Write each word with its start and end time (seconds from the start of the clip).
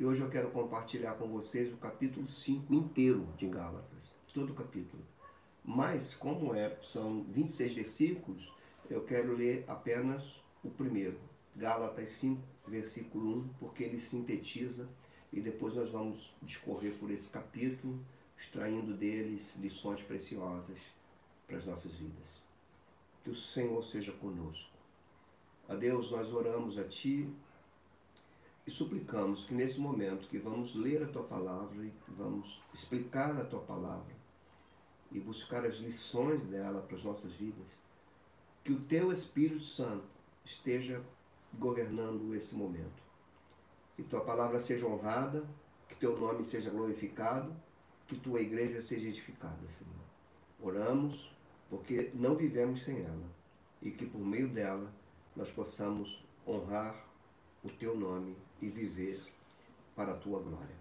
E 0.00 0.04
hoje 0.06 0.22
eu 0.22 0.30
quero 0.30 0.50
compartilhar 0.50 1.12
com 1.16 1.28
vocês 1.28 1.70
o 1.70 1.76
capítulo 1.76 2.26
5 2.26 2.72
inteiro 2.72 3.28
de 3.36 3.46
Gálatas, 3.46 4.14
todo 4.32 4.54
o 4.54 4.54
capítulo. 4.54 5.02
Mas, 5.62 6.14
como 6.14 6.54
é, 6.54 6.74
são 6.80 7.22
26 7.24 7.74
versículos, 7.74 8.50
eu 8.88 9.04
quero 9.04 9.36
ler 9.36 9.62
apenas 9.68 10.42
o 10.64 10.70
primeiro, 10.70 11.20
Gálatas 11.54 12.12
5, 12.12 12.40
versículo 12.66 13.40
1, 13.40 13.48
porque 13.58 13.84
ele 13.84 14.00
sintetiza 14.00 14.88
e 15.30 15.38
depois 15.38 15.74
nós 15.74 15.90
vamos 15.90 16.34
discorrer 16.40 16.94
por 16.94 17.10
esse 17.10 17.28
capítulo, 17.28 18.00
extraindo 18.38 18.94
deles 18.94 19.54
lições 19.56 20.00
preciosas 20.00 20.78
para 21.46 21.58
as 21.58 21.66
nossas 21.66 21.92
vidas. 21.92 22.42
Que 23.22 23.28
o 23.28 23.34
Senhor 23.34 23.84
seja 23.84 24.12
conosco. 24.12 24.72
A 25.68 25.74
Deus, 25.74 26.10
nós 26.10 26.32
oramos 26.32 26.78
a 26.78 26.84
Ti 26.84 27.30
e 28.70 28.72
suplicamos 28.72 29.42
que 29.42 29.52
nesse 29.52 29.80
momento 29.80 30.28
que 30.28 30.38
vamos 30.38 30.76
ler 30.76 31.02
a 31.02 31.08
Tua 31.08 31.24
palavra 31.24 31.84
e 31.84 31.92
vamos 32.06 32.62
explicar 32.72 33.36
a 33.36 33.44
Tua 33.44 33.58
palavra 33.58 34.14
e 35.10 35.18
buscar 35.18 35.66
as 35.66 35.78
lições 35.78 36.44
dela 36.44 36.80
para 36.80 36.96
as 36.96 37.02
nossas 37.02 37.32
vidas, 37.32 37.66
que 38.62 38.70
o 38.70 38.78
Teu 38.82 39.10
Espírito 39.10 39.64
Santo 39.64 40.06
esteja 40.44 41.02
governando 41.52 42.32
esse 42.32 42.54
momento. 42.54 43.02
Que 43.96 44.04
Tua 44.04 44.20
palavra 44.20 44.60
seja 44.60 44.86
honrada, 44.86 45.44
que 45.88 45.96
Teu 45.96 46.16
nome 46.16 46.44
seja 46.44 46.70
glorificado, 46.70 47.52
que 48.06 48.14
Tua 48.14 48.40
igreja 48.40 48.80
seja 48.80 49.08
edificada, 49.08 49.68
Senhor. 49.68 49.92
Oramos 50.62 51.34
porque 51.68 52.12
não 52.14 52.36
vivemos 52.36 52.84
sem 52.84 53.00
ela 53.00 53.26
e 53.82 53.90
que 53.90 54.06
por 54.06 54.20
meio 54.20 54.48
dela 54.48 54.94
nós 55.34 55.50
possamos 55.50 56.24
honrar 56.46 57.04
o 57.64 57.68
teu 57.68 57.96
nome 57.96 58.36
e 58.60 58.68
viver 58.68 59.22
para 59.94 60.12
a 60.12 60.16
tua 60.16 60.40
glória. 60.40 60.80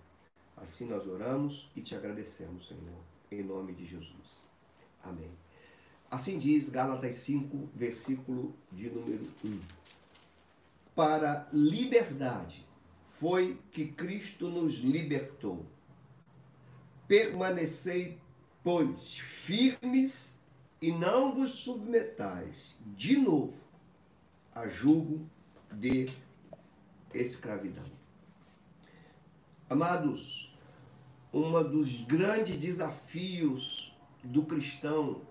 Assim 0.55 0.85
nós 0.85 1.07
oramos 1.07 1.69
e 1.75 1.81
te 1.81 1.95
agradecemos, 1.95 2.67
Senhor, 2.67 3.01
em 3.31 3.41
nome 3.43 3.73
de 3.73 3.85
Jesus. 3.85 4.43
Amém. 5.01 5.31
Assim 6.11 6.37
diz 6.37 6.69
Gálatas 6.69 7.15
5, 7.15 7.69
versículo 7.73 8.53
de 8.71 8.89
número 8.89 9.27
1. 9.43 9.59
Para 10.95 11.47
liberdade 11.53 12.65
foi 13.19 13.59
que 13.71 13.87
Cristo 13.87 14.49
nos 14.49 14.75
libertou. 14.79 15.65
Permanecei, 17.07 18.17
pois, 18.63 19.13
firmes 19.13 20.33
e 20.81 20.91
não 20.91 21.33
vos 21.33 21.51
submetais 21.51 22.75
de 22.97 23.17
novo 23.17 23.53
a 24.53 24.67
julgo 24.67 25.29
de 25.71 26.07
escravidão. 27.13 27.85
Amados, 29.69 30.55
um 31.33 31.51
dos 31.63 32.01
grandes 32.01 32.57
desafios 32.57 33.95
do 34.23 34.43
cristão 34.43 35.21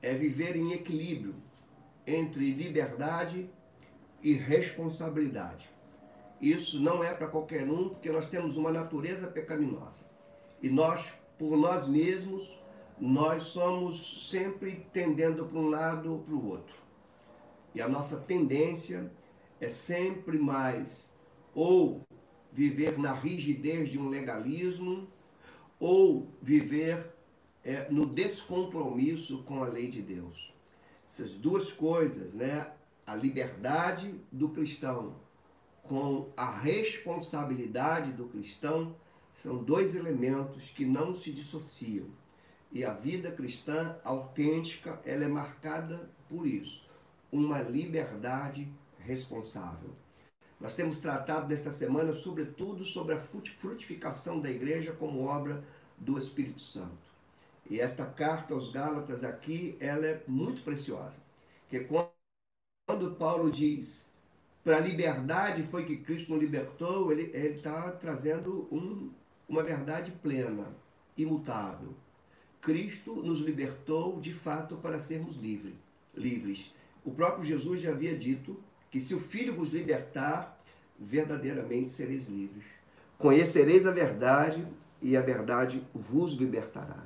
é 0.00 0.14
viver 0.14 0.56
em 0.56 0.72
equilíbrio 0.72 1.34
entre 2.06 2.52
liberdade 2.52 3.50
e 4.22 4.32
responsabilidade. 4.32 5.68
Isso 6.40 6.80
não 6.80 7.02
é 7.02 7.12
para 7.12 7.26
qualquer 7.26 7.68
um, 7.68 7.88
porque 7.88 8.10
nós 8.10 8.28
temos 8.28 8.56
uma 8.56 8.70
natureza 8.70 9.26
pecaminosa. 9.26 10.06
E 10.62 10.68
nós, 10.68 11.12
por 11.38 11.56
nós 11.56 11.86
mesmos, 11.88 12.56
nós 12.98 13.44
somos 13.44 14.28
sempre 14.30 14.86
tendendo 14.92 15.44
para 15.46 15.58
um 15.58 15.68
lado 15.68 16.12
ou 16.12 16.18
para 16.20 16.34
o 16.34 16.48
outro. 16.48 16.76
E 17.74 17.80
a 17.80 17.88
nossa 17.88 18.18
tendência 18.18 19.10
é 19.60 19.68
sempre 19.68 20.38
mais 20.38 21.10
ou 21.54 22.06
viver 22.52 22.98
na 22.98 23.12
rigidez 23.12 23.90
de 23.90 23.98
um 23.98 24.08
legalismo 24.08 25.08
ou 25.78 26.28
viver 26.40 27.12
é, 27.64 27.90
no 27.90 28.06
descompromisso 28.06 29.42
com 29.42 29.62
a 29.62 29.68
lei 29.68 29.88
de 29.88 30.00
Deus. 30.00 30.54
Essas 31.06 31.32
duas 31.32 31.72
coisas, 31.72 32.34
né? 32.34 32.70
A 33.06 33.14
liberdade 33.14 34.20
do 34.32 34.48
cristão 34.48 35.14
com 35.82 36.30
a 36.36 36.50
responsabilidade 36.50 38.12
do 38.12 38.26
cristão 38.26 38.96
são 39.32 39.62
dois 39.62 39.94
elementos 39.94 40.70
que 40.70 40.84
não 40.84 41.14
se 41.14 41.30
dissociam. 41.30 42.06
E 42.72 42.84
a 42.84 42.92
vida 42.92 43.30
cristã 43.30 43.96
autêntica, 44.04 45.00
ela 45.04 45.24
é 45.24 45.28
marcada 45.28 46.10
por 46.28 46.46
isso, 46.46 46.84
uma 47.30 47.60
liberdade 47.60 48.68
responsável. 49.06 49.90
Nós 50.60 50.74
temos 50.74 50.98
tratado 50.98 51.48
nesta 51.48 51.70
semana, 51.70 52.12
sobretudo, 52.12 52.84
sobre 52.84 53.14
a 53.14 53.20
frutificação 53.20 54.40
da 54.40 54.50
igreja 54.50 54.92
como 54.92 55.24
obra 55.24 55.62
do 55.98 56.18
Espírito 56.18 56.60
Santo. 56.60 57.06
E 57.68 57.80
esta 57.80 58.06
carta 58.06 58.54
aos 58.54 58.70
Gálatas 58.70 59.24
aqui, 59.24 59.76
ela 59.80 60.06
é 60.06 60.22
muito 60.26 60.62
preciosa. 60.62 61.18
Que 61.68 61.80
quando 61.80 63.16
Paulo 63.16 63.50
diz, 63.50 64.06
para 64.64 64.78
a 64.78 64.80
liberdade 64.80 65.62
foi 65.64 65.84
que 65.84 65.96
Cristo 65.96 66.32
nos 66.32 66.42
libertou, 66.42 67.12
ele 67.12 67.36
está 67.36 67.90
trazendo 67.92 68.68
um, 68.70 69.10
uma 69.48 69.62
verdade 69.62 70.10
plena, 70.22 70.66
imutável. 71.16 71.94
Cristo 72.60 73.14
nos 73.14 73.40
libertou 73.40 74.18
de 74.20 74.32
fato 74.32 74.76
para 74.76 74.98
sermos 74.98 75.36
livre, 75.36 75.74
livres. 76.14 76.74
O 77.04 77.12
próprio 77.12 77.44
Jesus 77.44 77.80
já 77.82 77.90
havia 77.90 78.16
dito 78.16 78.58
que 78.90 79.00
se 79.00 79.14
o 79.14 79.20
Filho 79.20 79.54
vos 79.54 79.70
libertar, 79.70 80.56
verdadeiramente 80.98 81.90
sereis 81.90 82.26
livres. 82.26 82.64
Conhecereis 83.18 83.86
a 83.86 83.90
verdade 83.90 84.66
e 85.02 85.16
a 85.16 85.20
verdade 85.20 85.82
vos 85.94 86.32
libertará. 86.32 87.04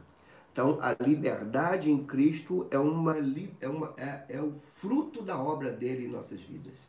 Então, 0.52 0.78
a 0.80 0.96
liberdade 1.02 1.90
em 1.90 2.04
Cristo 2.04 2.66
é, 2.70 2.78
uma, 2.78 3.16
é, 3.60 3.68
uma, 3.68 3.94
é, 3.96 4.24
é 4.28 4.42
o 4.42 4.52
fruto 4.76 5.22
da 5.22 5.40
obra 5.40 5.70
dele 5.70 6.06
em 6.06 6.08
nossas 6.08 6.40
vidas. 6.40 6.88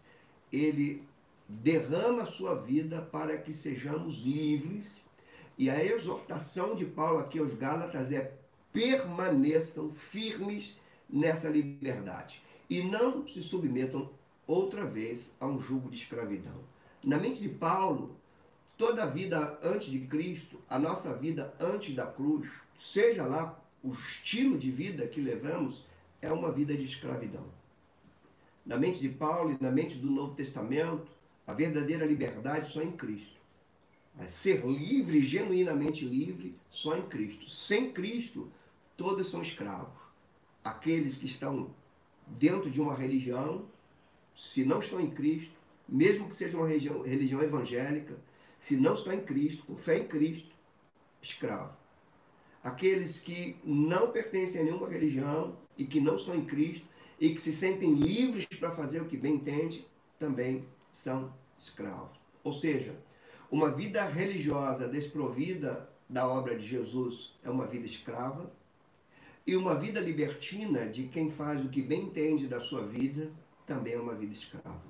Ele 0.51 1.03
derrama 1.47 2.24
a 2.24 2.28
sua 2.28 2.56
vida 2.56 3.01
para 3.01 3.38
que 3.38 3.53
sejamos 3.53 4.22
livres. 4.22 5.03
E 5.57 5.69
a 5.69 5.84
exortação 5.84 6.74
de 6.74 6.85
Paulo 6.85 7.19
aqui 7.19 7.38
aos 7.38 7.53
Gálatas 7.53 8.12
é 8.12 8.34
permaneçam 8.74 9.91
firmes 9.94 10.80
nessa 11.09 11.50
liberdade 11.50 12.41
e 12.69 12.81
não 12.84 13.28
se 13.28 13.41
submetam 13.41 14.09
outra 14.47 14.85
vez 14.85 15.35
a 15.40 15.46
um 15.46 15.59
jugo 15.59 15.90
de 15.90 15.97
escravidão. 15.97 16.63
Na 17.03 17.18
mente 17.18 17.41
de 17.41 17.50
Paulo, 17.50 18.16
toda 18.78 19.03
a 19.03 19.07
vida 19.07 19.59
antes 19.63 19.90
de 19.90 20.00
Cristo, 20.02 20.59
a 20.69 20.78
nossa 20.78 21.13
vida 21.16 21.53
antes 21.59 21.96
da 21.96 22.06
cruz, 22.06 22.50
seja 22.78 23.25
lá 23.25 23.59
o 23.84 23.91
estilo 23.91 24.57
de 24.57 24.69
vida 24.72 25.07
que 25.07 25.22
levamos, 25.22 25.85
é 26.22 26.31
uma 26.31 26.51
vida 26.51 26.75
de 26.75 26.84
escravidão. 26.84 27.46
Na 28.66 28.78
mente 28.78 29.00
de 29.00 29.09
Paulo 29.09 29.51
e 29.51 29.63
na 29.63 29.72
mente 29.72 29.96
do 29.97 30.09
Novo 30.09 30.35
Testamento, 30.35 31.12
a 31.47 31.53
verdadeira 31.53 32.06
liberdade 32.06 32.69
só 32.69 32.81
em 32.81 32.91
Cristo. 32.91 33.40
É 34.19 34.28
ser 34.28 34.66
livre, 34.66 35.22
genuinamente 35.22 36.06
livre, 36.06 36.56
só 36.69 36.96
em 36.97 37.01
Cristo. 37.03 37.50
Sem 37.50 37.91
Cristo, 37.91 38.51
todos 38.96 39.30
são 39.30 39.41
escravos. 39.41 40.00
Aqueles 40.63 41.16
que 41.16 41.25
estão 41.25 41.74
dentro 42.28 42.69
de 42.69 42.80
uma 42.80 42.94
religião, 42.94 43.66
se 44.34 44.64
não 44.64 44.80
estão 44.80 45.00
em 45.00 45.09
Cristo, 45.09 45.56
mesmo 45.88 46.28
que 46.28 46.36
seja 46.36 46.58
uma 46.58 46.68
religião, 46.68 47.02
religião 47.02 47.42
evangélica, 47.42 48.16
se 48.58 48.78
não 48.78 48.94
estão 48.94 49.14
em 49.14 49.22
Cristo, 49.22 49.66
com 49.66 49.75
fé 49.75 49.97
em 49.97 50.08
Cristo, 50.08 50.56
escravo. 51.22 51.75
Aqueles 52.64 53.19
que 53.19 53.58
não 53.64 54.12
pertencem 54.12 54.62
a 54.62 54.64
nenhuma 54.64 54.88
religião 54.88 55.58
e 55.78 55.86
que 55.86 56.00
não 56.00 56.16
estão 56.16 56.36
em 56.36 56.46
Cristo 56.46 56.86
e 57.19 57.30
que 57.34 57.42
se 57.42 57.52
sentem 57.52 57.94
livres 57.94 58.46
para 58.46 58.72
fazer 58.72 59.02
o 59.02 59.06
que 59.06 59.18
bem 59.18 59.36
entende, 59.36 59.88
também 60.18 60.66
são 60.92 61.34
escravos. 61.58 62.19
Ou 62.44 62.52
seja, 62.52 62.96
uma 63.50 63.69
vida 63.69 64.06
religiosa 64.06 64.88
desprovida 64.88 65.89
da 66.07 66.27
obra 66.27 66.57
de 66.57 66.66
Jesus 66.66 67.38
é 67.44 67.50
uma 67.50 67.66
vida 67.66 67.86
escrava, 67.86 68.51
e 69.45 69.56
uma 69.56 69.75
vida 69.75 70.00
libertina 70.00 70.88
de 70.88 71.07
quem 71.07 71.31
faz 71.31 71.66
o 71.66 71.69
que 71.69 71.81
bem 71.81 72.04
entende 72.04 72.48
da 72.48 72.60
sua 72.60 72.86
vida 72.86 73.31
também 73.66 73.94
é 73.94 74.00
uma 74.00 74.16
vida 74.16 74.34
escrava. 74.34 74.81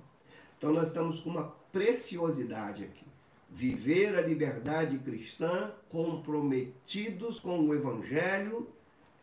Então 0.57 0.71
nós 0.71 0.89
estamos 0.89 1.19
com 1.19 1.29
uma 1.29 1.45
preciosidade 1.71 2.83
aqui. 2.83 3.05
Viver 3.49 4.15
a 4.15 4.21
liberdade 4.21 4.97
cristã 4.99 5.71
comprometidos 5.89 7.39
com 7.39 7.59
o 7.59 7.73
Evangelho 7.73 8.69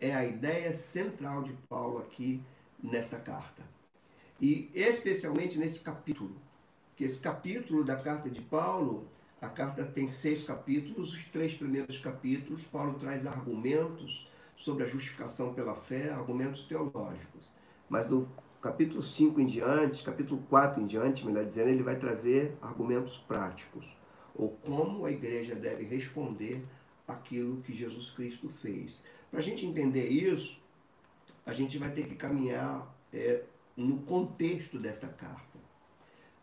é 0.01 0.15
a 0.15 0.25
ideia 0.25 0.73
central 0.73 1.43
de 1.43 1.53
Paulo 1.69 1.99
aqui 1.99 2.43
nesta 2.83 3.19
carta. 3.19 3.63
E 4.41 4.71
especialmente 4.75 5.59
nesse 5.59 5.81
capítulo, 5.81 6.37
que 6.95 7.05
esse 7.05 7.21
capítulo 7.21 7.85
da 7.85 7.97
carta 7.97 8.29
de 8.29 8.41
Paulo, 8.41 9.09
a 9.41 9.49
carta 9.49 9.85
tem 9.85 10.07
seis 10.07 10.45
capítulos, 10.45 11.13
os 11.13 11.25
três 11.27 11.55
primeiros 11.55 11.99
capítulos, 11.99 12.65
Paulo 12.65 12.95
traz 12.99 13.27
argumentos 13.27 14.29
sobre 14.57 14.83
a 14.83 14.87
justificação 14.87 15.55
pela 15.55 15.77
fé, 15.77 16.11
argumentos 16.11 16.65
teológicos. 16.65 17.53
Mas 17.89 18.07
do 18.07 18.29
capítulo 18.61 19.03
5 19.03 19.41
em 19.41 19.47
diante, 19.47 20.03
capítulo 20.05 20.43
4 20.49 20.83
em 20.83 20.87
diante, 20.87 21.25
melhor 21.27 21.45
dizendo, 21.45 21.71
ele 21.71 21.83
vai 21.83 21.97
trazer 21.99 22.57
argumentos 22.61 23.17
práticos. 23.17 23.97
ou 24.35 24.51
como 24.65 25.05
a 25.07 25.11
igreja 25.11 25.55
deve 25.55 25.85
responder 25.85 26.65
aquilo 27.09 27.61
que 27.63 27.73
Jesus 27.73 28.11
Cristo 28.11 28.49
fez. 28.49 29.05
Para 29.31 29.41
a 29.41 29.43
gente 29.43 29.67
entender 29.67 30.09
isso, 30.09 30.63
a 31.47 31.53
gente 31.53 31.79
vai 31.79 31.91
ter 31.93 32.07
que 32.09 32.15
caminhar 32.17 32.95
é, 33.13 33.45
no 33.77 33.99
contexto 34.03 34.79
desta 34.79 35.09
carta. 35.09 35.59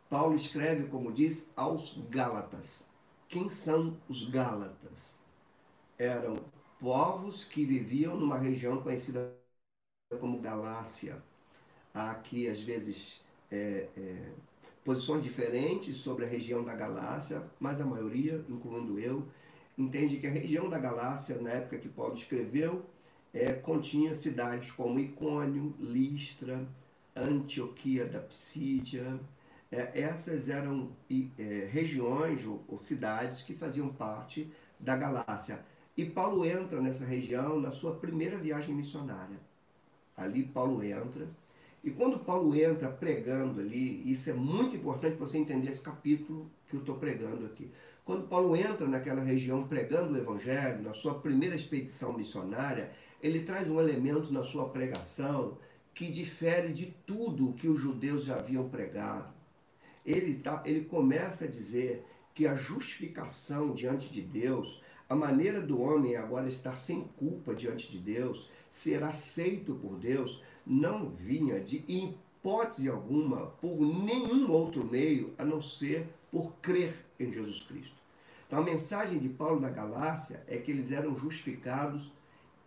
Paulo 0.10 0.36
escreve, 0.36 0.88
como 0.88 1.12
diz, 1.12 1.52
aos 1.56 1.98
Gálatas. 2.10 2.88
Quem 3.28 3.50
são 3.50 3.98
os 4.10 4.28
Gálatas? 4.30 5.22
Eram 5.98 6.38
povos 6.80 7.44
que 7.44 7.66
viviam 7.66 8.18
numa 8.18 8.38
região 8.38 8.82
conhecida 8.82 9.36
como 10.20 10.42
Galácia. 10.42 11.24
Há 11.96 12.12
aqui, 12.12 12.50
às 12.50 12.62
vezes, 12.62 13.22
é, 13.50 13.88
é, 13.96 14.18
posições 14.84 15.24
diferentes 15.24 15.96
sobre 15.96 16.26
a 16.26 16.28
região 16.28 16.62
da 16.62 16.76
Galácia, 16.76 17.42
mas 17.58 17.80
a 17.80 17.86
maioria, 17.86 18.44
incluindo 18.50 19.00
eu, 19.00 19.26
entende 19.78 20.18
que 20.18 20.28
a 20.28 20.30
região 20.30 20.70
da 20.70 20.78
Galácia, 20.78 21.40
na 21.40 21.52
época 21.52 21.78
que 21.78 21.88
Paulo 21.88 22.14
escreveu, 22.14 22.86
é, 23.34 23.54
continha 23.54 24.14
cidades 24.14 24.72
como 24.72 25.00
Icônio, 25.00 25.74
Listra, 25.80 26.68
Antioquia 27.16 28.06
da 28.06 28.20
Psídia. 28.20 29.18
É, 29.72 30.02
essas 30.02 30.50
eram 30.50 30.92
é, 31.10 31.70
regiões 31.72 32.46
ou, 32.46 32.62
ou 32.68 32.78
cidades 32.78 33.42
que 33.42 33.54
faziam 33.54 33.88
parte 33.88 34.52
da 34.78 34.98
Galácia. 34.98 35.64
E 35.96 36.04
Paulo 36.04 36.46
entra 36.46 36.82
nessa 36.82 37.06
região 37.06 37.58
na 37.58 37.72
sua 37.72 37.96
primeira 37.96 38.38
viagem 38.38 38.76
missionária. 38.76 39.40
Ali 40.18 40.44
Paulo 40.44 40.84
entra. 40.84 41.28
E 41.86 41.92
quando 41.92 42.18
Paulo 42.18 42.56
entra 42.56 42.90
pregando 42.90 43.62
ali, 43.62 44.12
isso 44.12 44.28
é 44.32 44.34
muito 44.34 44.76
importante 44.76 45.18
para 45.18 45.26
você 45.28 45.38
entender 45.38 45.70
esse 45.70 45.84
capítulo 45.84 46.50
que 46.68 46.76
eu 46.76 46.80
estou 46.80 46.96
pregando 46.96 47.46
aqui. 47.46 47.70
Quando 48.04 48.28
Paulo 48.28 48.56
entra 48.56 48.88
naquela 48.88 49.22
região 49.22 49.68
pregando 49.68 50.12
o 50.12 50.18
Evangelho, 50.18 50.82
na 50.82 50.96
sua 50.96 51.20
primeira 51.20 51.54
expedição 51.54 52.12
missionária, 52.12 52.92
ele 53.22 53.42
traz 53.42 53.70
um 53.70 53.80
elemento 53.80 54.34
na 54.34 54.42
sua 54.42 54.68
pregação 54.70 55.60
que 55.94 56.10
difere 56.10 56.74
de 56.74 56.88
tudo 57.06 57.54
que 57.54 57.68
os 57.68 57.80
judeus 57.80 58.26
já 58.26 58.38
haviam 58.38 58.68
pregado. 58.68 59.32
Ele, 60.04 60.40
tá, 60.40 60.64
ele 60.66 60.86
começa 60.86 61.46
a 61.46 61.48
dizer 61.48 62.04
que 62.34 62.48
a 62.48 62.56
justificação 62.56 63.74
diante 63.74 64.12
de 64.12 64.24
Deus, 64.24 64.82
a 65.08 65.16
maneira 65.16 65.62
do 65.62 65.80
homem 65.80 66.16
agora 66.16 66.48
estar 66.48 66.76
sem 66.76 67.04
culpa 67.16 67.54
diante 67.54 67.92
de 67.92 68.00
Deus, 68.00 68.50
ser 68.72 69.04
aceito 69.04 69.76
por 69.76 69.98
Deus, 69.98 70.42
não 70.66 71.10
vinha 71.10 71.60
de 71.60 71.84
hipótese 71.88 72.90
alguma 72.90 73.48
por 73.62 73.80
nenhum 73.80 74.52
outro 74.52 74.84
meio 74.84 75.34
a 75.38 75.46
não 75.46 75.62
ser 75.62 76.08
por 76.32 76.54
crer 76.62 77.06
em 77.20 77.32
Jesus 77.32 77.62
Cristo. 77.62 77.96
Então 78.48 78.60
a 78.60 78.64
mensagem 78.64 79.20
de 79.20 79.30
Paulo 79.30 79.60
na 79.60 79.70
Galácia 79.70 80.44
é 80.48 80.58
que 80.58 80.72
eles 80.72 80.92
eram 80.92 81.16
justificados 81.16 82.12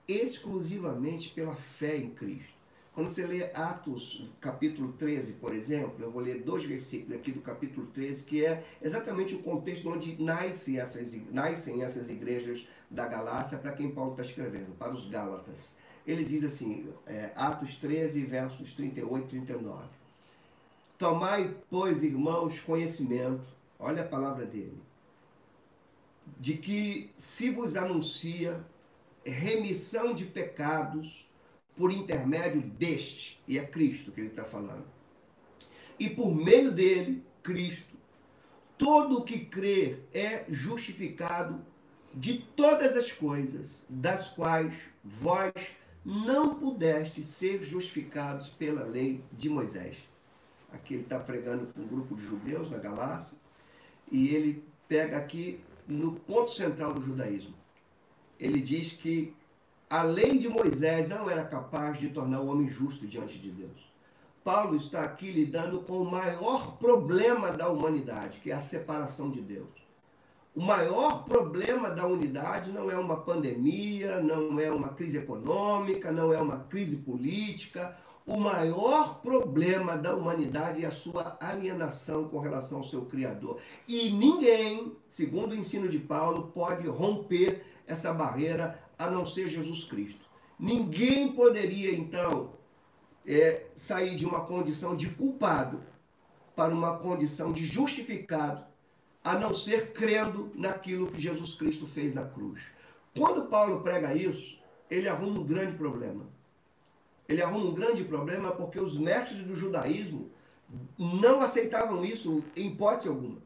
exclusivamente 0.06 1.30
pela 1.30 1.54
fé 1.54 1.96
em 1.96 2.10
Cristo. 2.10 2.58
Quando 2.98 3.10
você 3.10 3.24
lê 3.24 3.44
Atos 3.54 4.28
capítulo 4.40 4.92
13, 4.94 5.34
por 5.34 5.54
exemplo, 5.54 5.94
eu 6.00 6.10
vou 6.10 6.20
ler 6.20 6.42
dois 6.42 6.64
versículos 6.64 7.16
aqui 7.16 7.30
do 7.30 7.40
capítulo 7.40 7.86
13, 7.94 8.24
que 8.24 8.44
é 8.44 8.64
exatamente 8.82 9.36
o 9.36 9.38
contexto 9.38 9.88
onde 9.88 10.20
nascem 10.20 10.80
essas, 10.80 11.14
nascem 11.30 11.84
essas 11.84 12.10
igrejas 12.10 12.66
da 12.90 13.06
Galácia, 13.06 13.56
para 13.56 13.70
quem 13.70 13.92
Paulo 13.92 14.10
está 14.10 14.22
escrevendo, 14.22 14.76
para 14.76 14.92
os 14.92 15.08
Gálatas. 15.08 15.76
Ele 16.08 16.25
diz 16.25 16.43
assim, 16.43 16.88
é, 17.06 17.32
Atos 17.37 17.76
13, 17.76 18.25
versos 18.25 18.72
38 18.72 19.26
e 19.26 19.28
39. 19.28 19.87
Tomai, 20.96 21.55
pois, 21.69 22.02
irmãos, 22.02 22.58
conhecimento, 22.60 23.44
olha 23.78 24.00
a 24.00 24.06
palavra 24.06 24.46
dele, 24.46 24.81
de 26.40 26.55
que 26.55 27.10
se 27.14 27.50
vos 27.50 27.76
anuncia 27.76 28.64
remissão 29.22 30.14
de 30.14 30.25
pecados 30.25 31.28
por 31.76 31.93
intermédio 31.93 32.62
deste, 32.62 33.38
e 33.46 33.58
é 33.58 33.66
Cristo 33.66 34.11
que 34.11 34.22
ele 34.22 34.31
está 34.31 34.46
falando. 34.46 34.87
E 36.00 36.08
por 36.08 36.34
meio 36.34 36.72
dele, 36.72 37.22
Cristo, 37.43 37.94
todo 38.78 39.19
o 39.19 39.25
que 39.25 39.40
crer 39.40 40.08
é 40.14 40.46
justificado 40.49 41.61
de 42.14 42.38
todas 42.38 42.96
as 42.96 43.12
coisas 43.12 43.84
das 43.90 44.28
quais 44.28 44.72
vós 45.04 45.52
não 46.10 46.55
pudeste 46.55 47.22
ser 47.22 47.62
justificados 47.62 48.49
pela 48.49 48.82
lei 48.82 49.22
de 49.31 49.50
Moisés. 49.50 49.99
Aqui 50.72 50.94
ele 50.94 51.02
está 51.02 51.19
pregando 51.19 51.66
com 51.66 51.82
um 51.82 51.87
grupo 51.87 52.14
de 52.14 52.22
judeus 52.22 52.70
na 52.70 52.78
Galácia, 52.78 53.37
e 54.10 54.34
ele 54.34 54.64
pega 54.88 55.19
aqui 55.19 55.60
no 55.87 56.12
ponto 56.12 56.50
central 56.50 56.94
do 56.94 57.02
judaísmo. 57.02 57.55
Ele 58.40 58.58
diz 58.58 58.93
que 58.93 59.34
a 59.90 60.02
lei 60.02 60.38
de 60.38 60.49
Moisés 60.49 61.06
não 61.06 61.28
era 61.28 61.44
capaz 61.44 61.99
de 61.99 62.08
tornar 62.08 62.40
o 62.40 62.46
homem 62.46 62.70
justo 62.70 63.06
diante 63.06 63.38
de 63.38 63.50
Deus. 63.50 63.93
Paulo 64.43 64.76
está 64.76 65.02
aqui 65.02 65.31
lidando 65.31 65.82
com 65.82 66.00
o 66.00 66.11
maior 66.11 66.78
problema 66.78 67.52
da 67.52 67.69
humanidade, 67.69 68.40
que 68.40 68.50
é 68.50 68.54
a 68.54 68.61
separação 68.61 69.31
de 69.31 69.43
Deus. 69.43 69.88
O 70.58 70.60
maior 70.60 71.25
problema 71.25 71.88
da 71.88 72.05
unidade 72.05 72.72
não 72.72 72.90
é 72.90 72.96
uma 72.96 73.19
pandemia, 73.19 74.20
não 74.20 74.58
é 74.58 74.70
uma 74.70 74.88
crise 74.88 75.19
econômica, 75.19 76.10
não 76.10 76.32
é 76.32 76.38
uma 76.38 76.58
crise 76.64 76.96
política 76.99 77.96
o 78.28 78.38
maior 78.38 79.22
problema 79.22 79.96
da 79.96 80.14
humanidade 80.14 80.84
é 80.84 80.87
a 80.87 80.90
sua 80.90 81.38
alienação 81.40 82.28
com 82.28 82.38
relação 82.38 82.76
ao 82.76 82.84
seu 82.84 83.06
Criador. 83.06 83.58
E 83.88 84.10
ninguém, 84.10 84.93
segundo 85.08 85.52
o 85.52 85.56
ensino 85.56 85.88
de 85.88 85.99
Paulo, 85.99 86.52
pode 86.55 86.87
romper 86.87 87.64
essa 87.87 88.12
barreira 88.12 88.78
a 88.99 89.11
não 89.11 89.25
ser 89.25 89.49
Jesus 89.49 89.82
Cristo. 89.82 90.26
Ninguém 90.61 91.32
poderia, 91.32 91.96
então, 91.96 92.52
é, 93.26 93.64
sair 93.75 94.14
de 94.14 94.26
uma 94.26 94.43
condição 94.43 94.94
de 94.94 95.08
culpado 95.08 95.81
para 96.54 96.75
uma 96.75 96.99
condição 96.99 97.50
de 97.50 97.64
justificado, 97.64 98.62
a 99.22 99.38
não 99.38 99.54
ser 99.54 99.92
crendo 99.92 100.50
naquilo 100.54 101.10
que 101.10 101.20
Jesus 101.20 101.54
Cristo 101.54 101.86
fez 101.86 102.14
na 102.14 102.24
cruz. 102.24 102.60
Quando 103.16 103.46
Paulo 103.46 103.80
prega 103.80 104.14
isso, 104.14 104.58
ele 104.90 105.08
arruma 105.08 105.40
um 105.40 105.44
grande 105.44 105.74
problema 105.74 106.26
ele 107.28 107.42
arruma 107.42 107.66
um 107.66 107.74
grande 107.74 108.02
problema 108.04 108.50
porque 108.52 108.80
os 108.80 108.96
mestres 108.96 109.42
do 109.42 109.54
judaísmo 109.54 110.30
não 110.98 111.40
aceitavam 111.40 112.04
isso 112.04 112.42
em 112.56 112.68
hipótese 112.68 113.08
alguma. 113.08 113.38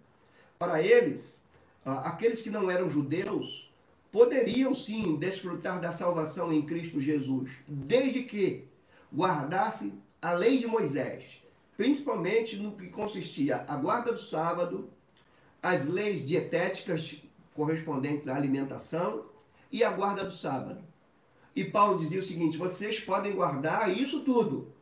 Para 0.58 0.80
eles, 0.80 1.42
aqueles 1.84 2.40
que 2.40 2.50
não 2.50 2.70
eram 2.70 2.88
judeus 2.88 3.70
poderiam 4.12 4.72
sim 4.72 5.16
desfrutar 5.16 5.80
da 5.80 5.90
salvação 5.90 6.52
em 6.52 6.62
Cristo 6.62 7.00
Jesus, 7.00 7.50
desde 7.66 8.22
que 8.22 8.68
guardassem 9.12 10.00
a 10.20 10.32
lei 10.32 10.58
de 10.58 10.66
Moisés, 10.66 11.42
principalmente 11.76 12.56
no 12.56 12.76
que 12.76 12.88
consistia 12.88 13.64
a 13.66 13.74
guarda 13.76 14.12
do 14.12 14.18
sábado, 14.18 14.90
as 15.62 15.86
leis 15.86 16.26
dietéticas 16.26 17.22
correspondentes 17.54 18.28
à 18.28 18.34
alimentação 18.34 19.26
e 19.70 19.84
a 19.84 19.90
guarda 19.90 20.24
do 20.24 20.32
sábado. 20.32 20.82
E 21.54 21.64
Paulo 21.64 21.98
dizia 21.98 22.20
o 22.20 22.24
seguinte: 22.24 22.58
vocês 22.58 22.98
podem 23.00 23.34
guardar 23.34 23.90
isso 23.90 24.20
tudo, 24.20 24.72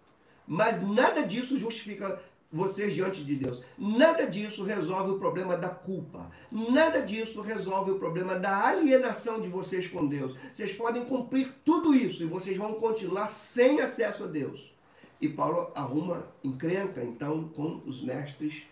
mas 0.46 0.80
nada 0.80 1.22
disso 1.22 1.58
justifica 1.58 2.20
vocês 2.52 2.92
diante 2.94 3.24
de 3.24 3.36
Deus. 3.36 3.62
Nada 3.78 4.26
disso 4.26 4.64
resolve 4.64 5.12
o 5.12 5.18
problema 5.18 5.56
da 5.56 5.68
culpa. 5.68 6.30
Nada 6.50 7.00
disso 7.00 7.40
resolve 7.40 7.92
o 7.92 7.98
problema 7.98 8.34
da 8.34 8.66
alienação 8.66 9.40
de 9.40 9.48
vocês 9.48 9.86
com 9.86 10.06
Deus. 10.06 10.34
Vocês 10.52 10.72
podem 10.72 11.04
cumprir 11.04 11.54
tudo 11.64 11.94
isso 11.94 12.22
e 12.22 12.26
vocês 12.26 12.56
vão 12.56 12.74
continuar 12.74 13.28
sem 13.28 13.80
acesso 13.80 14.24
a 14.24 14.26
Deus. 14.26 14.74
E 15.20 15.28
Paulo 15.28 15.70
arruma 15.74 16.26
encrenca 16.42 17.04
então 17.04 17.48
com 17.48 17.82
os 17.84 18.02
mestres 18.02 18.66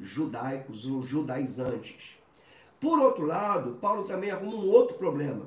judaicos 0.00 0.86
ou 0.86 1.02
judaizantes. 1.02 2.16
Por 2.80 2.98
outro 2.98 3.24
lado, 3.24 3.78
Paulo 3.80 4.04
também 4.04 4.30
arruma 4.30 4.56
um 4.56 4.68
outro 4.68 4.96
problema 4.96 5.46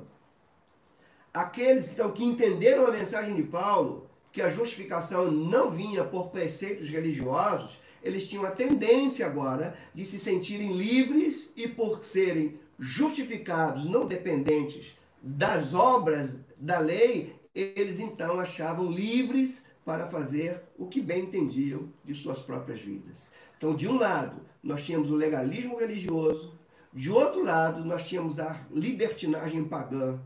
aqueles 1.32 1.92
então, 1.92 2.10
que 2.10 2.24
entenderam 2.24 2.86
a 2.86 2.90
mensagem 2.90 3.34
de 3.34 3.42
Paulo, 3.44 4.08
que 4.32 4.42
a 4.42 4.50
justificação 4.50 5.30
não 5.30 5.70
vinha 5.70 6.04
por 6.04 6.28
preceitos 6.28 6.88
religiosos, 6.88 7.80
eles 8.02 8.26
tinham 8.28 8.44
a 8.44 8.50
tendência 8.50 9.26
agora 9.26 9.76
de 9.92 10.04
se 10.04 10.18
sentirem 10.18 10.72
livres 10.72 11.50
e 11.56 11.66
por 11.66 12.04
serem 12.04 12.58
justificados, 12.78 13.86
não 13.86 14.06
dependentes 14.06 14.96
das 15.20 15.74
obras 15.74 16.40
da 16.56 16.78
lei, 16.78 17.34
eles 17.54 17.98
então 17.98 18.38
achavam 18.38 18.90
livres 18.90 19.64
para 19.88 20.06
fazer 20.06 20.60
o 20.76 20.84
que 20.84 21.00
bem 21.00 21.22
entendiam 21.22 21.88
de 22.04 22.14
suas 22.14 22.38
próprias 22.40 22.78
vidas. 22.78 23.32
Então, 23.56 23.74
de 23.74 23.88
um 23.88 23.96
lado, 23.96 24.42
nós 24.62 24.84
tínhamos 24.84 25.10
o 25.10 25.14
legalismo 25.14 25.78
religioso, 25.78 26.52
de 26.92 27.10
outro 27.10 27.42
lado, 27.42 27.82
nós 27.86 28.06
tínhamos 28.06 28.38
a 28.38 28.66
libertinagem 28.70 29.64
pagã, 29.64 30.20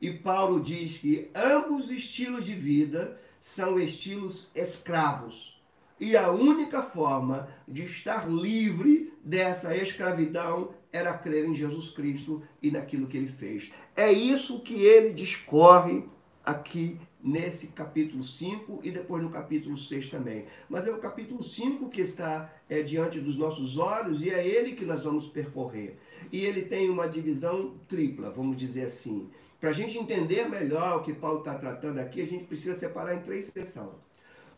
e 0.00 0.10
Paulo 0.10 0.58
diz 0.58 0.96
que 0.96 1.30
ambos 1.34 1.90
estilos 1.90 2.46
de 2.46 2.54
vida 2.54 3.20
são 3.38 3.78
estilos 3.78 4.50
escravos. 4.54 5.62
E 6.00 6.16
a 6.16 6.30
única 6.30 6.82
forma 6.82 7.50
de 7.68 7.82
estar 7.82 8.26
livre 8.26 9.12
dessa 9.22 9.76
escravidão 9.76 10.70
era 10.90 11.12
crer 11.12 11.44
em 11.44 11.54
Jesus 11.54 11.90
Cristo 11.90 12.42
e 12.62 12.70
naquilo 12.70 13.06
que 13.06 13.18
ele 13.18 13.28
fez. 13.28 13.70
É 13.94 14.10
isso 14.10 14.60
que 14.60 14.82
ele 14.82 15.12
discorre 15.12 16.02
aqui 16.42 16.98
nesse 17.22 17.68
capítulo 17.68 18.22
5 18.22 18.80
e 18.82 18.90
depois 18.90 19.22
no 19.22 19.30
capítulo 19.30 19.76
6 19.76 20.08
também. 20.08 20.46
Mas 20.68 20.86
é 20.86 20.90
o 20.90 20.98
capítulo 20.98 21.42
5 21.42 21.88
que 21.88 22.00
está 22.00 22.52
é, 22.68 22.82
diante 22.82 23.20
dos 23.20 23.36
nossos 23.36 23.78
olhos 23.78 24.20
e 24.20 24.30
é 24.30 24.46
ele 24.46 24.72
que 24.72 24.84
nós 24.84 25.04
vamos 25.04 25.28
percorrer. 25.28 25.98
E 26.32 26.44
ele 26.44 26.62
tem 26.62 26.90
uma 26.90 27.06
divisão 27.06 27.74
tripla, 27.88 28.30
vamos 28.30 28.56
dizer 28.56 28.84
assim. 28.84 29.30
Para 29.60 29.70
a 29.70 29.72
gente 29.72 29.96
entender 29.96 30.48
melhor 30.48 30.98
o 30.98 31.02
que 31.02 31.12
Paulo 31.12 31.38
está 31.38 31.54
tratando 31.54 31.98
aqui, 32.00 32.20
a 32.20 32.26
gente 32.26 32.44
precisa 32.44 32.74
separar 32.74 33.14
em 33.14 33.20
três 33.20 33.46
seções. 33.46 33.94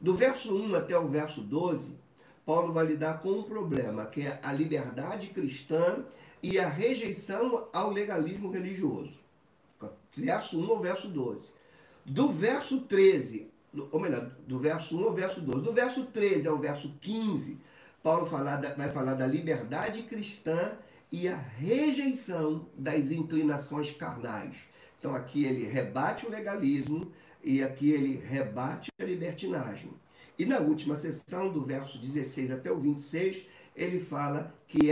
Do 0.01 0.15
verso 0.15 0.57
1 0.57 0.75
até 0.75 0.99
o 0.99 1.09
verso 1.09 1.43
12, 1.43 1.95
Paulo 2.47 2.73
vai 2.73 2.87
lidar 2.87 3.21
com 3.21 3.31
um 3.31 3.43
problema, 3.43 4.07
que 4.07 4.23
é 4.23 4.39
a 4.43 4.53
liberdade 4.53 5.29
cristã 5.29 6.05
e 6.43 6.59
a 6.59 6.69
rejeição 6.69 7.69
ao 7.73 7.91
legalismo 7.91 8.51
religioso. 8.51 9.21
Verso 10.17 10.59
1 10.59 10.71
ao 10.71 10.81
verso 10.81 11.09
12. 11.09 11.53
Do 12.05 12.29
verso 12.29 12.81
13, 12.81 13.51
ou 13.91 13.99
melhor, 13.99 14.31
do 14.47 14.59
verso 14.59 14.97
1 14.99 15.05
ao 15.05 15.15
verso 15.15 15.41
12, 15.41 15.63
do 15.63 15.73
verso 15.73 16.05
13 16.05 16.47
ao 16.49 16.59
verso 16.59 16.95
15, 17.01 17.59
Paulo 18.03 18.27
vai 18.27 18.91
falar 18.91 19.15
da 19.15 19.27
liberdade 19.27 20.03
cristã 20.03 20.73
e 21.11 21.27
a 21.27 21.37
rejeição 21.37 22.67
das 22.77 23.11
inclinações 23.11 23.91
carnais. 23.91 24.55
Então 24.99 25.15
aqui 25.15 25.45
ele 25.45 25.65
rebate 25.65 26.27
o 26.27 26.31
legalismo 26.31 27.11
e 27.43 27.63
aqui 27.63 27.91
ele 27.91 28.17
rebate 28.17 28.91
a 29.01 29.05
libertinagem. 29.05 29.91
E 30.39 30.45
na 30.45 30.59
última 30.59 30.95
sessão, 30.95 31.51
do 31.51 31.65
verso 31.65 31.99
16 31.99 32.51
até 32.51 32.71
o 32.71 32.81
26, 32.81 33.47
ele 33.75 33.99
fala 33.99 34.55
que 34.69 34.91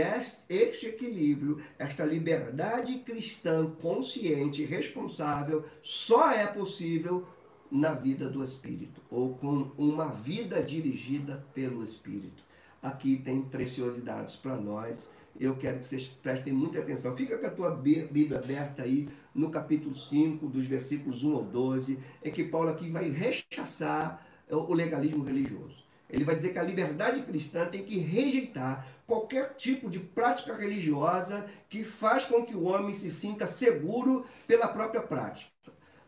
este 0.49 0.87
equilíbrio, 0.87 1.61
esta 1.79 2.03
liberdade 2.03 2.99
cristã 2.99 3.69
consciente 3.81 4.65
responsável, 4.65 5.63
só 5.81 6.31
é 6.31 6.45
possível 6.47 7.25
na 7.71 7.93
vida 7.93 8.29
do 8.29 8.43
Espírito, 8.43 9.01
ou 9.09 9.35
com 9.35 9.71
uma 9.77 10.09
vida 10.09 10.61
dirigida 10.61 11.43
pelo 11.53 11.83
Espírito. 11.83 12.43
Aqui 12.81 13.17
tem 13.17 13.41
preciosidades 13.41 14.35
para 14.35 14.57
nós. 14.57 15.09
Eu 15.39 15.55
quero 15.55 15.79
que 15.79 15.85
vocês 15.85 16.05
prestem 16.05 16.53
muita 16.53 16.79
atenção. 16.79 17.15
Fica 17.15 17.37
com 17.37 17.47
a 17.47 17.49
tua 17.49 17.71
Bíblia 17.71 18.37
aberta 18.37 18.83
aí 18.83 19.09
no 19.33 19.49
capítulo 19.49 19.95
5, 19.95 20.45
dos 20.47 20.65
versículos 20.65 21.23
1 21.23 21.35
ao 21.35 21.43
12, 21.43 21.97
em 22.23 22.31
que 22.31 22.43
Paulo 22.43 22.69
aqui 22.69 22.91
vai 22.91 23.09
rechaçar 23.09 24.27
o 24.49 24.73
legalismo 24.73 25.23
religioso. 25.23 25.82
Ele 26.13 26.23
vai 26.23 26.35
dizer 26.35 26.53
que 26.53 26.59
a 26.59 26.63
liberdade 26.63 27.23
cristã 27.23 27.65
tem 27.65 27.83
que 27.83 27.97
rejeitar 27.97 28.87
qualquer 29.07 29.55
tipo 29.55 29.89
de 29.89 29.99
prática 29.99 30.55
religiosa 30.55 31.47
que 31.67 31.83
faz 31.83 32.23
com 32.23 32.45
que 32.45 32.55
o 32.55 32.65
homem 32.65 32.93
se 32.93 33.09
sinta 33.09 33.47
seguro 33.47 34.23
pela 34.45 34.67
própria 34.67 35.01
prática. 35.01 35.51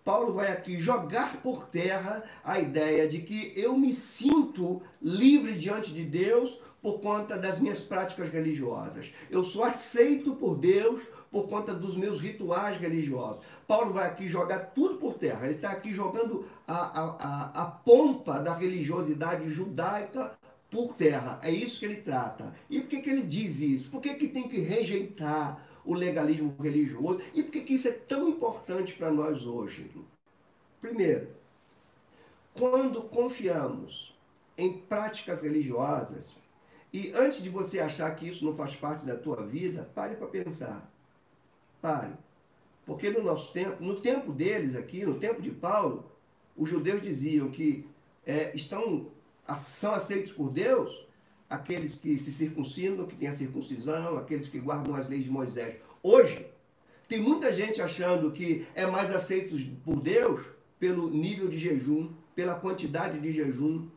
Paulo 0.04 0.34
vai 0.34 0.52
aqui 0.52 0.80
jogar 0.80 1.42
por 1.42 1.66
terra 1.70 2.24
a 2.44 2.60
ideia 2.60 3.08
de 3.08 3.24
que 3.24 3.52
eu 3.56 3.76
me 3.76 3.92
sinto 3.92 4.84
livre 5.02 5.58
diante 5.58 5.92
de 5.92 6.06
Deus 6.06 6.62
por 6.84 7.00
conta 7.02 7.36
das 7.36 7.60
minhas 7.60 7.80
práticas 7.80 8.30
religiosas. 8.30 9.12
Eu 9.32 9.44
sou 9.44 9.64
aceito 9.64 10.36
por 10.36 10.56
Deus 10.56 11.02
por 11.36 11.50
conta 11.50 11.74
dos 11.74 11.98
meus 11.98 12.22
rituais 12.22 12.78
religiosos. 12.78 13.44
Paulo 13.68 13.92
vai 13.92 14.08
aqui 14.08 14.30
jogar 14.30 14.72
tudo 14.74 14.96
por 14.96 15.16
terra. 15.16 15.44
Ele 15.44 15.56
está 15.56 15.72
aqui 15.72 15.94
jogando 15.94 16.48
a, 16.66 16.76
a, 16.76 17.04
a, 17.04 17.64
a 17.64 17.66
pompa 17.66 18.40
da 18.40 18.56
religiosidade 18.56 19.50
judaica 19.50 20.32
por 20.72 20.94
terra. 20.94 21.38
É 21.44 21.52
isso 21.52 21.78
que 21.78 21.84
ele 21.84 21.98
trata. 21.98 22.56
E 22.70 22.80
por 22.80 22.88
que, 22.88 23.02
que 23.02 23.10
ele 23.10 23.24
diz 23.24 23.60
isso? 23.60 23.90
Por 23.90 24.00
que, 24.00 24.14
que 24.14 24.30
tem 24.30 24.48
que 24.48 24.62
rejeitar 24.62 25.62
o 25.84 25.94
legalismo 25.94 26.56
religioso? 26.58 27.20
E 27.34 27.44
por 27.44 27.52
que, 27.52 27.64
que 27.64 27.74
isso 27.74 27.90
é 27.90 27.92
tão 27.92 28.30
importante 28.30 28.94
para 28.94 29.12
nós 29.12 29.46
hoje? 29.46 29.92
Primeiro, 30.80 31.28
quando 32.54 33.02
confiamos 33.02 34.18
em 34.58 34.72
práticas 34.72 35.42
religiosas, 35.42 36.38
e 36.94 37.12
antes 37.14 37.44
de 37.44 37.50
você 37.50 37.82
achar 37.82 38.16
que 38.16 38.26
isso 38.26 38.46
não 38.46 38.56
faz 38.56 38.74
parte 38.74 39.06
da 39.06 39.18
tua 39.18 39.46
vida, 39.46 39.92
pare 39.94 40.16
para 40.16 40.28
pensar. 40.28 40.96
Pare. 41.86 42.14
Porque 42.84 43.12
no 43.12 43.22
nosso 43.22 43.54
tempo, 43.54 43.84
no 43.84 44.00
tempo 44.00 44.32
deles 44.32 44.76
aqui, 44.76 45.06
no 45.06 45.20
tempo 45.20 45.40
de 45.40 45.52
Paulo, 45.52 46.10
os 46.58 46.68
judeus 46.68 47.00
diziam 47.00 47.52
que 47.52 47.88
é, 48.26 48.56
estão, 48.56 49.12
são 49.56 49.94
aceitos 49.94 50.32
por 50.32 50.50
Deus 50.50 51.06
aqueles 51.48 51.94
que 51.94 52.18
se 52.18 52.32
circuncidam, 52.32 53.06
que 53.06 53.16
têm 53.16 53.28
a 53.28 53.34
circuncisão, 53.34 54.18
aqueles 54.18 54.48
que 54.48 54.58
guardam 54.58 54.96
as 54.96 55.08
leis 55.08 55.26
de 55.26 55.30
Moisés. 55.30 55.76
Hoje, 56.02 56.48
tem 57.08 57.22
muita 57.22 57.52
gente 57.52 57.80
achando 57.80 58.32
que 58.32 58.68
é 58.74 58.88
mais 58.88 59.14
aceito 59.14 59.56
por 59.84 60.02
Deus 60.02 60.42
pelo 60.80 61.08
nível 61.12 61.48
de 61.48 61.60
jejum, 61.60 62.12
pela 62.34 62.56
quantidade 62.56 63.20
de 63.20 63.32
jejum, 63.32 63.88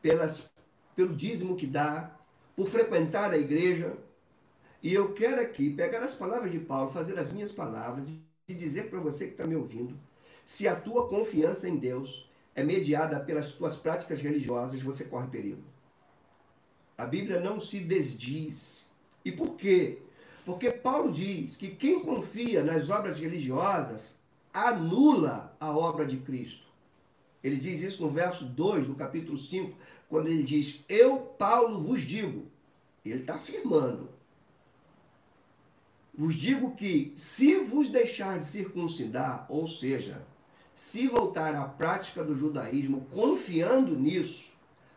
pelas, 0.00 0.48
pelo 0.94 1.12
dízimo 1.12 1.56
que 1.56 1.66
dá, 1.66 2.16
por 2.54 2.68
frequentar 2.68 3.32
a 3.32 3.36
igreja. 3.36 3.96
E 4.84 4.92
eu 4.92 5.14
quero 5.14 5.40
aqui 5.40 5.70
pegar 5.70 6.00
as 6.00 6.14
palavras 6.14 6.52
de 6.52 6.58
Paulo, 6.58 6.92
fazer 6.92 7.18
as 7.18 7.32
minhas 7.32 7.50
palavras 7.50 8.20
e 8.46 8.52
dizer 8.52 8.90
para 8.90 9.00
você 9.00 9.24
que 9.24 9.32
está 9.32 9.46
me 9.46 9.56
ouvindo: 9.56 9.98
se 10.44 10.68
a 10.68 10.76
tua 10.76 11.08
confiança 11.08 11.66
em 11.66 11.76
Deus 11.76 12.28
é 12.54 12.62
mediada 12.62 13.18
pelas 13.18 13.52
tuas 13.52 13.76
práticas 13.78 14.20
religiosas, 14.20 14.82
você 14.82 15.04
corre 15.04 15.28
perigo. 15.28 15.62
A 16.98 17.06
Bíblia 17.06 17.40
não 17.40 17.58
se 17.58 17.80
desdiz. 17.80 18.86
E 19.24 19.32
por 19.32 19.56
quê? 19.56 20.02
Porque 20.44 20.70
Paulo 20.70 21.10
diz 21.10 21.56
que 21.56 21.68
quem 21.68 22.00
confia 22.00 22.62
nas 22.62 22.90
obras 22.90 23.18
religiosas 23.18 24.18
anula 24.52 25.56
a 25.58 25.74
obra 25.74 26.04
de 26.04 26.18
Cristo. 26.18 26.66
Ele 27.42 27.56
diz 27.56 27.80
isso 27.80 28.02
no 28.02 28.10
verso 28.10 28.44
2 28.44 28.86
do 28.86 28.94
capítulo 28.94 29.38
5, 29.38 29.74
quando 30.10 30.26
ele 30.26 30.42
diz: 30.42 30.84
Eu, 30.90 31.20
Paulo, 31.20 31.80
vos 31.80 32.02
digo. 32.02 32.52
Ele 33.02 33.22
está 33.22 33.36
afirmando. 33.36 34.13
Vos 36.16 36.34
digo 36.34 36.76
que, 36.76 37.12
se 37.16 37.58
vos 37.58 37.88
deixar 37.88 38.38
de 38.38 38.44
circuncidar, 38.44 39.46
ou 39.48 39.66
seja, 39.66 40.24
se 40.74 41.08
voltar 41.08 41.54
à 41.54 41.64
prática 41.64 42.22
do 42.22 42.34
judaísmo 42.34 43.06
confiando 43.10 43.98
nisso, 43.98 44.52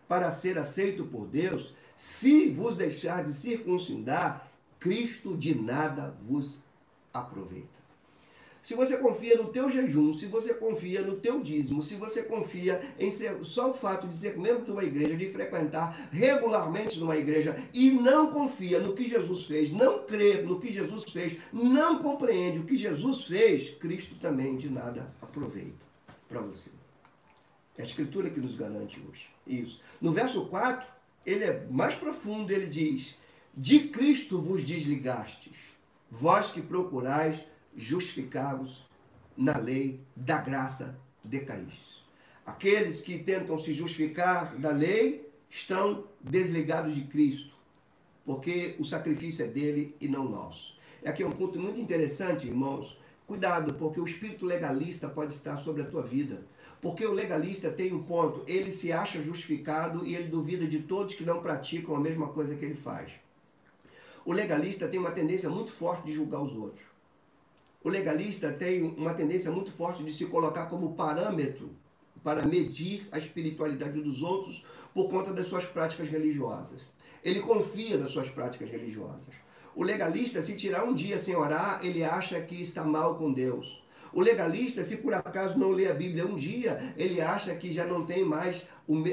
para 0.08 0.32
ser 0.32 0.58
aceito 0.58 1.06
por 1.06 1.28
Deus, 1.28 1.74
se 1.96 2.50
vos 2.50 2.76
deixar 2.76 3.24
de 3.24 3.34
circuncidar, 3.34 4.50
Cristo 4.80 5.36
de 5.36 5.56
nada 5.56 6.16
vos 6.28 6.60
aproveita. 7.14 7.77
Se 8.68 8.76
você 8.76 8.98
confia 8.98 9.38
no 9.38 9.48
teu 9.48 9.70
jejum, 9.70 10.12
se 10.12 10.26
você 10.26 10.54
confia 10.54 11.02
no 11.02 11.16
teu 11.16 11.40
dízimo, 11.40 11.82
se 11.82 11.96
você 11.96 12.22
confia 12.22 12.82
em 13.00 13.10
ser, 13.10 13.42
só 13.46 13.72
o 13.72 13.74
fato 13.74 14.10
de 14.10 14.14
ser 14.14 14.38
membro 14.38 14.66
de 14.66 14.72
uma 14.72 14.84
igreja, 14.84 15.16
de 15.16 15.32
frequentar 15.32 16.10
regularmente 16.12 17.00
numa 17.00 17.16
igreja 17.16 17.56
e 17.74 17.92
não 17.92 18.30
confia 18.30 18.78
no 18.78 18.94
que 18.94 19.08
Jesus 19.08 19.46
fez, 19.46 19.72
não 19.72 20.04
crê 20.04 20.42
no 20.42 20.60
que 20.60 20.70
Jesus 20.70 21.06
fez, 21.06 21.38
não 21.54 22.00
compreende 22.00 22.60
o 22.60 22.66
que 22.66 22.76
Jesus 22.76 23.24
fez, 23.24 23.70
Cristo 23.70 24.16
também 24.16 24.58
de 24.58 24.70
nada 24.70 25.16
aproveita 25.22 25.86
para 26.28 26.42
você. 26.42 26.70
É 27.78 27.82
a 27.82 27.86
escritura 27.86 28.30
que 28.30 28.42
nos 28.42 28.56
garante 28.56 29.02
hoje. 29.10 29.30
Isso. 29.48 29.80
No 30.02 30.12
verso 30.12 30.46
4, 30.46 30.86
ele 31.26 31.46
é 31.46 31.66
mais 31.72 31.96
profundo, 31.96 32.52
ele 32.52 32.68
diz: 32.68 33.18
De 33.56 33.88
Cristo 33.88 34.42
vos 34.42 34.62
desligastes, 34.62 35.56
vós 36.12 36.52
que 36.52 36.62
procurais 36.62 37.42
justificados 37.78 38.84
na 39.38 39.58
lei 39.58 40.02
da 40.16 40.42
graça 40.42 41.00
decaístes. 41.24 42.04
Aqueles 42.46 43.02
que 43.02 43.20
tentam 43.20 43.58
se 43.58 43.74
justificar 43.74 44.58
da 44.58 44.72
lei 44.72 45.30
estão 45.50 46.06
desligados 46.20 46.96
de 46.96 47.02
Cristo, 47.02 47.54
porque 48.26 48.76
o 48.80 48.84
sacrifício 48.84 49.46
é 49.46 49.48
dele 49.48 49.96
e 50.02 50.08
não 50.08 50.28
nosso. 50.28 50.76
Aqui 51.06 51.24
é 51.24 51.28
um 51.28 51.32
ponto 51.32 51.60
muito 51.60 51.80
interessante, 51.80 52.48
irmãos. 52.48 52.98
Cuidado, 53.28 53.74
porque 53.74 54.00
o 54.00 54.06
espírito 54.06 54.46
legalista 54.46 55.08
pode 55.08 55.34
estar 55.34 55.58
sobre 55.58 55.82
a 55.82 55.86
tua 55.86 56.02
vida. 56.02 56.42
Porque 56.82 57.06
o 57.06 57.12
legalista 57.12 57.70
tem 57.70 57.94
um 57.94 58.04
ponto, 58.04 58.44
ele 58.48 58.72
se 58.72 58.92
acha 58.92 59.22
justificado 59.22 60.06
e 60.06 60.16
ele 60.16 60.28
duvida 60.28 60.66
de 60.66 60.80
todos 60.80 61.16
que 61.16 61.24
não 61.24 61.42
praticam 61.42 61.96
a 61.96 62.00
mesma 62.00 62.30
coisa 62.30 62.56
que 62.56 62.64
ele 62.64 62.76
faz. 62.76 63.12
O 64.26 64.32
legalista 64.32 64.88
tem 64.88 65.00
uma 65.00 65.12
tendência 65.12 65.50
muito 65.50 65.72
forte 65.72 66.06
de 66.08 66.14
julgar 66.14 66.42
os 66.42 66.54
outros. 66.56 66.86
O 67.88 67.90
legalista 67.90 68.52
tem 68.52 68.84
uma 68.84 69.14
tendência 69.14 69.50
muito 69.50 69.72
forte 69.72 70.04
de 70.04 70.14
se 70.14 70.26
colocar 70.26 70.66
como 70.66 70.94
parâmetro 70.94 71.70
para 72.22 72.46
medir 72.46 73.08
a 73.14 73.18
espiritualidade 73.18 74.02
dos 74.02 74.22
outros 74.22 74.66
por 74.94 75.10
conta 75.10 75.32
das 75.32 75.48
suas 75.48 75.64
práticas 75.64 76.10
religiosas. 76.10 76.82
Ele 77.24 77.40
confia 77.40 77.96
nas 77.96 78.12
suas 78.12 78.28
práticas 78.28 78.70
religiosas. 78.70 79.34
O 79.74 79.84
legalista, 79.84 80.42
se 80.42 80.58
tirar 80.58 80.84
um 80.84 80.94
dia 80.94 81.18
sem 81.18 81.34
orar, 81.34 81.80
ele 81.82 82.04
acha 82.04 82.42
que 82.42 82.62
está 82.62 82.84
mal 82.84 83.16
com 83.16 83.32
Deus. 83.32 83.82
O 84.12 84.20
legalista, 84.20 84.84
se 84.84 84.98
por 84.98 85.14
acaso 85.14 85.58
não 85.58 85.72
lê 85.72 85.88
a 85.88 85.94
Bíblia 85.94 86.28
um 86.28 86.36
dia, 86.36 86.94
ele 86.98 87.22
acha 87.22 87.56
que 87.56 87.72
já 87.72 87.86
não 87.86 88.06
tem 88.06 88.26
mais 88.26 88.68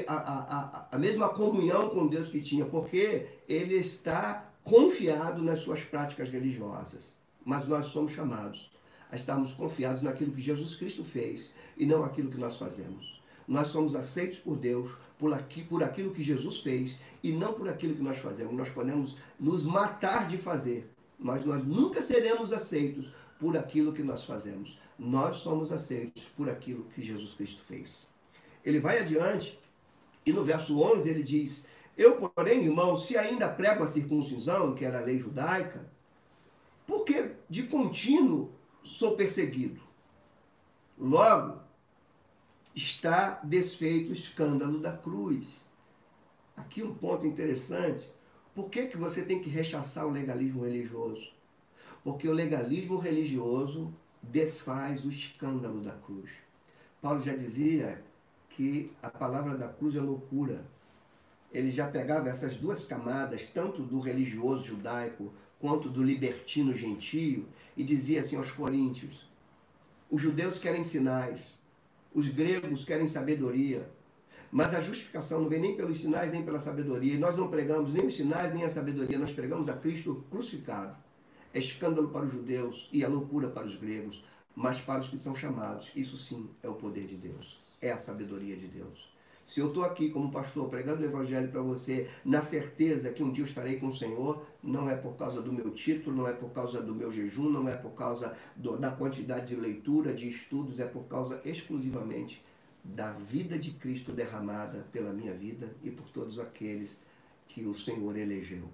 a, 0.05 0.13
a, 0.13 0.39
a, 0.59 0.87
a 0.91 0.97
mesma 0.97 1.29
comunhão 1.29 1.87
com 1.91 2.07
Deus 2.07 2.27
que 2.27 2.41
tinha, 2.41 2.65
porque 2.65 3.25
ele 3.47 3.75
está 3.75 4.51
confiado 4.65 5.41
nas 5.41 5.59
suas 5.59 5.81
práticas 5.81 6.27
religiosas, 6.27 7.15
mas 7.45 7.67
nós 7.67 7.85
somos 7.85 8.11
chamados 8.11 8.71
a 9.11 9.15
estarmos 9.15 9.53
confiados 9.53 10.01
naquilo 10.01 10.31
que 10.31 10.41
Jesus 10.41 10.75
Cristo 10.75 11.03
fez 11.03 11.53
e 11.77 11.85
não 11.85 12.03
aquilo 12.03 12.31
que 12.31 12.37
nós 12.37 12.57
fazemos. 12.57 13.21
Nós 13.47 13.67
somos 13.67 13.95
aceitos 13.95 14.39
por 14.39 14.57
Deus 14.57 14.91
por, 15.19 15.33
aqui, 15.33 15.63
por 15.63 15.83
aquilo 15.83 16.11
que 16.11 16.23
Jesus 16.23 16.59
fez 16.59 16.99
e 17.23 17.31
não 17.31 17.53
por 17.53 17.69
aquilo 17.69 17.95
que 17.95 18.01
nós 18.01 18.17
fazemos. 18.17 18.53
Nós 18.53 18.69
podemos 18.69 19.15
nos 19.39 19.63
matar 19.65 20.27
de 20.27 20.37
fazer, 20.37 20.89
mas 21.19 21.45
nós 21.45 21.63
nunca 21.63 22.01
seremos 22.01 22.51
aceitos 22.51 23.13
por 23.39 23.55
aquilo 23.55 23.93
que 23.93 24.03
nós 24.03 24.25
fazemos. 24.25 24.77
Nós 24.97 25.37
somos 25.37 25.71
aceitos 25.71 26.23
por 26.35 26.49
aquilo 26.49 26.85
que 26.95 27.01
Jesus 27.01 27.33
Cristo 27.33 27.61
fez. 27.63 28.07
Ele 28.63 28.79
vai 28.79 28.99
adiante 28.99 29.59
e 30.25 30.33
no 30.33 30.43
verso 30.43 30.79
11 30.79 31.09
ele 31.09 31.21
diz: 31.21 31.65
Eu, 31.95 32.15
porém, 32.15 32.63
irmão, 32.63 32.95
se 32.95 33.15
ainda 33.15 33.47
prego 33.47 33.83
a 33.83 33.87
circuncisão, 33.87 34.73
que 34.73 34.83
era 34.83 34.97
a 34.97 35.01
lei 35.01 35.19
judaica, 35.19 35.85
porque 36.87 37.24
de 37.49 37.63
contínuo 37.63 38.51
sou 38.83 39.15
perseguido. 39.15 39.81
Logo, 40.97 41.59
está 42.73 43.39
desfeito 43.43 44.09
o 44.09 44.13
escândalo 44.13 44.79
da 44.79 44.91
cruz. 44.91 45.47
Aqui 46.55 46.83
um 46.83 46.93
ponto 46.93 47.25
interessante. 47.25 48.09
Por 48.53 48.69
que, 48.69 48.87
que 48.87 48.97
você 48.97 49.23
tem 49.23 49.41
que 49.41 49.49
rechaçar 49.49 50.05
o 50.05 50.11
legalismo 50.11 50.63
religioso? 50.63 51.33
Porque 52.03 52.27
o 52.27 52.33
legalismo 52.33 52.97
religioso 52.97 53.93
desfaz 54.21 55.03
o 55.03 55.09
escândalo 55.09 55.81
da 55.81 55.91
cruz. 55.91 56.29
Paulo 57.01 57.19
já 57.19 57.35
dizia 57.35 58.03
que 58.49 58.91
a 59.01 59.09
palavra 59.09 59.57
da 59.57 59.67
cruz 59.67 59.95
é 59.95 59.99
loucura. 59.99 60.65
Ele 61.51 61.69
já 61.69 61.87
pegava 61.87 62.29
essas 62.29 62.55
duas 62.55 62.83
camadas, 62.83 63.47
tanto 63.47 63.81
do 63.83 63.99
religioso 63.99 64.63
judaico 64.63 65.33
quanto 65.59 65.89
do 65.89 66.03
libertino 66.03 66.73
gentio, 66.73 67.47
e 67.75 67.83
dizia 67.83 68.21
assim 68.21 68.35
aos 68.35 68.51
coríntios: 68.51 69.27
os 70.09 70.21
judeus 70.21 70.57
querem 70.57 70.83
sinais, 70.83 71.39
os 72.13 72.29
gregos 72.29 72.85
querem 72.85 73.07
sabedoria, 73.07 73.89
mas 74.51 74.73
a 74.73 74.79
justificação 74.79 75.41
não 75.41 75.49
vem 75.49 75.59
nem 75.59 75.75
pelos 75.75 75.99
sinais 75.99 76.31
nem 76.31 76.43
pela 76.43 76.59
sabedoria. 76.59 77.13
E 77.13 77.17
nós 77.17 77.35
não 77.35 77.49
pregamos 77.49 77.91
nem 77.91 78.05
os 78.05 78.15
sinais 78.15 78.53
nem 78.53 78.63
a 78.63 78.69
sabedoria, 78.69 79.19
nós 79.19 79.31
pregamos 79.31 79.67
a 79.67 79.73
Cristo 79.73 80.23
crucificado. 80.29 80.95
É 81.53 81.59
escândalo 81.59 82.09
para 82.09 82.25
os 82.25 82.31
judeus 82.31 82.89
e 82.91 83.03
é 83.03 83.07
loucura 83.07 83.49
para 83.49 83.65
os 83.65 83.75
gregos, 83.75 84.23
mas 84.55 84.79
para 84.79 85.01
os 85.01 85.07
que 85.07 85.17
são 85.17 85.35
chamados, 85.35 85.91
isso 85.95 86.17
sim 86.17 86.49
é 86.63 86.69
o 86.69 86.75
poder 86.75 87.07
de 87.07 87.15
Deus, 87.15 87.59
é 87.81 87.91
a 87.91 87.97
sabedoria 87.97 88.55
de 88.55 88.67
Deus. 88.67 89.14
Se 89.45 89.59
eu 89.59 89.67
estou 89.67 89.83
aqui 89.83 90.09
como 90.09 90.31
pastor 90.31 90.67
pregando 90.69 91.03
o 91.03 91.05
evangelho 91.05 91.49
para 91.49 91.61
você, 91.61 92.09
na 92.23 92.41
certeza 92.41 93.11
que 93.11 93.23
um 93.23 93.31
dia 93.31 93.45
estarei 93.45 93.79
com 93.79 93.87
o 93.87 93.95
Senhor, 93.95 94.43
não 94.63 94.89
é 94.89 94.95
por 94.95 95.15
causa 95.15 95.39
do 95.41 95.53
meu 95.53 95.69
título, 95.69 96.15
não 96.15 96.27
é 96.27 96.33
por 96.33 96.49
causa 96.49 96.81
do 96.81 96.95
meu 96.95 97.11
jejum, 97.11 97.49
não 97.49 97.69
é 97.69 97.75
por 97.75 97.91
causa 97.91 98.35
do, 98.55 98.75
da 98.75 98.89
quantidade 98.89 99.53
de 99.53 99.55
leitura, 99.55 100.13
de 100.13 100.27
estudos, 100.27 100.79
é 100.79 100.85
por 100.85 101.03
causa 101.03 101.39
exclusivamente 101.45 102.43
da 102.83 103.11
vida 103.13 103.57
de 103.57 103.71
Cristo 103.71 104.11
derramada 104.11 104.85
pela 104.91 105.13
minha 105.13 105.33
vida 105.33 105.75
e 105.83 105.91
por 105.91 106.09
todos 106.09 106.39
aqueles 106.39 106.99
que 107.47 107.65
o 107.65 107.73
Senhor 107.73 108.17
elegeu. 108.17 108.67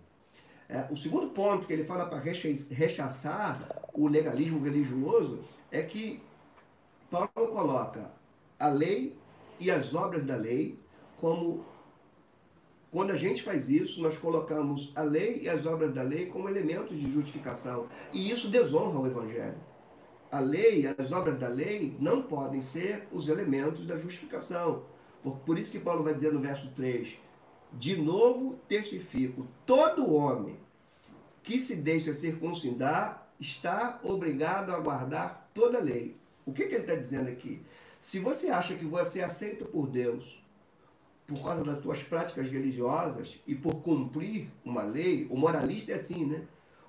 É, 0.69 0.87
o 0.89 0.95
segundo 0.95 1.27
ponto 1.31 1.67
que 1.67 1.73
ele 1.73 1.83
fala 1.83 2.05
para 2.05 2.19
rechaçar 2.19 3.83
o 3.93 4.07
legalismo 4.07 4.63
religioso 4.63 5.39
é 5.69 5.81
que 5.81 6.21
Paulo 7.09 7.29
coloca 7.33 8.09
a 8.57 8.69
lei 8.69 9.17
e 9.61 9.71
as 9.71 9.95
obras 9.95 10.25
da 10.25 10.35
lei 10.35 10.77
como 11.17 11.63
quando 12.91 13.11
a 13.11 13.15
gente 13.15 13.41
faz 13.41 13.69
isso, 13.69 14.01
nós 14.01 14.17
colocamos 14.17 14.91
a 14.95 15.01
lei 15.01 15.39
e 15.43 15.47
as 15.47 15.65
obras 15.65 15.93
da 15.93 16.01
lei 16.01 16.25
como 16.25 16.49
elementos 16.49 16.99
de 16.99 17.09
justificação. 17.09 17.87
E 18.11 18.29
isso 18.29 18.49
desonra 18.49 18.99
o 18.99 19.07
Evangelho. 19.07 19.55
A 20.29 20.41
lei 20.41 20.85
as 20.85 21.11
obras 21.13 21.37
da 21.37 21.47
lei 21.47 21.95
não 21.99 22.21
podem 22.23 22.59
ser 22.59 23.07
os 23.09 23.29
elementos 23.29 23.85
da 23.85 23.95
justificação. 23.95 24.83
Por, 25.23 25.37
por 25.37 25.57
isso 25.57 25.71
que 25.71 25.79
Paulo 25.79 26.03
vai 26.03 26.13
dizer 26.13 26.33
no 26.33 26.41
verso 26.41 26.69
3: 26.75 27.17
De 27.71 27.95
novo 27.95 28.59
testifico, 28.67 29.47
todo 29.65 30.13
homem 30.13 30.57
que 31.43 31.59
se 31.59 31.77
deixa 31.77 32.13
circuncidar 32.13 33.31
está 33.39 33.99
obrigado 34.03 34.71
a 34.71 34.79
guardar 34.79 35.49
toda 35.53 35.77
a 35.77 35.81
lei. 35.81 36.17
O 36.45 36.51
que, 36.51 36.65
que 36.67 36.75
ele 36.75 36.83
está 36.83 36.95
dizendo 36.95 37.29
aqui? 37.29 37.61
Se 38.01 38.17
você 38.17 38.49
acha 38.49 38.73
que 38.73 38.83
você 38.83 39.19
é 39.19 39.23
aceito 39.23 39.63
por 39.63 39.87
Deus 39.87 40.43
por 41.27 41.43
causa 41.43 41.63
das 41.63 41.81
suas 41.83 42.01
práticas 42.01 42.49
religiosas 42.49 43.39
e 43.45 43.53
por 43.53 43.75
cumprir 43.75 44.49
uma 44.65 44.81
lei, 44.81 45.27
o 45.29 45.37
moralista 45.37 45.91
é 45.91 45.95
assim, 45.95 46.25
né? 46.25 46.47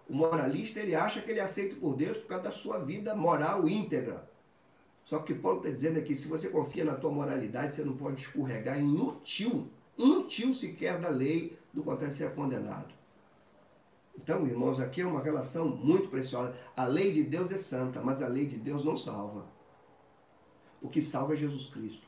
O 0.08 0.14
moralista 0.14 0.80
ele 0.80 0.94
acha 0.94 1.20
que 1.20 1.30
ele 1.30 1.38
é 1.38 1.42
aceito 1.42 1.76
por 1.76 1.94
Deus 1.94 2.16
por 2.16 2.28
causa 2.28 2.44
da 2.44 2.50
sua 2.50 2.78
vida 2.78 3.14
moral 3.14 3.68
íntegra. 3.68 4.26
Só 5.04 5.18
que 5.18 5.34
Paulo 5.34 5.58
está 5.58 5.70
dizendo 5.70 5.98
aqui, 5.98 6.14
se 6.14 6.28
você 6.28 6.48
confia 6.48 6.82
na 6.82 6.94
tua 6.94 7.10
moralidade, 7.10 7.76
você 7.76 7.84
não 7.84 7.94
pode 7.94 8.22
escorregar 8.22 8.80
em 8.80 8.88
tio 10.26 10.54
sequer 10.54 10.98
da 10.98 11.10
lei, 11.10 11.58
do 11.74 11.82
contrário 11.82 12.14
você 12.14 12.24
é 12.24 12.30
condenado. 12.30 12.92
Então, 14.16 14.46
irmãos, 14.46 14.80
aqui 14.80 15.02
é 15.02 15.06
uma 15.06 15.22
relação 15.22 15.68
muito 15.68 16.08
preciosa. 16.08 16.54
A 16.74 16.84
lei 16.84 17.12
de 17.12 17.22
Deus 17.22 17.52
é 17.52 17.56
santa, 17.56 18.00
mas 18.00 18.22
a 18.22 18.28
lei 18.28 18.46
de 18.46 18.56
Deus 18.56 18.82
não 18.82 18.96
salva. 18.96 19.51
O 20.82 20.88
que 20.88 21.00
salva 21.00 21.34
é 21.34 21.36
Jesus 21.36 21.66
Cristo. 21.66 22.06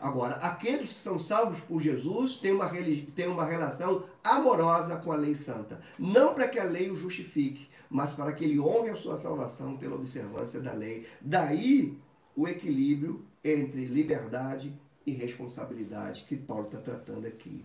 Agora, 0.00 0.36
aqueles 0.36 0.92
que 0.92 0.98
são 0.98 1.18
salvos 1.18 1.60
por 1.60 1.80
Jesus 1.80 2.36
têm 2.36 2.52
uma, 2.52 2.70
têm 3.14 3.26
uma 3.26 3.44
relação 3.44 4.04
amorosa 4.22 4.96
com 4.96 5.10
a 5.10 5.16
lei 5.16 5.34
santa. 5.34 5.80
Não 5.98 6.34
para 6.34 6.48
que 6.48 6.58
a 6.58 6.64
lei 6.64 6.90
o 6.90 6.96
justifique, 6.96 7.68
mas 7.90 8.12
para 8.12 8.32
que 8.32 8.44
ele 8.44 8.60
honre 8.60 8.90
a 8.90 8.96
sua 8.96 9.16
salvação 9.16 9.76
pela 9.76 9.96
observância 9.96 10.60
da 10.60 10.72
lei. 10.72 11.06
Daí 11.20 11.98
o 12.36 12.46
equilíbrio 12.46 13.24
entre 13.42 13.86
liberdade 13.86 14.72
e 15.04 15.12
responsabilidade 15.12 16.24
que 16.28 16.36
Paulo 16.36 16.66
está 16.66 16.78
tratando 16.78 17.26
aqui. 17.26 17.64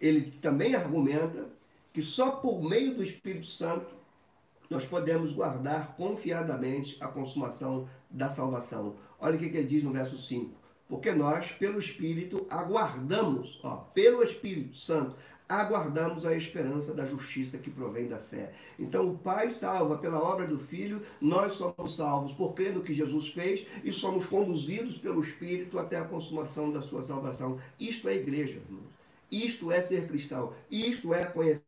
Ele 0.00 0.30
também 0.42 0.74
argumenta 0.74 1.48
que 1.92 2.02
só 2.02 2.30
por 2.32 2.62
meio 2.62 2.94
do 2.94 3.02
Espírito 3.02 3.46
Santo 3.46 3.96
nós 4.68 4.84
podemos 4.84 5.32
guardar 5.32 5.96
confiadamente 5.96 6.96
a 7.00 7.08
consumação 7.08 7.88
da 8.10 8.28
salvação. 8.28 8.96
Olha 9.20 9.36
o 9.36 9.38
que, 9.38 9.46
ele 9.46 9.64
diz 9.64 9.82
no 9.82 9.92
verso 9.92 10.18
5. 10.18 10.54
Porque 10.88 11.10
nós, 11.12 11.50
pelo 11.52 11.78
Espírito, 11.78 12.46
aguardamos, 12.48 13.58
ó, 13.62 13.76
pelo 13.92 14.22
Espírito 14.22 14.76
Santo, 14.76 15.16
aguardamos 15.48 16.26
a 16.26 16.34
esperança 16.34 16.92
da 16.92 17.04
justiça 17.04 17.58
que 17.58 17.70
provém 17.70 18.08
da 18.08 18.18
fé. 18.18 18.52
Então, 18.78 19.08
o 19.08 19.18
Pai 19.18 19.48
salva 19.50 19.98
pela 19.98 20.20
obra 20.20 20.46
do 20.46 20.58
Filho, 20.58 21.02
nós 21.20 21.54
somos 21.54 21.96
salvos 21.96 22.32
por 22.32 22.54
crer 22.54 22.72
no 22.74 22.82
que 22.82 22.92
Jesus 22.92 23.28
fez 23.28 23.66
e 23.84 23.92
somos 23.92 24.26
conduzidos 24.26 24.98
pelo 24.98 25.20
Espírito 25.20 25.78
até 25.78 25.96
a 25.96 26.04
consumação 26.04 26.70
da 26.70 26.82
sua 26.82 27.02
salvação. 27.02 27.60
Isto 27.78 28.08
é 28.08 28.16
igreja, 28.16 28.54
irmãos. 28.54 28.96
Isto 29.30 29.72
é 29.72 29.80
ser 29.80 30.06
cristão. 30.06 30.52
Isto 30.70 31.12
é 31.12 31.24
conhecer 31.24 31.64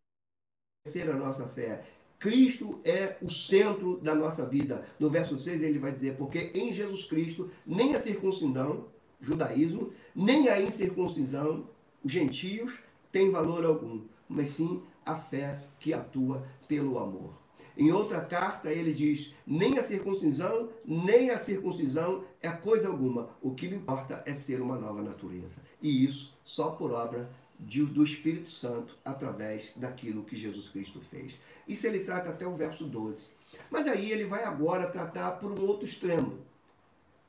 a 1.10 1.16
nossa 1.16 1.46
fé. 1.46 1.84
Cristo 2.18 2.80
é 2.84 3.16
o 3.22 3.30
centro 3.30 3.98
da 3.98 4.14
nossa 4.14 4.44
vida. 4.44 4.84
No 4.98 5.08
verso 5.08 5.38
6 5.38 5.62
ele 5.62 5.78
vai 5.78 5.92
dizer: 5.92 6.16
Porque 6.16 6.50
em 6.54 6.72
Jesus 6.72 7.04
Cristo 7.04 7.50
nem 7.66 7.94
a 7.94 7.98
circuncisão, 7.98 8.86
judaísmo, 9.20 9.92
nem 10.14 10.48
a 10.48 10.60
incircuncisão, 10.60 11.68
gentios, 12.04 12.80
tem 13.12 13.30
valor 13.30 13.64
algum, 13.64 14.02
mas 14.28 14.48
sim 14.48 14.82
a 15.04 15.16
fé 15.16 15.62
que 15.78 15.94
atua 15.94 16.46
pelo 16.66 16.98
amor. 16.98 17.32
Em 17.76 17.92
outra 17.92 18.20
carta 18.20 18.72
ele 18.72 18.92
diz: 18.92 19.32
nem 19.46 19.78
a 19.78 19.82
circuncisão, 19.82 20.70
nem 20.84 21.30
a 21.30 21.38
circuncisão 21.38 22.24
é 22.42 22.50
coisa 22.50 22.88
alguma. 22.88 23.30
O 23.40 23.54
que 23.54 23.68
me 23.68 23.76
importa 23.76 24.22
é 24.26 24.34
ser 24.34 24.60
uma 24.60 24.76
nova 24.76 25.00
natureza. 25.00 25.62
E 25.80 26.04
isso 26.04 26.36
só 26.44 26.70
por 26.70 26.90
obra 26.90 27.30
de, 27.58 27.84
do 27.84 28.04
Espírito 28.04 28.48
Santo 28.48 28.96
através 29.04 29.72
daquilo 29.74 30.24
que 30.24 30.36
Jesus 30.36 30.68
Cristo 30.68 31.00
fez. 31.00 31.38
Isso 31.66 31.86
ele 31.86 32.00
trata 32.00 32.30
até 32.30 32.46
o 32.46 32.56
verso 32.56 32.84
12. 32.84 33.26
Mas 33.70 33.86
aí 33.86 34.12
ele 34.12 34.24
vai 34.24 34.44
agora 34.44 34.86
tratar 34.86 35.32
por 35.32 35.50
um 35.50 35.60
outro 35.62 35.84
extremo. 35.84 36.38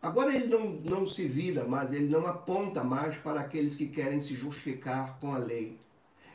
Agora 0.02 0.34
ele 0.34 0.48
não, 0.48 0.70
não 0.70 1.06
se 1.06 1.28
vira 1.28 1.66
mais, 1.66 1.92
ele 1.92 2.08
não 2.08 2.26
aponta 2.26 2.84
mais 2.84 3.18
para 3.18 3.42
aqueles 3.42 3.76
que 3.76 3.88
querem 3.88 4.22
se 4.22 4.34
justificar 4.34 5.20
com 5.20 5.34
a 5.34 5.38
lei. 5.38 5.78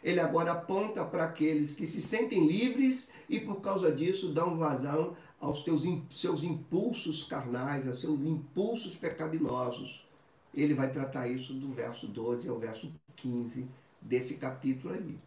Ele 0.02 0.20
agora 0.20 0.52
aponta 0.52 1.02
para 1.02 1.24
aqueles 1.24 1.72
que 1.72 1.86
se 1.86 2.02
sentem 2.02 2.46
livres 2.46 3.08
e 3.26 3.40
por 3.40 3.62
causa 3.62 3.90
disso 3.90 4.34
dão 4.34 4.58
vazão 4.58 5.16
aos 5.40 5.62
teus, 5.62 5.82
seus 6.10 6.42
impulsos 6.42 7.24
carnais, 7.24 7.88
aos 7.88 8.00
seus 8.00 8.22
impulsos 8.22 8.94
pecaminosos. 8.94 10.06
Ele 10.52 10.74
vai 10.74 10.92
tratar 10.92 11.28
isso 11.28 11.54
do 11.54 11.72
verso 11.72 12.06
12 12.06 12.50
ao 12.50 12.58
verso 12.58 12.92
15 13.16 13.66
desse 14.04 14.34
capítulo 14.34 14.94
ali. 14.94 15.18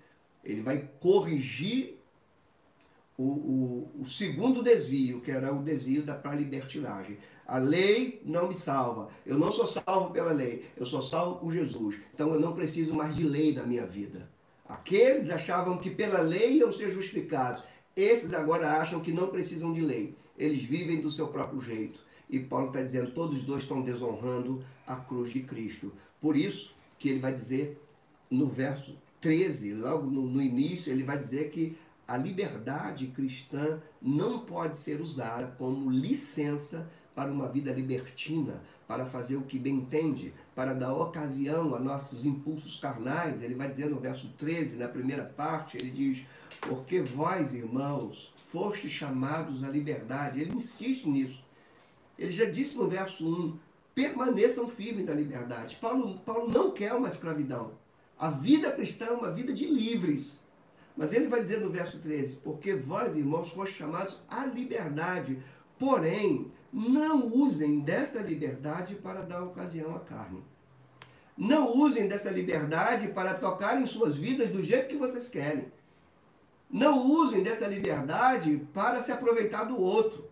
Ele 0.43 0.61
vai 0.61 0.89
corrigir 0.99 1.97
o, 3.17 3.23
o, 3.23 4.01
o 4.01 4.05
segundo 4.05 4.61
desvio, 4.61 5.19
que 5.19 5.31
era 5.31 5.53
o 5.53 5.63
desvio 5.63 6.03
da 6.03 6.13
para 6.13 6.35
libertinagem. 6.35 7.17
A 7.45 7.57
lei 7.57 8.21
não 8.23 8.47
me 8.47 8.55
salva. 8.55 9.09
Eu 9.25 9.37
não 9.37 9.51
sou 9.51 9.67
salvo 9.67 10.11
pela 10.11 10.31
lei. 10.31 10.65
Eu 10.77 10.85
sou 10.85 11.01
salvo 11.01 11.39
por 11.39 11.51
Jesus. 11.51 11.95
Então 12.13 12.31
eu 12.33 12.39
não 12.39 12.53
preciso 12.53 12.93
mais 12.93 13.15
de 13.15 13.23
lei 13.23 13.53
na 13.53 13.63
minha 13.63 13.85
vida. 13.85 14.29
Aqueles 14.67 15.29
achavam 15.29 15.77
que 15.77 15.89
pela 15.89 16.19
lei 16.19 16.57
iam 16.57 16.71
ser 16.71 16.91
justificados. 16.91 17.63
Esses 17.95 18.33
agora 18.33 18.79
acham 18.79 18.99
que 18.99 19.11
não 19.11 19.29
precisam 19.29 19.73
de 19.73 19.81
lei. 19.81 20.15
Eles 20.37 20.61
vivem 20.61 21.01
do 21.01 21.09
seu 21.09 21.27
próprio 21.29 21.59
jeito. 21.59 21.99
E 22.29 22.39
Paulo 22.39 22.67
está 22.67 22.81
dizendo, 22.81 23.11
todos 23.11 23.37
os 23.37 23.43
dois 23.43 23.63
estão 23.63 23.81
desonrando 23.81 24.63
a 24.85 24.97
cruz 24.97 25.31
de 25.31 25.41
Cristo. 25.41 25.91
Por 26.21 26.35
isso 26.35 26.75
que 26.99 27.09
ele 27.09 27.19
vai 27.19 27.33
dizer 27.33 27.81
no 28.29 28.47
verso 28.47 28.95
13, 29.21 29.73
logo 29.73 30.09
no, 30.09 30.21
no 30.23 30.41
início, 30.41 30.91
ele 30.91 31.03
vai 31.03 31.17
dizer 31.17 31.49
que 31.49 31.77
a 32.07 32.15
liberdade 32.15 33.07
cristã 33.07 33.81
não 34.01 34.39
pode 34.39 34.77
ser 34.77 35.01
usada 35.01 35.47
como 35.57 35.91
licença 35.91 36.89
para 37.13 37.31
uma 37.31 37.47
vida 37.47 37.71
libertina, 37.71 38.61
para 38.87 39.05
fazer 39.05 39.35
o 39.35 39.41
que 39.41 39.57
bem 39.57 39.75
entende, 39.75 40.33
para 40.55 40.73
dar 40.73 40.93
ocasião 40.93 41.73
a 41.73 41.79
nossos 41.79 42.25
impulsos 42.25 42.79
carnais. 42.79 43.41
Ele 43.41 43.55
vai 43.55 43.69
dizer 43.69 43.89
no 43.89 43.99
verso 43.99 44.29
13, 44.37 44.77
na 44.77 44.87
primeira 44.87 45.25
parte, 45.25 45.77
ele 45.77 45.89
diz: 45.89 46.25
Porque 46.61 47.01
vós, 47.01 47.53
irmãos, 47.53 48.33
fostes 48.51 48.91
chamados 48.91 49.63
à 49.63 49.69
liberdade. 49.69 50.39
Ele 50.39 50.55
insiste 50.55 51.09
nisso. 51.09 51.43
Ele 52.17 52.31
já 52.31 52.45
disse 52.45 52.77
no 52.77 52.87
verso 52.87 53.27
1: 53.27 53.57
permaneçam 53.97 54.69
firmes 54.69 55.07
na 55.07 55.13
liberdade. 55.13 55.75
Paulo, 55.81 56.19
Paulo 56.19 56.47
não 56.51 56.69
quer 56.71 56.93
uma 56.93 57.07
escravidão. 57.07 57.71
A 58.17 58.29
vida 58.29 58.71
cristã 58.71 59.05
é 59.05 59.11
uma 59.11 59.31
vida 59.31 59.53
de 59.53 59.65
livres. 59.65 60.41
Mas 60.95 61.13
ele 61.13 61.27
vai 61.27 61.41
dizer 61.41 61.59
no 61.59 61.69
verso 61.69 61.99
13: 61.99 62.37
Porque 62.37 62.73
vós, 62.75 63.15
irmãos, 63.15 63.51
fostes 63.51 63.77
chamados 63.77 64.19
à 64.27 64.45
liberdade. 64.45 65.41
Porém, 65.77 66.51
não 66.73 67.27
usem 67.27 67.81
dessa 67.81 68.19
liberdade 68.19 68.95
para 68.95 69.21
dar 69.21 69.43
ocasião 69.43 69.95
à 69.95 69.99
carne. 69.99 70.43
Não 71.37 71.71
usem 71.77 72.07
dessa 72.07 72.31
liberdade 72.31 73.09
para 73.09 73.35
tocar 73.35 73.79
em 73.79 73.85
suas 73.85 74.17
vidas 74.17 74.49
do 74.49 74.63
jeito 74.63 74.89
que 74.89 74.97
vocês 74.97 75.29
querem. 75.29 75.71
Não 76.69 77.07
usem 77.07 77.43
dessa 77.43 77.67
liberdade 77.67 78.67
para 78.73 78.99
se 79.01 79.11
aproveitar 79.11 79.65
do 79.65 79.79
outro 79.79 80.27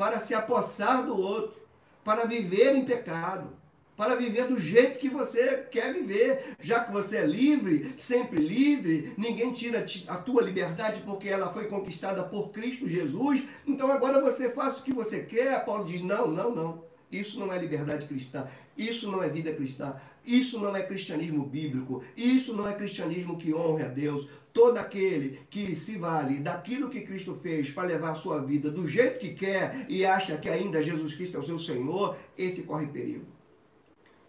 para 0.00 0.18
se 0.18 0.34
apossar 0.34 1.04
do 1.04 1.14
outro, 1.14 1.60
para 2.02 2.24
viver 2.24 2.74
em 2.74 2.86
pecado, 2.86 3.52
para 4.00 4.14
viver 4.14 4.46
do 4.46 4.58
jeito 4.58 4.98
que 4.98 5.10
você 5.10 5.66
quer 5.70 5.92
viver. 5.92 6.54
Já 6.58 6.82
que 6.82 6.90
você 6.90 7.18
é 7.18 7.26
livre, 7.26 7.92
sempre 7.98 8.40
livre, 8.40 9.12
ninguém 9.14 9.52
tira 9.52 9.84
a 10.08 10.16
tua 10.16 10.40
liberdade 10.40 11.02
porque 11.04 11.28
ela 11.28 11.52
foi 11.52 11.66
conquistada 11.66 12.22
por 12.22 12.48
Cristo 12.48 12.88
Jesus. 12.88 13.42
Então 13.66 13.92
agora 13.92 14.18
você 14.18 14.48
faz 14.48 14.78
o 14.78 14.82
que 14.82 14.94
você 14.94 15.20
quer. 15.20 15.62
Paulo 15.66 15.84
diz: 15.84 16.00
não, 16.00 16.28
não, 16.28 16.54
não. 16.54 16.82
Isso 17.12 17.38
não 17.38 17.52
é 17.52 17.58
liberdade 17.58 18.06
cristã. 18.06 18.48
Isso 18.74 19.10
não 19.10 19.22
é 19.22 19.28
vida 19.28 19.52
cristã. 19.52 19.94
Isso 20.24 20.58
não 20.58 20.74
é 20.74 20.82
cristianismo 20.82 21.44
bíblico. 21.44 22.02
Isso 22.16 22.54
não 22.54 22.66
é 22.66 22.72
cristianismo 22.72 23.36
que 23.36 23.52
honra 23.52 23.84
a 23.84 23.88
Deus 23.88 24.26
todo 24.50 24.78
aquele 24.78 25.40
que 25.50 25.74
se 25.76 25.98
vale 25.98 26.36
daquilo 26.36 26.88
que 26.88 27.02
Cristo 27.02 27.34
fez 27.34 27.68
para 27.68 27.88
levar 27.88 28.12
a 28.12 28.14
sua 28.14 28.40
vida 28.40 28.70
do 28.70 28.88
jeito 28.88 29.18
que 29.18 29.34
quer 29.34 29.84
e 29.90 30.06
acha 30.06 30.38
que 30.38 30.48
ainda 30.48 30.82
Jesus 30.82 31.14
Cristo 31.14 31.36
é 31.36 31.40
o 31.40 31.42
seu 31.42 31.58
Senhor, 31.58 32.16
esse 32.38 32.62
corre 32.62 32.86
perigo. 32.86 33.39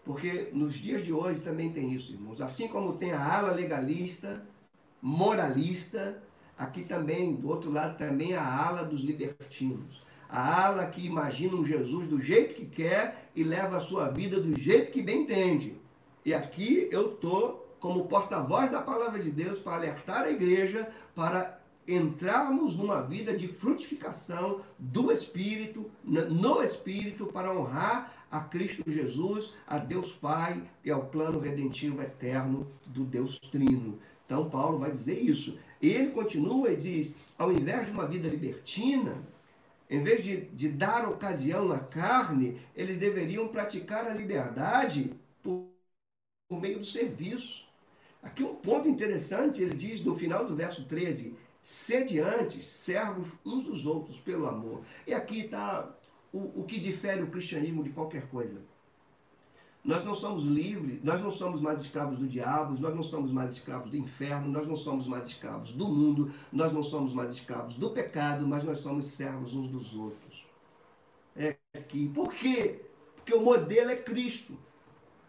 Porque 0.04 0.48
nos 0.52 0.74
dias 0.74 1.04
de 1.04 1.12
hoje 1.12 1.40
também 1.40 1.72
tem 1.72 1.92
isso, 1.92 2.12
irmãos. 2.12 2.40
Assim 2.40 2.66
como 2.68 2.94
tem 2.94 3.12
a 3.12 3.24
ala 3.24 3.52
legalista, 3.52 4.44
moralista, 5.00 6.22
aqui 6.58 6.84
também, 6.84 7.34
do 7.34 7.48
outro 7.48 7.70
lado, 7.70 7.96
também 7.96 8.34
a 8.34 8.44
ala 8.44 8.84
dos 8.84 9.00
libertinos. 9.00 10.02
A 10.28 10.66
ala 10.66 10.86
que 10.86 11.06
imagina 11.06 11.54
um 11.54 11.64
Jesus 11.64 12.08
do 12.08 12.20
jeito 12.20 12.54
que 12.54 12.66
quer 12.66 13.30
e 13.36 13.44
leva 13.44 13.76
a 13.76 13.80
sua 13.80 14.08
vida 14.08 14.40
do 14.40 14.58
jeito 14.58 14.90
que 14.90 15.02
bem 15.02 15.22
entende. 15.22 15.76
E 16.24 16.32
aqui 16.32 16.88
eu 16.90 17.14
estou 17.14 17.76
como 17.78 18.06
porta-voz 18.06 18.70
da 18.70 18.80
palavra 18.80 19.18
de 19.18 19.30
Deus 19.30 19.58
para 19.58 19.74
alertar 19.74 20.22
a 20.22 20.30
igreja 20.30 20.88
para 21.14 21.60
entrarmos 21.86 22.76
numa 22.76 23.02
vida 23.02 23.36
de 23.36 23.48
frutificação 23.48 24.60
do 24.78 25.10
Espírito, 25.10 25.90
no 26.04 26.62
Espírito, 26.62 27.26
para 27.26 27.52
honrar 27.52 28.21
a 28.32 28.40
Cristo 28.40 28.82
Jesus, 28.90 29.52
a 29.66 29.76
Deus 29.76 30.10
Pai 30.10 30.62
e 30.82 30.90
ao 30.90 31.04
plano 31.04 31.38
redentivo 31.38 32.00
eterno 32.00 32.66
do 32.86 33.04
Deus 33.04 33.38
Trino. 33.38 33.98
Então, 34.24 34.48
Paulo 34.48 34.78
vai 34.78 34.90
dizer 34.90 35.20
isso. 35.20 35.58
Ele 35.82 36.10
continua 36.10 36.72
e 36.72 36.76
diz: 36.76 37.14
ao 37.36 37.52
invés 37.52 37.86
de 37.86 37.92
uma 37.92 38.06
vida 38.06 38.26
libertina, 38.28 39.22
em 39.90 40.02
vez 40.02 40.24
de, 40.24 40.46
de 40.46 40.70
dar 40.70 41.06
ocasião 41.06 41.70
à 41.70 41.78
carne, 41.78 42.58
eles 42.74 42.96
deveriam 42.98 43.48
praticar 43.48 44.06
a 44.06 44.14
liberdade 44.14 45.12
por, 45.42 45.68
por 46.48 46.58
meio 46.58 46.78
do 46.78 46.86
serviço. 46.86 47.66
Aqui 48.22 48.42
um 48.42 48.54
ponto 48.54 48.88
interessante, 48.88 49.62
ele 49.62 49.74
diz 49.74 50.02
no 50.02 50.16
final 50.16 50.46
do 50.46 50.56
verso 50.56 50.86
13: 50.86 51.36
sede 51.60 52.18
antes 52.18 52.64
servos 52.64 53.28
uns 53.44 53.64
dos 53.64 53.84
outros 53.84 54.18
pelo 54.18 54.46
amor. 54.48 54.80
E 55.06 55.12
aqui 55.12 55.40
está 55.40 55.94
o, 56.32 56.60
o 56.60 56.64
que 56.64 56.80
difere 56.80 57.22
o 57.22 57.30
cristianismo 57.30 57.82
de 57.82 57.90
qualquer 57.90 58.28
coisa. 58.28 58.60
Nós 59.84 60.04
não 60.04 60.14
somos 60.14 60.44
livres, 60.44 61.02
nós 61.02 61.20
não 61.20 61.30
somos 61.30 61.60
mais 61.60 61.80
escravos 61.80 62.16
do 62.16 62.26
diabo, 62.28 62.80
nós 62.80 62.94
não 62.94 63.02
somos 63.02 63.32
mais 63.32 63.50
escravos 63.52 63.90
do 63.90 63.96
inferno, 63.96 64.48
nós 64.48 64.66
não 64.66 64.76
somos 64.76 65.08
mais 65.08 65.26
escravos 65.26 65.72
do 65.72 65.88
mundo, 65.88 66.32
nós 66.52 66.72
não 66.72 66.84
somos 66.84 67.12
mais 67.12 67.30
escravos 67.32 67.74
do 67.74 67.90
pecado, 67.90 68.46
mas 68.46 68.62
nós 68.62 68.78
somos 68.78 69.08
servos 69.08 69.54
uns 69.54 69.66
dos 69.66 69.92
outros. 69.92 70.46
É 71.34 71.56
aqui. 71.74 72.08
Por 72.08 72.32
quê? 72.32 72.80
Porque 73.16 73.34
o 73.34 73.40
modelo 73.40 73.90
é 73.90 73.96
Cristo. 73.96 74.56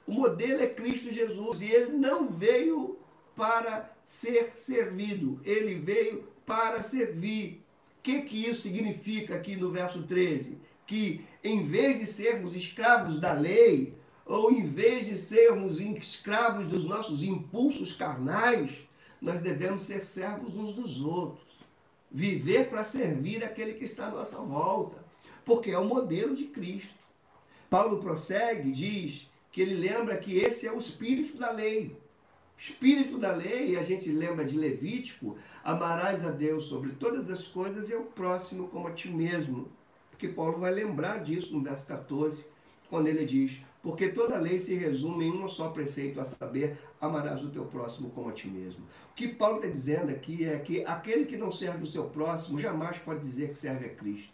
O 0.06 0.12
modelo 0.12 0.62
é 0.62 0.68
Cristo 0.68 1.12
Jesus 1.12 1.62
e 1.62 1.72
ele 1.72 1.94
não 1.94 2.30
veio 2.30 3.00
para 3.36 3.92
ser 4.06 4.54
servido, 4.56 5.40
ele 5.44 5.76
veio 5.76 6.28
para 6.46 6.82
servir. 6.84 7.64
O 8.00 8.04
que, 8.04 8.22
que 8.22 8.46
isso 8.46 8.62
significa 8.62 9.36
aqui 9.36 9.56
no 9.56 9.72
verso 9.72 10.04
13? 10.04 10.62
Que 10.86 11.26
em 11.44 11.64
vez 11.66 12.00
de 12.00 12.06
sermos 12.06 12.56
escravos 12.56 13.20
da 13.20 13.34
lei, 13.34 13.94
ou 14.26 14.52
em 14.52 14.64
vez 14.64 15.06
de 15.06 15.16
sermos 15.16 15.80
escravos 15.80 16.68
dos 16.68 16.86
nossos 16.86 17.24
impulsos 17.24 17.94
carnais, 17.94 18.72
nós 19.22 19.40
devemos 19.42 19.84
ser 19.84 20.02
servos 20.02 20.56
uns 20.56 20.74
dos 20.74 21.02
outros. 21.02 21.54
Viver 22.12 22.70
para 22.70 22.84
servir 22.84 23.44
aquele 23.44 23.74
que 23.74 23.86
está 23.86 24.08
à 24.08 24.12
nossa 24.12 24.38
volta, 24.38 25.04
porque 25.44 25.72
é 25.72 25.78
o 25.78 25.86
modelo 25.86 26.36
de 26.36 26.46
Cristo. 26.46 27.04
Paulo 27.70 28.00
prossegue, 28.00 28.72
diz 28.72 29.28
que 29.52 29.62
ele 29.62 29.76
lembra 29.76 30.18
que 30.18 30.36
esse 30.38 30.68
é 30.68 30.72
o 30.72 30.78
espírito 30.78 31.38
da 31.38 31.52
lei. 31.52 31.96
Espírito 32.58 33.18
da 33.18 33.32
lei, 33.32 33.76
a 33.78 33.82
gente 33.82 34.12
lembra 34.12 34.46
de 34.46 34.58
Levítico, 34.58 35.38
amarás 35.64 36.24
a 36.24 36.30
Deus 36.30 36.66
sobre 36.66 36.92
todas 36.92 37.30
as 37.30 37.44
coisas 37.44 37.90
e 37.90 37.94
ao 37.94 38.04
próximo 38.04 38.68
como 38.68 38.88
a 38.88 38.92
ti 38.92 39.10
mesmo. 39.10 39.72
Porque 40.24 40.36
Paulo 40.36 40.58
vai 40.58 40.72
lembrar 40.72 41.22
disso 41.22 41.54
no 41.54 41.62
verso 41.62 41.86
14, 41.86 42.48
quando 42.90 43.08
ele 43.08 43.26
diz: 43.26 43.62
Porque 43.82 44.08
toda 44.08 44.38
lei 44.38 44.58
se 44.58 44.74
resume 44.74 45.26
em 45.26 45.32
um 45.32 45.50
só 45.50 45.68
preceito, 45.68 46.18
a 46.22 46.24
saber, 46.24 46.80
amarás 47.02 47.44
o 47.44 47.50
teu 47.50 47.66
próximo 47.66 48.10
como 48.12 48.30
a 48.30 48.32
ti 48.32 48.48
mesmo. 48.48 48.86
O 49.12 49.14
que 49.16 49.28
Paulo 49.28 49.58
está 49.58 49.68
dizendo 49.68 50.12
aqui 50.12 50.46
é 50.46 50.58
que 50.60 50.86
aquele 50.86 51.26
que 51.26 51.36
não 51.36 51.52
serve 51.52 51.84
o 51.84 51.88
seu 51.88 52.06
próximo 52.06 52.58
jamais 52.58 52.98
pode 52.98 53.20
dizer 53.20 53.50
que 53.50 53.58
serve 53.58 53.88
a 53.88 53.90
Cristo. 53.90 54.32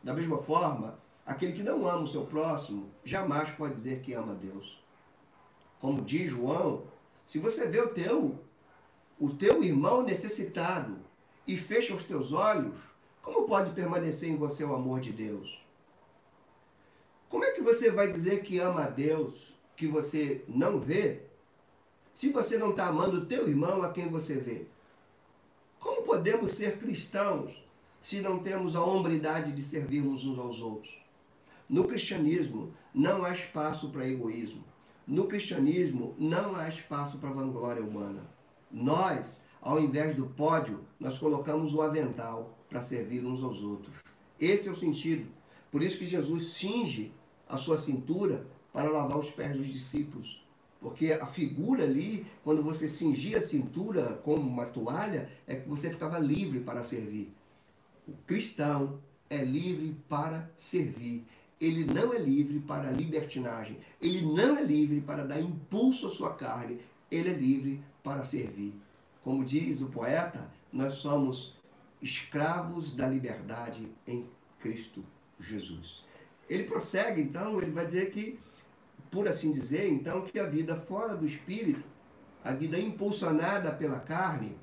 Da 0.00 0.14
mesma 0.14 0.38
forma, 0.38 0.96
Aquele 1.26 1.54
que 1.54 1.62
não 1.64 1.88
ama 1.88 2.04
o 2.04 2.06
seu 2.06 2.24
próximo 2.24 2.88
jamais 3.04 3.50
pode 3.50 3.72
dizer 3.72 4.00
que 4.00 4.12
ama 4.12 4.32
Deus. 4.32 4.80
Como 5.80 6.02
diz 6.02 6.30
João, 6.30 6.84
se 7.26 7.40
você 7.40 7.66
vê 7.66 7.80
o 7.80 7.88
teu, 7.88 8.38
o 9.18 9.30
teu 9.30 9.60
irmão 9.60 10.04
necessitado 10.04 10.96
e 11.44 11.56
fecha 11.56 11.92
os 11.92 12.04
teus 12.04 12.32
olhos, 12.32 12.78
como 13.26 13.44
pode 13.44 13.72
permanecer 13.72 14.30
em 14.30 14.36
você 14.36 14.62
o 14.62 14.72
amor 14.72 15.00
de 15.00 15.10
Deus? 15.10 15.60
Como 17.28 17.44
é 17.44 17.50
que 17.50 17.60
você 17.60 17.90
vai 17.90 18.06
dizer 18.06 18.40
que 18.44 18.60
ama 18.60 18.84
a 18.84 18.88
Deus 18.88 19.52
que 19.74 19.88
você 19.88 20.44
não 20.46 20.78
vê, 20.78 21.22
se 22.14 22.30
você 22.30 22.56
não 22.56 22.70
está 22.70 22.86
amando 22.86 23.18
o 23.18 23.26
teu 23.26 23.48
irmão 23.48 23.82
a 23.82 23.90
quem 23.90 24.08
você 24.08 24.34
vê? 24.34 24.66
Como 25.80 26.02
podemos 26.02 26.52
ser 26.52 26.78
cristãos 26.78 27.60
se 28.00 28.20
não 28.20 28.38
temos 28.38 28.76
a 28.76 28.84
hombridade 28.84 29.50
de 29.50 29.62
servirmos 29.64 30.24
uns 30.24 30.38
aos 30.38 30.60
outros? 30.60 30.96
No 31.68 31.82
cristianismo 31.82 32.72
não 32.94 33.24
há 33.24 33.32
espaço 33.32 33.90
para 33.90 34.08
egoísmo. 34.08 34.62
No 35.04 35.26
cristianismo 35.26 36.14
não 36.16 36.54
há 36.54 36.68
espaço 36.68 37.18
para 37.18 37.30
vanglória 37.30 37.82
humana. 37.82 38.30
Nós, 38.70 39.42
ao 39.60 39.80
invés 39.80 40.14
do 40.14 40.26
pódio, 40.26 40.84
nós 41.00 41.18
colocamos 41.18 41.74
o 41.74 41.82
avental 41.82 42.55
para 42.68 42.82
servir 42.82 43.24
uns 43.24 43.42
aos 43.42 43.62
outros. 43.62 43.96
Esse 44.40 44.68
é 44.68 44.72
o 44.72 44.76
sentido. 44.76 45.26
Por 45.70 45.82
isso 45.82 45.98
que 45.98 46.06
Jesus 46.06 46.54
cinge 46.54 47.12
a 47.48 47.56
sua 47.56 47.76
cintura 47.76 48.46
para 48.72 48.90
lavar 48.90 49.18
os 49.18 49.30
pés 49.30 49.56
dos 49.56 49.66
discípulos. 49.66 50.44
Porque 50.80 51.12
a 51.12 51.26
figura 51.26 51.84
ali, 51.84 52.26
quando 52.44 52.62
você 52.62 52.86
cingia 52.86 53.38
a 53.38 53.42
cintura 53.42 54.20
como 54.24 54.48
uma 54.48 54.66
toalha, 54.66 55.28
é 55.46 55.56
que 55.56 55.68
você 55.68 55.90
ficava 55.90 56.18
livre 56.18 56.60
para 56.60 56.84
servir. 56.84 57.32
O 58.06 58.12
cristão 58.26 59.00
é 59.28 59.42
livre 59.42 59.96
para 60.08 60.50
servir 60.54 61.24
ele 61.60 61.84
não 61.84 62.12
é 62.12 62.18
livre 62.18 62.60
para 62.60 62.90
libertinagem, 62.90 63.78
ele 64.00 64.22
não 64.22 64.58
é 64.58 64.62
livre 64.62 65.00
para 65.00 65.24
dar 65.24 65.40
impulso 65.40 66.06
à 66.06 66.10
sua 66.10 66.34
carne, 66.34 66.80
ele 67.10 67.30
é 67.30 67.32
livre 67.32 67.82
para 68.02 68.24
servir. 68.24 68.74
Como 69.22 69.44
diz 69.44 69.80
o 69.80 69.86
poeta, 69.86 70.50
nós 70.72 70.94
somos 70.94 71.55
escravos 72.06 72.94
da 72.94 73.08
liberdade 73.08 73.90
em 74.06 74.28
Cristo 74.60 75.04
Jesus. 75.38 76.04
Ele 76.48 76.64
prossegue, 76.64 77.20
então, 77.20 77.60
ele 77.60 77.72
vai 77.72 77.84
dizer 77.84 78.10
que, 78.10 78.38
por 79.10 79.28
assim 79.28 79.50
dizer, 79.50 79.88
então, 79.88 80.22
que 80.22 80.38
a 80.38 80.46
vida 80.46 80.76
fora 80.76 81.16
do 81.16 81.26
espírito, 81.26 81.84
a 82.44 82.52
vida 82.52 82.78
impulsionada 82.78 83.72
pela 83.72 83.98
carne, 83.98 84.56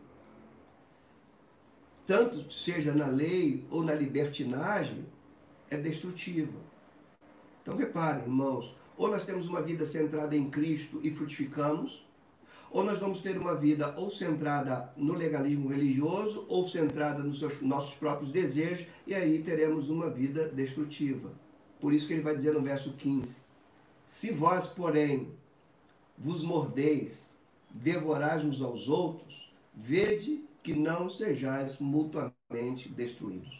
tanto 2.08 2.50
seja 2.50 2.94
na 2.94 3.08
lei 3.08 3.66
ou 3.70 3.84
na 3.84 3.94
libertinagem, 3.94 5.06
é 5.70 5.78
destrutiva. 5.78 6.58
Então 7.62 7.76
reparem, 7.76 8.24
irmãos, 8.24 8.76
ou 8.98 9.10
nós 9.10 9.26
temos 9.26 9.48
uma 9.48 9.62
vida 9.62 9.86
centrada 9.86 10.36
em 10.36 10.50
Cristo 10.50 11.00
e 11.04 11.12
frutificamos, 11.12 12.06
ou 12.74 12.84
nós 12.84 12.98
vamos 12.98 13.20
ter 13.20 13.38
uma 13.38 13.54
vida 13.54 13.94
ou 13.98 14.10
centrada 14.10 14.92
no 14.98 15.14
legalismo 15.14 15.70
religioso, 15.70 16.44
ou 16.50 16.68
centrada 16.68 17.22
nos 17.22 17.38
seus, 17.38 17.62
nossos 17.62 17.94
próprios 17.94 18.32
desejos, 18.32 18.88
e 19.06 19.14
aí 19.14 19.44
teremos 19.44 19.90
uma 19.90 20.10
vida 20.10 20.50
destrutiva. 20.50 21.32
Por 21.80 21.94
isso 21.94 22.08
que 22.08 22.14
ele 22.14 22.24
vai 22.24 22.34
dizer 22.34 22.52
no 22.52 22.64
verso 22.64 22.92
15: 22.94 23.38
Se 24.08 24.32
vós, 24.32 24.66
porém, 24.66 25.32
vos 26.18 26.42
mordeis, 26.42 27.32
devorais 27.70 28.44
uns 28.44 28.60
aos 28.60 28.90
outros, 28.90 29.54
vede 29.72 30.44
que 30.64 30.74
não 30.74 31.08
sejais 31.10 31.78
mutuamente 31.78 32.90
destruídos. 32.90 33.54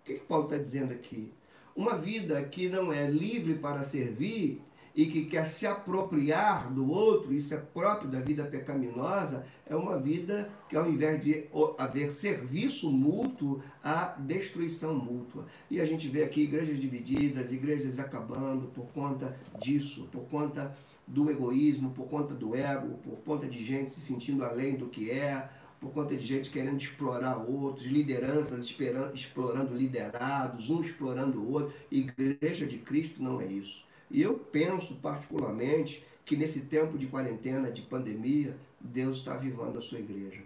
O 0.00 0.04
que, 0.04 0.14
que 0.14 0.26
Paulo 0.26 0.44
está 0.44 0.58
dizendo 0.58 0.92
aqui? 0.92 1.32
Uma 1.74 1.98
vida 1.98 2.40
que 2.44 2.68
não 2.68 2.92
é 2.92 3.10
livre 3.10 3.54
para 3.54 3.82
servir 3.82 4.62
e 4.94 5.06
que 5.06 5.24
quer 5.24 5.44
se 5.46 5.66
apropriar 5.66 6.72
do 6.72 6.88
outro, 6.88 7.34
isso 7.34 7.52
é 7.52 7.56
próprio 7.56 8.08
da 8.08 8.20
vida 8.20 8.44
pecaminosa, 8.44 9.44
é 9.66 9.74
uma 9.74 9.98
vida 9.98 10.48
que 10.68 10.76
ao 10.76 10.88
invés 10.88 11.20
de 11.24 11.46
haver 11.78 12.12
serviço 12.12 12.90
mútuo, 12.90 13.60
há 13.82 14.14
destruição 14.18 14.94
mútua. 14.94 15.46
E 15.68 15.80
a 15.80 15.84
gente 15.84 16.08
vê 16.08 16.22
aqui 16.22 16.42
igrejas 16.42 16.78
divididas, 16.78 17.52
igrejas 17.52 17.98
acabando 17.98 18.68
por 18.68 18.86
conta 18.92 19.36
disso, 19.60 20.08
por 20.12 20.22
conta 20.28 20.76
do 21.06 21.28
egoísmo, 21.30 21.90
por 21.90 22.06
conta 22.06 22.32
do 22.32 22.54
ego, 22.54 22.96
por 22.98 23.16
conta 23.24 23.46
de 23.46 23.64
gente 23.64 23.90
se 23.90 24.00
sentindo 24.00 24.44
além 24.44 24.76
do 24.76 24.86
que 24.86 25.10
é, 25.10 25.48
por 25.80 25.92
conta 25.92 26.16
de 26.16 26.24
gente 26.24 26.50
querendo 26.50 26.80
explorar 26.80 27.36
outros, 27.36 27.86
lideranças 27.86 28.74
explorando 29.12 29.74
liderados, 29.74 30.70
um 30.70 30.80
explorando 30.80 31.40
o 31.40 31.52
outro. 31.52 31.74
Igreja 31.90 32.64
de 32.64 32.78
Cristo 32.78 33.22
não 33.22 33.40
é 33.40 33.46
isso. 33.46 33.84
E 34.14 34.22
eu 34.22 34.34
penso 34.38 34.94
particularmente 35.02 36.06
que 36.24 36.36
nesse 36.36 36.60
tempo 36.66 36.96
de 36.96 37.08
quarentena, 37.08 37.68
de 37.68 37.82
pandemia, 37.82 38.56
Deus 38.78 39.16
está 39.16 39.34
avivando 39.34 39.76
a 39.76 39.80
sua 39.80 39.98
igreja. 39.98 40.40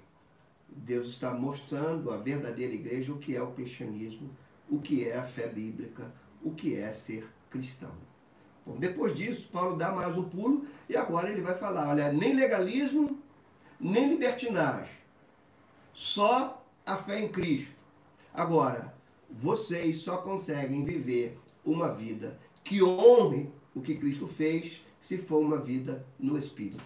Deus 0.67 1.09
está 1.09 1.35
mostrando 1.35 2.11
a 2.11 2.17
verdadeira 2.17 2.73
igreja, 2.73 3.13
o 3.13 3.19
que 3.19 3.37
é 3.37 3.43
o 3.43 3.53
cristianismo, 3.53 4.31
o 4.71 4.79
que 4.79 5.07
é 5.07 5.19
a 5.19 5.23
fé 5.23 5.47
bíblica, 5.47 6.11
o 6.43 6.53
que 6.53 6.77
é 6.77 6.91
ser 6.91 7.29
cristão. 7.51 7.93
Bom, 8.65 8.79
depois 8.79 9.15
disso, 9.15 9.51
Paulo 9.53 9.77
dá 9.77 9.93
mais 9.93 10.17
um 10.17 10.27
pulo 10.27 10.67
e 10.89 10.97
agora 10.97 11.31
ele 11.31 11.43
vai 11.43 11.55
falar: 11.55 11.91
olha, 11.91 12.11
nem 12.11 12.35
legalismo, 12.35 13.19
nem 13.79 14.09
libertinagem, 14.09 14.97
só 15.93 16.65
a 16.87 16.97
fé 16.97 17.21
em 17.21 17.29
Cristo. 17.29 17.77
Agora, 18.33 18.95
vocês 19.29 19.99
só 19.99 20.17
conseguem 20.17 20.87
viver 20.87 21.39
uma 21.63 21.93
vida 21.93 22.39
que 22.65 22.83
honre 22.83 23.58
o 23.79 23.83
que 23.83 23.95
Cristo 23.95 24.27
fez 24.27 24.83
se 25.01 25.19
for 25.19 25.39
uma 25.39 25.59
vida 25.59 26.05
no 26.19 26.37
Espírito. 26.37 26.83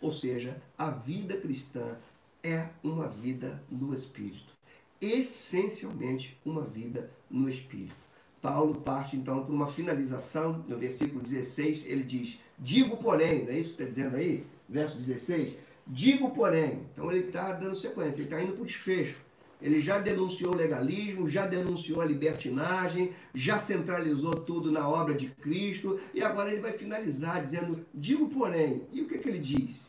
Ou 0.00 0.10
seja, 0.10 0.60
a 0.76 0.90
vida 0.90 1.36
cristã 1.36 1.96
é 2.42 2.68
uma 2.82 3.08
vida 3.08 3.62
no 3.70 3.94
Espírito. 3.94 4.54
Essencialmente 5.00 6.38
uma 6.44 6.62
vida 6.62 7.10
no 7.30 7.48
Espírito. 7.48 7.96
Paulo 8.40 8.76
parte 8.76 9.16
então 9.16 9.44
para 9.44 9.52
uma 9.52 9.66
finalização, 9.66 10.64
no 10.68 10.76
versículo 10.76 11.20
16, 11.20 11.86
ele 11.86 12.04
diz: 12.04 12.38
Digo, 12.58 12.96
porém, 12.98 13.44
não 13.44 13.52
é 13.52 13.58
isso 13.58 13.74
que 13.74 13.82
está 13.82 13.84
dizendo 13.84 14.16
aí? 14.16 14.46
Verso 14.68 14.96
16: 14.96 15.54
Digo, 15.86 16.30
porém, 16.30 16.82
então 16.92 17.10
ele 17.10 17.26
está 17.26 17.52
dando 17.52 17.74
sequência, 17.74 18.20
ele 18.20 18.24
está 18.24 18.42
indo 18.42 18.52
para 18.52 18.62
o 18.62 18.66
desfecho. 18.66 19.20
Ele 19.60 19.80
já 19.80 19.98
denunciou 19.98 20.52
o 20.52 20.56
legalismo, 20.56 21.28
já 21.28 21.46
denunciou 21.46 22.02
a 22.02 22.04
libertinagem, 22.04 23.14
já 23.34 23.58
centralizou 23.58 24.34
tudo 24.34 24.70
na 24.70 24.86
obra 24.86 25.14
de 25.14 25.28
Cristo 25.28 25.98
e 26.12 26.22
agora 26.22 26.52
ele 26.52 26.60
vai 26.60 26.72
finalizar 26.72 27.40
dizendo: 27.40 27.86
Digo, 27.92 28.28
porém, 28.28 28.86
e 28.92 29.00
o 29.00 29.08
que, 29.08 29.18
que 29.18 29.28
ele 29.28 29.38
diz? 29.38 29.86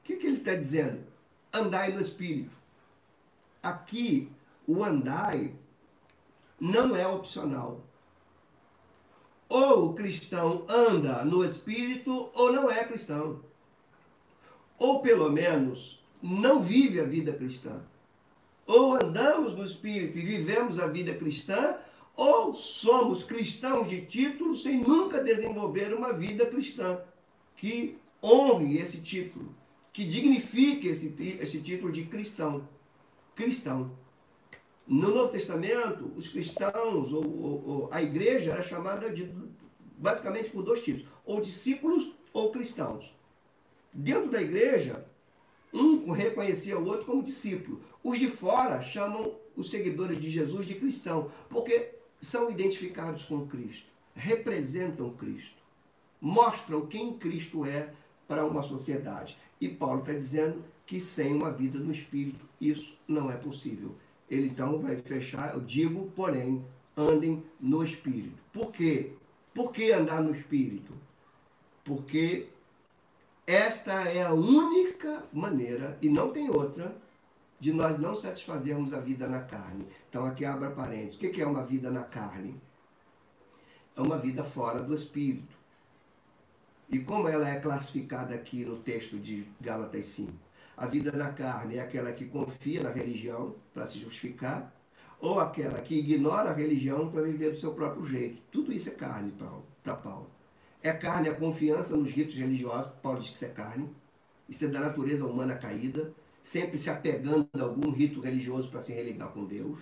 O 0.00 0.04
que, 0.04 0.16
que 0.16 0.26
ele 0.26 0.38
está 0.38 0.54
dizendo? 0.54 1.00
Andai 1.52 1.92
no 1.92 2.00
Espírito. 2.00 2.56
Aqui, 3.62 4.30
o 4.66 4.82
andai 4.82 5.54
não 6.58 6.96
é 6.96 7.06
opcional. 7.06 7.84
Ou 9.48 9.90
o 9.90 9.94
cristão 9.94 10.64
anda 10.68 11.24
no 11.24 11.44
Espírito 11.44 12.30
ou 12.34 12.52
não 12.52 12.70
é 12.70 12.84
cristão. 12.84 13.40
Ou 14.78 15.00
pelo 15.00 15.30
menos 15.30 16.02
não 16.22 16.62
vive 16.62 17.00
a 17.00 17.04
vida 17.04 17.32
cristã. 17.32 17.82
Ou 18.66 18.94
andamos 18.94 19.54
no 19.54 19.64
Espírito 19.64 20.18
e 20.18 20.22
vivemos 20.22 20.78
a 20.78 20.86
vida 20.86 21.14
cristã, 21.14 21.76
ou 22.16 22.54
somos 22.54 23.24
cristãos 23.24 23.88
de 23.88 24.02
título 24.06 24.54
sem 24.54 24.80
nunca 24.80 25.22
desenvolver 25.22 25.92
uma 25.92 26.12
vida 26.12 26.46
cristã 26.46 27.00
que 27.56 27.98
honre 28.22 28.78
esse 28.78 29.00
título, 29.00 29.54
que 29.92 30.04
dignifique 30.04 30.88
esse, 30.88 31.14
esse 31.40 31.60
título 31.60 31.92
de 31.92 32.04
cristão. 32.04 32.68
Cristão. 33.34 33.96
No 34.86 35.08
Novo 35.14 35.30
Testamento, 35.30 36.12
os 36.14 36.28
cristãos, 36.28 37.12
ou, 37.12 37.24
ou, 37.24 37.68
ou, 37.68 37.88
a 37.90 38.02
igreja 38.02 38.52
era 38.52 38.62
chamada 38.62 39.10
de, 39.10 39.32
basicamente 39.96 40.50
por 40.50 40.62
dois 40.62 40.82
tipos, 40.82 41.06
ou 41.24 41.40
discípulos 41.40 42.14
ou 42.32 42.50
cristãos. 42.50 43.16
Dentro 43.92 44.30
da 44.30 44.42
igreja, 44.42 45.06
um 45.74 46.12
reconhecia 46.12 46.78
o 46.78 46.86
outro 46.86 47.04
como 47.04 47.22
discípulo. 47.22 47.80
Os 48.02 48.18
de 48.18 48.28
fora 48.28 48.80
chamam 48.80 49.34
os 49.56 49.70
seguidores 49.70 50.18
de 50.20 50.30
Jesus 50.30 50.66
de 50.66 50.76
cristão, 50.76 51.30
porque 51.48 51.90
são 52.20 52.50
identificados 52.50 53.24
com 53.24 53.46
Cristo, 53.46 53.90
representam 54.14 55.10
Cristo, 55.14 55.56
mostram 56.20 56.86
quem 56.86 57.18
Cristo 57.18 57.66
é 57.66 57.92
para 58.28 58.46
uma 58.46 58.62
sociedade. 58.62 59.36
E 59.60 59.68
Paulo 59.68 60.00
está 60.00 60.12
dizendo 60.12 60.64
que 60.86 61.00
sem 61.00 61.34
uma 61.34 61.50
vida 61.50 61.78
no 61.78 61.90
Espírito 61.90 62.48
isso 62.60 62.96
não 63.06 63.30
é 63.30 63.36
possível. 63.36 63.94
Ele 64.30 64.46
então 64.46 64.78
vai 64.78 64.96
fechar, 64.96 65.54
eu 65.54 65.60
digo, 65.60 66.10
porém, 66.14 66.64
andem 66.96 67.42
no 67.60 67.82
Espírito. 67.82 68.42
Por 68.52 68.70
quê? 68.70 69.12
Por 69.52 69.70
que 69.70 69.92
andar 69.92 70.22
no 70.22 70.32
Espírito? 70.32 70.92
Porque 71.84 72.48
esta 73.46 74.08
é 74.08 74.22
a 74.22 74.32
única 74.32 75.24
maneira, 75.32 75.98
e 76.00 76.08
não 76.08 76.30
tem 76.30 76.48
outra, 76.48 76.96
de 77.60 77.72
nós 77.72 77.98
não 77.98 78.14
satisfazermos 78.14 78.92
a 78.92 79.00
vida 79.00 79.26
na 79.26 79.40
carne. 79.40 79.86
Então 80.08 80.24
aqui 80.24 80.44
abra 80.44 80.70
parênteses. 80.70 81.16
O 81.16 81.18
que 81.18 81.40
é 81.40 81.46
uma 81.46 81.64
vida 81.64 81.90
na 81.90 82.02
carne? 82.02 82.60
É 83.96 84.00
uma 84.00 84.18
vida 84.18 84.42
fora 84.42 84.82
do 84.82 84.94
Espírito. 84.94 85.54
E 86.90 86.98
como 86.98 87.28
ela 87.28 87.48
é 87.48 87.58
classificada 87.58 88.34
aqui 88.34 88.64
no 88.64 88.76
texto 88.76 89.18
de 89.18 89.46
Gálatas 89.60 90.06
5? 90.06 90.32
A 90.76 90.86
vida 90.86 91.12
na 91.12 91.32
carne 91.32 91.76
é 91.76 91.80
aquela 91.80 92.12
que 92.12 92.26
confia 92.26 92.82
na 92.82 92.90
religião 92.90 93.54
para 93.72 93.86
se 93.86 93.98
justificar, 93.98 94.74
ou 95.20 95.40
aquela 95.40 95.80
que 95.80 95.94
ignora 95.94 96.50
a 96.50 96.54
religião 96.54 97.10
para 97.10 97.22
viver 97.22 97.50
do 97.50 97.56
seu 97.56 97.72
próprio 97.72 98.04
jeito. 98.04 98.42
Tudo 98.50 98.72
isso 98.72 98.90
é 98.90 98.92
carne 98.92 99.32
para 99.82 99.94
Paulo. 99.94 100.28
É 100.84 100.92
carne 100.92 101.30
a 101.30 101.34
confiança 101.34 101.96
nos 101.96 102.12
ritos 102.12 102.34
religiosos, 102.34 102.92
Paulo 103.02 103.18
diz 103.18 103.30
que 103.30 103.36
isso 103.36 103.44
é 103.46 103.48
carne. 103.48 103.88
Isso 104.46 104.66
é 104.66 104.68
da 104.68 104.80
natureza 104.80 105.24
humana 105.24 105.54
caída, 105.54 106.12
sempre 106.42 106.76
se 106.76 106.90
apegando 106.90 107.48
a 107.54 107.62
algum 107.62 107.90
rito 107.90 108.20
religioso 108.20 108.68
para 108.68 108.80
se 108.80 108.92
religar 108.92 109.30
com 109.30 109.46
Deus. 109.46 109.78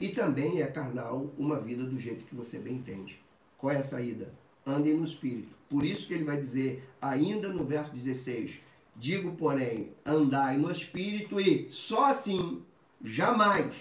E 0.00 0.08
também 0.08 0.60
é 0.60 0.66
carnal 0.66 1.32
uma 1.38 1.60
vida 1.60 1.84
do 1.84 1.96
jeito 2.00 2.24
que 2.24 2.34
você 2.34 2.58
bem 2.58 2.74
entende. 2.74 3.22
Qual 3.56 3.72
é 3.72 3.76
a 3.76 3.82
saída? 3.84 4.34
Andem 4.66 4.94
no 4.94 5.04
Espírito. 5.04 5.54
Por 5.70 5.84
isso 5.84 6.08
que 6.08 6.14
ele 6.14 6.24
vai 6.24 6.36
dizer, 6.36 6.84
ainda 7.00 7.48
no 7.48 7.64
verso 7.64 7.92
16, 7.92 8.60
digo, 8.96 9.36
porém, 9.36 9.92
andai 10.04 10.56
no 10.56 10.68
Espírito 10.68 11.40
e 11.40 11.70
só 11.70 12.06
assim, 12.06 12.60
jamais, 13.00 13.72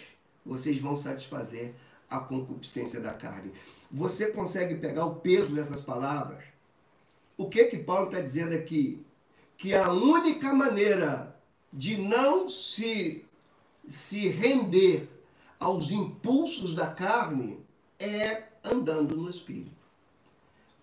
vocês 0.46 0.78
vão 0.78 0.96
satisfazer 0.96 1.74
a 2.08 2.20
concupiscência 2.20 3.00
da 3.00 3.12
carne. 3.12 3.52
Você 3.93 4.32
consegue 4.32 4.73
pegar 4.73 5.06
o 5.06 5.17
peso 5.17 5.53
dessas 5.53 5.79
palavras? 5.79 6.43
O 7.38 7.47
que 7.47 7.65
que 7.65 7.77
Paulo 7.77 8.08
está 8.08 8.19
dizendo 8.19 8.56
aqui? 8.56 9.06
Que 9.56 9.75
a 9.75 9.91
única 9.91 10.51
maneira 10.51 11.36
de 11.71 11.97
não 11.97 12.49
se, 12.49 13.23
se 13.88 14.29
render 14.29 15.08
aos 15.60 15.91
impulsos 15.91 16.73
da 16.73 16.88
carne 16.88 17.60
é 17.99 18.45
andando 18.63 19.15
no 19.15 19.29
Espírito. 19.29 19.84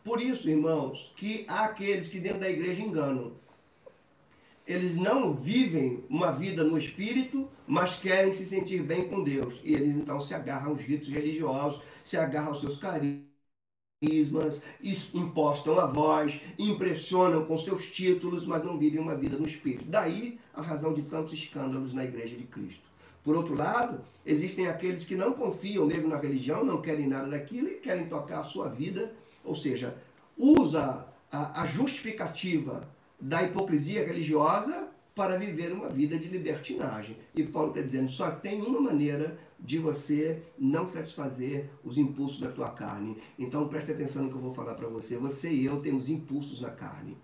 Por 0.05 0.23
isso, 0.23 0.49
irmãos, 0.49 1.13
que 1.17 1.45
há 1.49 1.65
aqueles 1.65 2.07
que 2.07 2.21
dentro 2.21 2.41
da 2.41 2.49
igreja 2.49 2.81
enganam. 2.81 3.33
Eles 4.71 4.95
não 4.97 5.35
vivem 5.35 6.05
uma 6.09 6.31
vida 6.31 6.63
no 6.63 6.79
espírito, 6.79 7.49
mas 7.67 7.97
querem 7.97 8.33
se 8.33 8.45
sentir 8.45 8.83
bem 8.83 9.09
com 9.09 9.25
Deus. 9.25 9.61
E 9.65 9.75
eles 9.75 9.97
então 9.97 10.21
se 10.21 10.33
agarram 10.33 10.71
aos 10.71 10.81
ritos 10.81 11.09
religiosos, 11.09 11.83
se 12.05 12.17
agarram 12.17 12.49
aos 12.49 12.61
seus 12.61 12.79
carismas, 12.79 14.63
impostam 15.13 15.79
a 15.81 15.87
voz, 15.87 16.41
impressionam 16.57 17.45
com 17.45 17.59
seus 17.59 17.89
títulos, 17.89 18.47
mas 18.47 18.63
não 18.63 18.79
vivem 18.79 19.01
uma 19.01 19.17
vida 19.17 19.37
no 19.37 19.47
espírito. 19.47 19.87
Daí 19.87 20.39
a 20.55 20.63
razão 20.63 20.93
de 20.93 21.03
tantos 21.03 21.33
escândalos 21.33 21.93
na 21.93 22.05
igreja 22.05 22.37
de 22.37 22.45
Cristo. 22.45 22.89
Por 23.25 23.35
outro 23.37 23.55
lado, 23.57 24.01
existem 24.25 24.69
aqueles 24.69 25.05
que 25.05 25.17
não 25.17 25.33
confiam 25.33 25.85
mesmo 25.85 26.09
na 26.09 26.17
religião, 26.17 26.65
não 26.65 26.81
querem 26.81 27.09
nada 27.09 27.29
daquilo 27.29 27.69
e 27.69 27.75
querem 27.75 28.07
tocar 28.07 28.41
a 28.41 28.45
sua 28.45 28.69
vida, 28.69 29.13
ou 29.45 29.55
seja, 29.55 29.97
usa 30.39 31.07
a, 31.31 31.67
justificativa 31.67 32.89
da 33.21 33.43
hipocrisia 33.43 34.07
religiosa 34.07 34.89
para 35.15 35.37
viver 35.37 35.73
uma 35.73 35.89
vida 35.89 36.19
de 36.19 36.29
libertinagem. 36.29 37.17
E 37.35 37.43
Paulo 37.43 37.71
está 37.71 37.83
dizendo, 37.83 38.09
só 38.09 38.31
tem 38.31 38.63
uma 38.63 38.81
maneira 38.81 39.39
de 39.59 39.79
você 39.79 40.43
não 40.59 40.87
satisfazer 40.87 41.69
os 41.85 41.99
impulsos 41.99 42.41
da 42.41 42.51
tua 42.51 42.71
carne. 42.71 43.19
Então 43.39 43.69
preste 43.69 43.93
atenção 43.93 44.23
no 44.23 44.31
que 44.31 44.37
eu 44.37 44.41
vou 44.41 44.55
falar 44.55 44.75
para 44.75 44.89
você. 44.89 45.19
Você 45.19 45.51
e 45.51 45.67
eu 45.67 45.83
temos 45.83 46.09
impulsos 46.09 46.61
na 46.61 46.71
carne. 46.71 47.19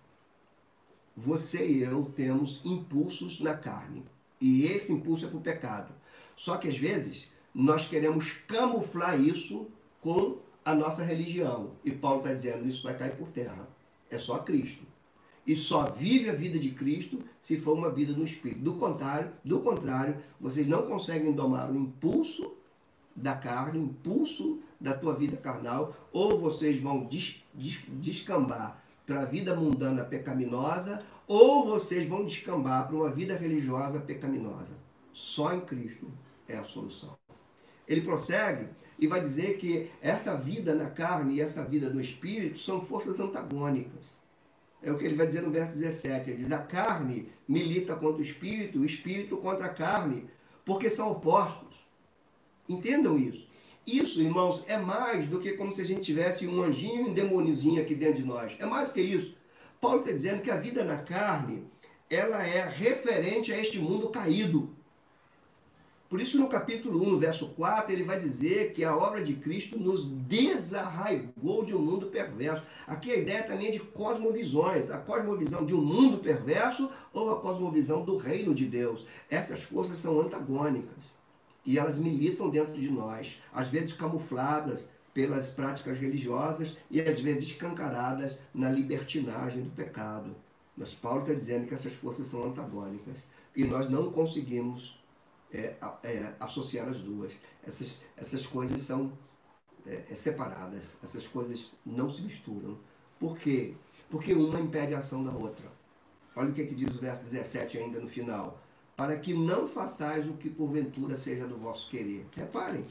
Você 1.16 1.66
e 1.66 1.82
eu 1.82 2.04
temos 2.14 2.60
impulsos 2.64 3.40
na 3.40 3.54
carne. 3.54 4.04
E 4.38 4.64
esse 4.64 4.92
impulso 4.92 5.24
é 5.24 5.28
para 5.28 5.38
o 5.38 5.42
pecado. 5.42 5.94
Só 6.34 6.58
que 6.58 6.68
às 6.68 6.76
vezes 6.76 7.28
nós 7.54 7.88
queremos 7.88 8.32
camuflar 8.46 9.18
isso 9.18 9.68
com 10.02 10.36
a 10.62 10.74
nossa 10.74 11.02
religião. 11.02 11.70
E 11.82 11.90
Paulo 11.90 12.18
está 12.18 12.34
dizendo, 12.34 12.68
isso 12.68 12.82
vai 12.82 12.98
cair 12.98 13.16
por 13.16 13.28
terra. 13.28 13.66
É 14.10 14.18
só 14.18 14.38
Cristo. 14.40 14.84
E 15.46 15.54
só 15.54 15.90
vive 15.90 16.28
a 16.28 16.34
vida 16.34 16.58
de 16.58 16.70
Cristo 16.70 17.20
se 17.40 17.56
for 17.56 17.76
uma 17.76 17.90
vida 17.90 18.12
no 18.12 18.24
Espírito. 18.24 18.60
Do 18.60 18.74
contrário, 18.74 19.30
do 19.44 19.60
contrário, 19.60 20.16
vocês 20.40 20.66
não 20.66 20.82
conseguem 20.82 21.32
domar 21.32 21.70
o 21.70 21.76
impulso 21.76 22.52
da 23.14 23.34
carne, 23.34 23.78
o 23.78 23.84
impulso 23.84 24.60
da 24.80 24.92
tua 24.92 25.14
vida 25.14 25.36
carnal, 25.36 25.94
ou 26.12 26.38
vocês 26.38 26.80
vão 26.80 27.04
des, 27.04 27.42
des, 27.54 27.80
descambar 27.88 28.82
para 29.06 29.22
a 29.22 29.24
vida 29.24 29.54
mundana 29.54 30.04
pecaminosa, 30.04 31.00
ou 31.28 31.64
vocês 31.64 32.08
vão 32.08 32.24
descambar 32.24 32.88
para 32.88 32.96
uma 32.96 33.10
vida 33.10 33.36
religiosa 33.36 34.00
pecaminosa. 34.00 34.76
Só 35.12 35.54
em 35.54 35.60
Cristo 35.60 36.10
é 36.48 36.56
a 36.56 36.64
solução. 36.64 37.16
Ele 37.86 38.00
prossegue 38.00 38.68
e 38.98 39.06
vai 39.06 39.20
dizer 39.20 39.56
que 39.58 39.90
essa 40.02 40.36
vida 40.36 40.74
na 40.74 40.90
carne 40.90 41.34
e 41.34 41.40
essa 41.40 41.64
vida 41.64 41.88
no 41.88 42.00
espírito 42.00 42.58
são 42.58 42.80
forças 42.80 43.18
antagônicas. 43.20 44.20
É 44.86 44.92
o 44.92 44.96
que 44.96 45.04
ele 45.04 45.16
vai 45.16 45.26
dizer 45.26 45.42
no 45.42 45.50
verso 45.50 45.72
17. 45.72 46.30
Ele 46.30 46.38
diz: 46.44 46.52
A 46.52 46.58
carne 46.58 47.28
milita 47.48 47.96
contra 47.96 48.22
o 48.22 48.24
espírito, 48.24 48.78
o 48.78 48.84
espírito 48.84 49.36
contra 49.36 49.66
a 49.66 49.68
carne, 49.68 50.30
porque 50.64 50.88
são 50.88 51.10
opostos. 51.10 51.84
Entendam 52.68 53.18
isso. 53.18 53.48
Isso, 53.84 54.22
irmãos, 54.22 54.62
é 54.68 54.78
mais 54.78 55.26
do 55.26 55.40
que 55.40 55.54
como 55.54 55.72
se 55.72 55.80
a 55.80 55.84
gente 55.84 56.02
tivesse 56.02 56.46
um 56.46 56.62
anjinho 56.62 57.08
e 57.08 57.10
um 57.10 57.12
demôniozinho 57.12 57.82
aqui 57.82 57.96
dentro 57.96 58.22
de 58.22 58.24
nós. 58.24 58.54
É 58.60 58.64
mais 58.64 58.86
do 58.86 58.94
que 58.94 59.00
isso. 59.00 59.34
Paulo 59.80 59.98
está 59.98 60.12
dizendo 60.12 60.40
que 60.40 60.52
a 60.52 60.56
vida 60.56 60.84
na 60.84 60.98
carne, 60.98 61.64
ela 62.08 62.46
é 62.46 62.64
referente 62.68 63.52
a 63.52 63.60
este 63.60 63.80
mundo 63.80 64.08
caído. 64.10 64.75
Por 66.08 66.20
isso, 66.20 66.38
no 66.38 66.48
capítulo 66.48 67.02
1, 67.02 67.10
no 67.10 67.18
verso 67.18 67.48
4, 67.48 67.92
ele 67.92 68.04
vai 68.04 68.16
dizer 68.16 68.72
que 68.72 68.84
a 68.84 68.96
obra 68.96 69.24
de 69.24 69.34
Cristo 69.34 69.76
nos 69.76 70.04
desarraigou 70.04 71.64
de 71.64 71.74
um 71.74 71.80
mundo 71.80 72.06
perverso. 72.06 72.62
Aqui 72.86 73.10
a 73.10 73.16
ideia 73.16 73.42
também 73.42 73.68
é 73.68 73.72
de 73.72 73.80
cosmovisões. 73.80 74.90
A 74.92 74.98
cosmovisão 74.98 75.64
de 75.64 75.74
um 75.74 75.80
mundo 75.80 76.18
perverso 76.18 76.88
ou 77.12 77.32
a 77.32 77.40
cosmovisão 77.40 78.04
do 78.04 78.16
reino 78.16 78.54
de 78.54 78.66
Deus. 78.66 79.04
Essas 79.28 79.64
forças 79.64 79.98
são 79.98 80.20
antagônicas. 80.20 81.16
E 81.64 81.76
elas 81.76 81.98
militam 81.98 82.48
dentro 82.48 82.80
de 82.80 82.88
nós, 82.88 83.38
às 83.52 83.66
vezes 83.68 83.92
camufladas 83.92 84.88
pelas 85.12 85.50
práticas 85.50 85.98
religiosas 85.98 86.76
e 86.88 87.00
às 87.00 87.18
vezes 87.18 87.48
escancaradas 87.48 88.38
na 88.54 88.70
libertinagem 88.70 89.62
do 89.62 89.70
pecado. 89.70 90.36
Mas 90.76 90.94
Paulo 90.94 91.22
está 91.22 91.34
dizendo 91.34 91.66
que 91.66 91.74
essas 91.74 91.94
forças 91.94 92.28
são 92.28 92.44
antagônicas 92.44 93.24
e 93.56 93.64
nós 93.64 93.88
não 93.88 94.12
conseguimos 94.12 95.00
é, 95.52 95.74
é, 96.02 96.34
associar 96.40 96.88
as 96.88 97.00
duas. 97.00 97.32
Essas, 97.66 98.00
essas 98.16 98.46
coisas 98.46 98.82
são 98.82 99.12
é, 99.86 100.04
é, 100.10 100.14
separadas, 100.14 100.96
essas 101.02 101.26
coisas 101.26 101.74
não 101.84 102.08
se 102.08 102.20
misturam. 102.22 102.78
Por 103.18 103.38
quê? 103.38 103.74
Porque 104.10 104.34
uma 104.34 104.60
impede 104.60 104.94
a 104.94 104.98
ação 104.98 105.24
da 105.24 105.30
outra. 105.30 105.70
Olha 106.34 106.50
o 106.50 106.52
que, 106.52 106.62
é 106.62 106.66
que 106.66 106.74
diz 106.74 106.94
o 106.94 106.98
verso 106.98 107.22
17 107.22 107.78
ainda 107.78 108.00
no 108.00 108.08
final. 108.08 108.60
Para 108.96 109.16
que 109.16 109.34
não 109.34 109.68
façais 109.68 110.26
o 110.28 110.34
que 110.34 110.48
porventura 110.50 111.16
seja 111.16 111.46
do 111.46 111.56
vosso 111.56 111.88
querer. 111.88 112.26
Reparem. 112.34 112.86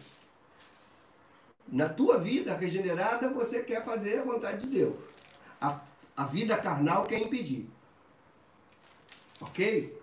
Na 1.68 1.90
tua 1.90 2.18
vida 2.18 2.56
regenerada, 2.56 3.30
você 3.30 3.64
quer 3.64 3.84
fazer 3.84 4.20
a 4.20 4.24
vontade 4.24 4.66
de 4.66 4.78
Deus. 4.78 4.96
A, 5.60 5.82
a 6.16 6.26
vida 6.26 6.58
carnal 6.58 7.06
quer 7.06 7.20
impedir. 7.20 7.68
Ok? 9.42 10.00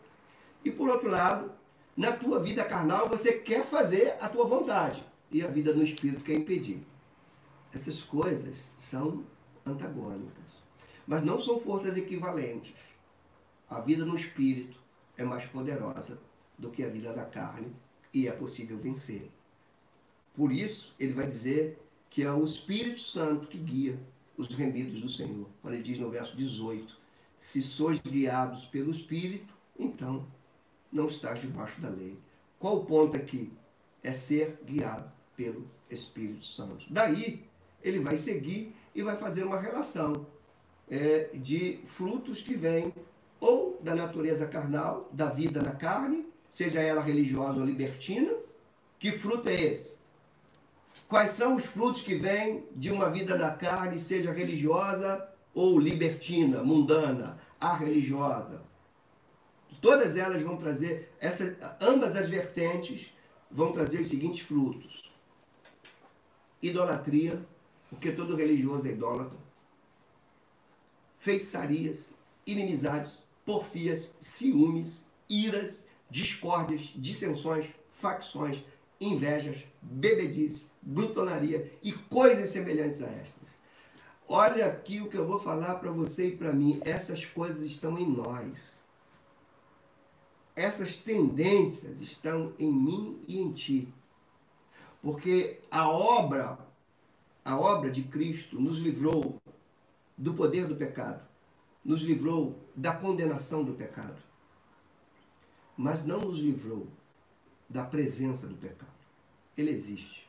E 0.64 0.70
por 0.70 0.88
outro 0.88 1.08
lado, 1.08 1.52
na 1.96 2.12
tua 2.12 2.40
vida 2.40 2.64
carnal 2.64 3.08
você 3.08 3.34
quer 3.34 3.66
fazer 3.66 4.16
a 4.20 4.28
tua 4.28 4.44
vontade 4.44 5.04
e 5.30 5.42
a 5.42 5.46
vida 5.46 5.72
no 5.74 5.82
espírito 5.82 6.24
quer 6.24 6.34
impedir. 6.34 6.82
Essas 7.72 8.02
coisas 8.02 8.70
são 8.76 9.24
antagônicas, 9.64 10.62
mas 11.06 11.22
não 11.22 11.38
são 11.38 11.60
forças 11.60 11.96
equivalentes. 11.96 12.74
A 13.68 13.80
vida 13.80 14.04
no 14.04 14.14
espírito 14.14 14.78
é 15.16 15.24
mais 15.24 15.46
poderosa 15.46 16.18
do 16.58 16.70
que 16.70 16.84
a 16.84 16.88
vida 16.88 17.12
da 17.12 17.24
carne 17.24 17.72
e 18.12 18.28
é 18.28 18.32
possível 18.32 18.78
vencer. 18.78 19.30
Por 20.34 20.52
isso, 20.52 20.94
ele 20.98 21.12
vai 21.12 21.26
dizer 21.26 21.78
que 22.08 22.22
é 22.22 22.32
o 22.32 22.44
Espírito 22.44 23.00
Santo 23.00 23.48
que 23.48 23.58
guia 23.58 23.98
os 24.36 24.48
remidos 24.48 25.00
do 25.00 25.08
Senhor. 25.08 25.48
Quando 25.60 25.74
ele 25.74 25.82
diz 25.82 25.98
no 25.98 26.10
verso 26.10 26.36
18: 26.36 26.96
Se 27.38 27.62
sois 27.62 27.98
guiados 27.98 28.64
pelo 28.64 28.90
Espírito, 28.90 29.52
então 29.78 30.26
não 30.92 31.06
estás 31.06 31.40
debaixo 31.40 31.80
da 31.80 31.88
lei. 31.88 32.18
Qual 32.58 32.78
o 32.78 32.84
ponto 32.84 33.16
aqui? 33.16 33.52
É 34.02 34.12
ser 34.12 34.60
guiado 34.64 35.10
pelo 35.36 35.66
Espírito 35.90 36.44
Santo. 36.44 36.84
Daí, 36.90 37.44
ele 37.82 38.00
vai 38.00 38.16
seguir 38.16 38.74
e 38.94 39.02
vai 39.02 39.16
fazer 39.16 39.44
uma 39.44 39.60
relação 39.60 40.26
é, 40.88 41.30
de 41.34 41.80
frutos 41.86 42.40
que 42.40 42.54
vêm 42.54 42.92
ou 43.40 43.80
da 43.82 43.94
natureza 43.94 44.46
carnal, 44.46 45.08
da 45.12 45.28
vida 45.30 45.60
na 45.60 45.72
carne, 45.72 46.26
seja 46.48 46.80
ela 46.80 47.02
religiosa 47.02 47.58
ou 47.58 47.64
libertina. 47.64 48.32
Que 48.98 49.10
fruto 49.10 49.48
é 49.48 49.60
esse? 49.60 49.94
Quais 51.08 51.32
são 51.32 51.56
os 51.56 51.64
frutos 51.64 52.02
que 52.02 52.14
vêm 52.14 52.64
de 52.76 52.92
uma 52.92 53.10
vida 53.10 53.36
na 53.36 53.50
carne, 53.50 53.98
seja 53.98 54.32
religiosa 54.32 55.28
ou 55.54 55.78
libertina, 55.78 56.62
mundana, 56.62 57.38
a 57.60 57.74
religiosa? 57.74 58.62
Todas 59.80 60.16
elas 60.16 60.42
vão 60.42 60.56
trazer, 60.56 61.12
essas, 61.18 61.56
ambas 61.80 62.16
as 62.16 62.28
vertentes 62.28 63.12
vão 63.50 63.72
trazer 63.72 64.00
os 64.00 64.08
seguintes 64.08 64.40
frutos: 64.40 65.10
idolatria, 66.60 67.44
porque 67.90 68.12
todo 68.12 68.36
religioso 68.36 68.86
é 68.86 68.90
idólatra, 68.90 69.38
feitiçarias, 71.18 72.06
inimizades, 72.46 73.24
porfias, 73.44 74.14
ciúmes, 74.18 75.04
iras, 75.28 75.86
discórdias, 76.10 76.92
dissensões, 76.94 77.66
facções, 77.92 78.62
invejas, 79.00 79.64
bebedice, 79.80 80.66
glutonaria 80.82 81.72
e 81.82 81.92
coisas 81.92 82.48
semelhantes 82.50 83.02
a 83.02 83.08
estas. 83.08 83.62
Olha 84.28 84.66
aqui 84.66 85.00
o 85.00 85.08
que 85.08 85.16
eu 85.16 85.26
vou 85.26 85.38
falar 85.38 85.74
para 85.76 85.90
você 85.90 86.28
e 86.28 86.36
para 86.36 86.52
mim. 86.52 86.80
Essas 86.84 87.24
coisas 87.24 87.62
estão 87.62 87.98
em 87.98 88.08
nós 88.08 88.81
essas 90.54 90.98
tendências 90.98 92.00
estão 92.00 92.52
em 92.58 92.72
mim 92.72 93.22
e 93.26 93.38
em 93.38 93.52
ti. 93.52 93.88
Porque 95.00 95.60
a 95.70 95.88
obra, 95.88 96.58
a 97.44 97.58
obra 97.58 97.90
de 97.90 98.02
Cristo 98.02 98.60
nos 98.60 98.78
livrou 98.78 99.40
do 100.16 100.34
poder 100.34 100.66
do 100.66 100.76
pecado, 100.76 101.22
nos 101.84 102.02
livrou 102.02 102.58
da 102.76 102.94
condenação 102.94 103.64
do 103.64 103.72
pecado, 103.72 104.22
mas 105.76 106.04
não 106.04 106.20
nos 106.20 106.38
livrou 106.38 106.86
da 107.68 107.84
presença 107.84 108.46
do 108.46 108.54
pecado. 108.54 108.92
Ele 109.56 109.70
existe. 109.70 110.28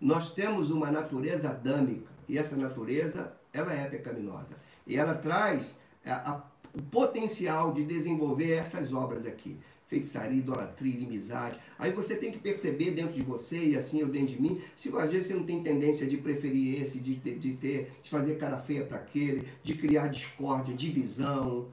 Nós 0.00 0.32
temos 0.34 0.70
uma 0.70 0.90
natureza 0.90 1.50
adâmica 1.50 2.10
e 2.28 2.36
essa 2.36 2.56
natureza 2.56 3.34
ela 3.52 3.72
é 3.72 3.88
pecaminosa 3.88 4.60
e 4.86 4.96
ela 4.96 5.14
traz 5.14 5.78
a, 6.04 6.42
o 6.74 6.82
potencial 6.82 7.72
de 7.72 7.84
desenvolver 7.84 8.52
essas 8.52 8.92
obras 8.92 9.26
aqui. 9.26 9.56
Feitiçaria, 9.86 10.38
idolatria, 10.38 10.94
inimizade. 10.94 11.58
Aí 11.78 11.92
você 11.92 12.16
tem 12.16 12.32
que 12.32 12.38
perceber 12.38 12.92
dentro 12.92 13.14
de 13.14 13.22
você, 13.22 13.58
e 13.68 13.76
assim 13.76 14.00
eu 14.00 14.08
dentro 14.08 14.34
de 14.34 14.42
mim, 14.42 14.60
se 14.74 14.88
às 14.96 15.12
vezes 15.12 15.28
você 15.28 15.34
não 15.34 15.44
tem 15.44 15.62
tendência 15.62 16.06
de 16.06 16.16
preferir 16.16 16.80
esse, 16.80 16.98
de, 16.98 17.14
de, 17.16 17.38
de 17.38 17.52
ter, 17.54 17.92
de 18.02 18.10
fazer 18.10 18.36
cara 18.36 18.58
feia 18.58 18.84
para 18.84 18.96
aquele, 18.96 19.46
de 19.62 19.74
criar 19.74 20.08
discórdia, 20.08 20.74
divisão. 20.74 21.68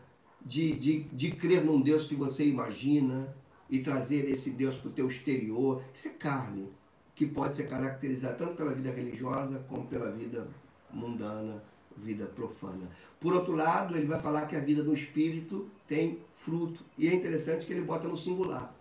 de, 0.45 0.75
de, 0.75 1.03
de 1.03 1.31
crer 1.31 1.63
num 1.63 1.79
Deus 1.81 2.05
que 2.05 2.15
você 2.15 2.45
imagina 2.45 3.33
e 3.69 3.79
trazer 3.79 4.27
esse 4.29 4.49
Deus 4.51 4.75
para 4.75 4.89
o 4.89 4.91
teu 4.91 5.07
exterior. 5.07 5.83
Isso 5.93 6.07
é 6.07 6.11
carne, 6.11 6.67
que 7.15 7.25
pode 7.25 7.55
ser 7.55 7.67
caracterizada 7.69 8.35
tanto 8.35 8.55
pela 8.55 8.73
vida 8.73 8.91
religiosa 8.91 9.59
como 9.69 9.85
pela 9.85 10.11
vida 10.11 10.47
mundana, 10.91 11.63
vida 11.97 12.25
profana. 12.25 12.89
Por 13.19 13.33
outro 13.33 13.53
lado, 13.53 13.95
ele 13.95 14.05
vai 14.05 14.19
falar 14.19 14.47
que 14.47 14.55
a 14.55 14.59
vida 14.59 14.83
no 14.83 14.93
espírito 14.93 15.69
tem 15.87 16.19
fruto. 16.37 16.83
E 16.97 17.07
é 17.07 17.13
interessante 17.13 17.65
que 17.65 17.73
ele 17.73 17.81
bota 17.81 18.07
no 18.07 18.17
singular. 18.17 18.73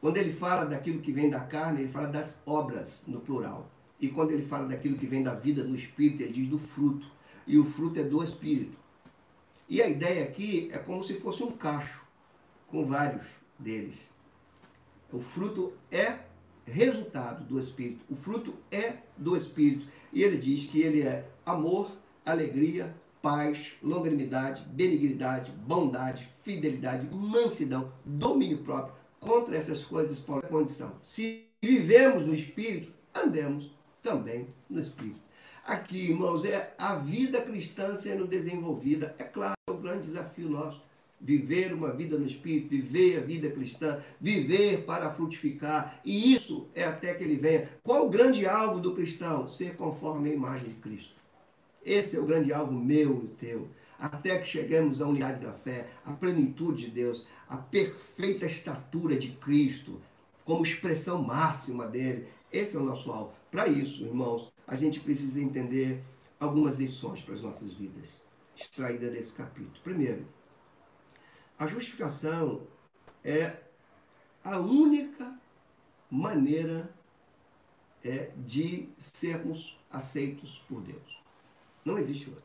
Quando 0.00 0.16
ele 0.16 0.32
fala 0.32 0.64
daquilo 0.64 1.00
que 1.00 1.12
vem 1.12 1.30
da 1.30 1.40
carne, 1.40 1.82
ele 1.82 1.92
fala 1.92 2.08
das 2.08 2.40
obras, 2.44 3.04
no 3.06 3.20
plural. 3.20 3.70
E 4.00 4.08
quando 4.08 4.32
ele 4.32 4.44
fala 4.44 4.68
daquilo 4.68 4.96
que 4.96 5.06
vem 5.06 5.22
da 5.22 5.34
vida 5.34 5.64
no 5.64 5.74
espírito, 5.74 6.22
ele 6.22 6.32
diz 6.32 6.48
do 6.48 6.58
fruto. 6.58 7.06
E 7.46 7.58
o 7.58 7.64
fruto 7.64 7.98
é 7.98 8.02
do 8.02 8.22
espírito. 8.22 8.76
E 9.68 9.80
a 9.80 9.88
ideia 9.88 10.24
aqui 10.24 10.68
é 10.72 10.78
como 10.78 11.02
se 11.02 11.14
fosse 11.20 11.42
um 11.42 11.52
cacho, 11.52 12.04
com 12.68 12.84
vários 12.86 13.26
deles. 13.58 13.96
O 15.10 15.20
fruto 15.20 15.72
é 15.90 16.18
resultado 16.66 17.44
do 17.44 17.60
Espírito. 17.60 18.04
O 18.10 18.16
fruto 18.16 18.54
é 18.70 18.96
do 19.16 19.36
Espírito. 19.36 19.86
E 20.12 20.22
ele 20.22 20.36
diz 20.36 20.66
que 20.66 20.80
ele 20.80 21.02
é 21.02 21.28
amor, 21.44 21.92
alegria, 22.24 22.94
paz, 23.20 23.72
longanimidade, 23.82 24.62
benignidade, 24.68 25.50
bondade, 25.66 26.28
fidelidade, 26.42 27.08
mansidão, 27.10 27.92
domínio 28.04 28.58
próprio. 28.58 28.94
Contra 29.18 29.56
essas 29.56 29.82
coisas, 29.82 30.18
por 30.18 30.42
condição. 30.42 30.92
Se 31.00 31.46
vivemos 31.62 32.26
no 32.26 32.34
Espírito, 32.34 32.92
andemos 33.14 33.70
também 34.02 34.48
no 34.68 34.78
Espírito. 34.78 35.20
Aqui, 35.64 36.10
irmãos, 36.10 36.44
é 36.44 36.74
a 36.76 36.96
vida 36.96 37.40
cristã 37.40 37.96
sendo 37.96 38.26
desenvolvida. 38.26 39.14
É 39.18 39.24
claro, 39.24 39.54
é 39.66 39.70
o 39.72 39.78
grande 39.78 40.08
desafio 40.08 40.50
nosso. 40.50 40.82
Viver 41.18 41.72
uma 41.72 41.90
vida 41.90 42.18
no 42.18 42.26
Espírito, 42.26 42.68
viver 42.68 43.16
a 43.16 43.20
vida 43.22 43.50
cristã, 43.50 43.98
viver 44.20 44.84
para 44.84 45.10
frutificar. 45.10 45.98
E 46.04 46.34
isso 46.34 46.68
é 46.74 46.84
até 46.84 47.14
que 47.14 47.24
ele 47.24 47.36
venha. 47.36 47.70
Qual 47.82 48.06
o 48.06 48.10
grande 48.10 48.44
alvo 48.44 48.78
do 48.78 48.94
cristão? 48.94 49.48
Ser 49.48 49.74
conforme 49.74 50.30
a 50.30 50.34
imagem 50.34 50.68
de 50.68 50.74
Cristo. 50.74 51.13
Esse 51.84 52.16
é 52.16 52.20
o 52.20 52.24
grande 52.24 52.52
alvo 52.52 52.72
meu 52.72 53.24
e 53.24 53.28
teu. 53.28 53.68
Até 53.98 54.38
que 54.38 54.46
cheguemos 54.46 55.00
à 55.00 55.06
unidade 55.06 55.40
da 55.40 55.52
fé, 55.52 55.88
à 56.04 56.12
plenitude 56.12 56.86
de 56.86 56.90
Deus, 56.90 57.26
à 57.48 57.56
perfeita 57.56 58.46
estatura 58.46 59.16
de 59.16 59.30
Cristo, 59.32 60.00
como 60.44 60.62
expressão 60.62 61.22
máxima 61.22 61.86
dele. 61.86 62.28
Esse 62.52 62.76
é 62.76 62.80
o 62.80 62.84
nosso 62.84 63.10
alvo. 63.10 63.32
Para 63.50 63.68
isso, 63.68 64.04
irmãos, 64.04 64.52
a 64.66 64.74
gente 64.74 65.00
precisa 65.00 65.40
entender 65.40 66.02
algumas 66.40 66.76
lições 66.76 67.20
para 67.20 67.34
as 67.34 67.42
nossas 67.42 67.72
vidas, 67.72 68.24
extraídas 68.56 69.12
desse 69.12 69.32
capítulo. 69.32 69.80
Primeiro, 69.82 70.26
a 71.58 71.66
justificação 71.66 72.62
é 73.22 73.56
a 74.42 74.58
única 74.58 75.38
maneira 76.10 76.94
é, 78.02 78.30
de 78.36 78.88
sermos 78.98 79.78
aceitos 79.90 80.62
por 80.68 80.82
Deus. 80.82 81.23
Não 81.84 81.98
existe 81.98 82.28
outra. 82.28 82.44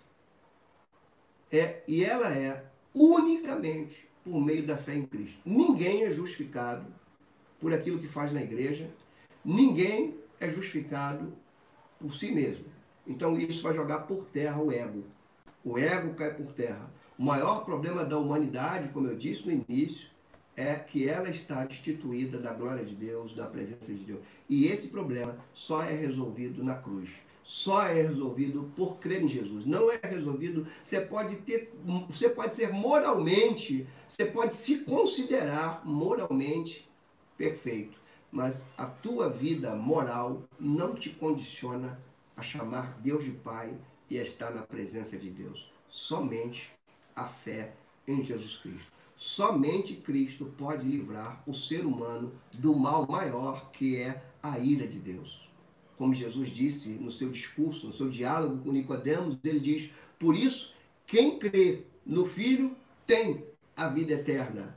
É, 1.51 1.81
e 1.87 2.03
ela 2.03 2.33
é 2.33 2.65
unicamente 2.93 4.07
por 4.23 4.39
meio 4.39 4.65
da 4.65 4.77
fé 4.77 4.95
em 4.95 5.05
Cristo. 5.05 5.41
Ninguém 5.45 6.03
é 6.03 6.11
justificado 6.11 6.85
por 7.59 7.73
aquilo 7.73 7.99
que 7.99 8.07
faz 8.07 8.31
na 8.31 8.41
igreja, 8.41 8.89
ninguém 9.43 10.15
é 10.39 10.49
justificado 10.49 11.33
por 11.99 12.13
si 12.13 12.31
mesmo. 12.31 12.65
Então 13.05 13.37
isso 13.37 13.63
vai 13.63 13.73
jogar 13.73 13.99
por 13.99 14.25
terra 14.25 14.61
o 14.61 14.71
ego. 14.71 15.03
O 15.63 15.77
ego 15.77 16.13
cai 16.13 16.33
por 16.33 16.53
terra. 16.53 16.89
O 17.17 17.23
maior 17.23 17.65
problema 17.65 18.05
da 18.05 18.17
humanidade, 18.17 18.89
como 18.89 19.07
eu 19.07 19.15
disse 19.15 19.45
no 19.45 19.63
início, 19.67 20.07
é 20.55 20.75
que 20.75 21.07
ela 21.07 21.29
está 21.29 21.65
destituída 21.65 22.37
da 22.37 22.53
glória 22.53 22.83
de 22.83 22.95
Deus, 22.95 23.33
da 23.33 23.45
presença 23.45 23.93
de 23.93 24.03
Deus. 24.03 24.19
E 24.47 24.67
esse 24.67 24.89
problema 24.89 25.37
só 25.53 25.83
é 25.83 25.93
resolvido 25.93 26.63
na 26.63 26.75
cruz. 26.75 27.09
Só 27.49 27.87
é 27.87 28.03
resolvido 28.03 28.71
por 28.75 28.97
crer 28.97 29.23
em 29.23 29.27
Jesus. 29.27 29.65
Não 29.65 29.91
é 29.91 29.99
resolvido. 30.03 30.67
Você 30.83 31.01
pode 31.01 31.37
ter, 31.37 31.73
você 32.07 32.29
pode 32.29 32.53
ser 32.53 32.71
moralmente, 32.71 33.87
você 34.07 34.25
pode 34.25 34.53
se 34.53 34.83
considerar 34.83 35.81
moralmente 35.83 36.87
perfeito 37.35 37.99
mas 38.31 38.65
a 38.77 38.85
tua 38.85 39.29
vida 39.29 39.75
moral 39.75 40.43
não 40.59 40.93
te 40.93 41.09
condiciona 41.09 41.99
a 42.37 42.41
chamar 42.41 42.99
Deus 42.99 43.23
de 43.23 43.31
Pai 43.31 43.75
e 44.09 44.19
a 44.19 44.21
estar 44.21 44.51
na 44.51 44.61
presença 44.61 45.17
de 45.17 45.29
Deus. 45.29 45.71
Somente 45.87 46.71
a 47.15 47.25
fé 47.25 47.73
em 48.07 48.21
Jesus 48.23 48.57
Cristo. 48.57 48.91
Somente 49.15 49.95
Cristo 49.95 50.45
pode 50.57 50.87
livrar 50.87 51.43
o 51.45 51.53
ser 51.53 51.85
humano 51.85 52.31
do 52.53 52.75
mal 52.75 53.07
maior 53.07 53.71
que 53.71 53.97
é 53.97 54.23
a 54.41 54.57
ira 54.59 54.87
de 54.87 54.99
Deus. 54.99 55.48
Como 55.99 56.13
Jesus 56.13 56.49
disse 56.49 56.91
no 56.93 57.11
seu 57.11 57.29
discurso, 57.29 57.85
no 57.85 57.93
seu 57.93 58.09
diálogo 58.09 58.63
com 58.63 58.71
Nicodemos, 58.71 59.37
ele 59.43 59.59
diz: 59.59 59.91
"Por 60.17 60.35
isso, 60.35 60.73
quem 61.05 61.37
crê 61.37 61.83
no 62.03 62.25
Filho 62.25 62.75
tem 63.05 63.43
a 63.79 63.87
vida 63.87 64.13
eterna. 64.13 64.75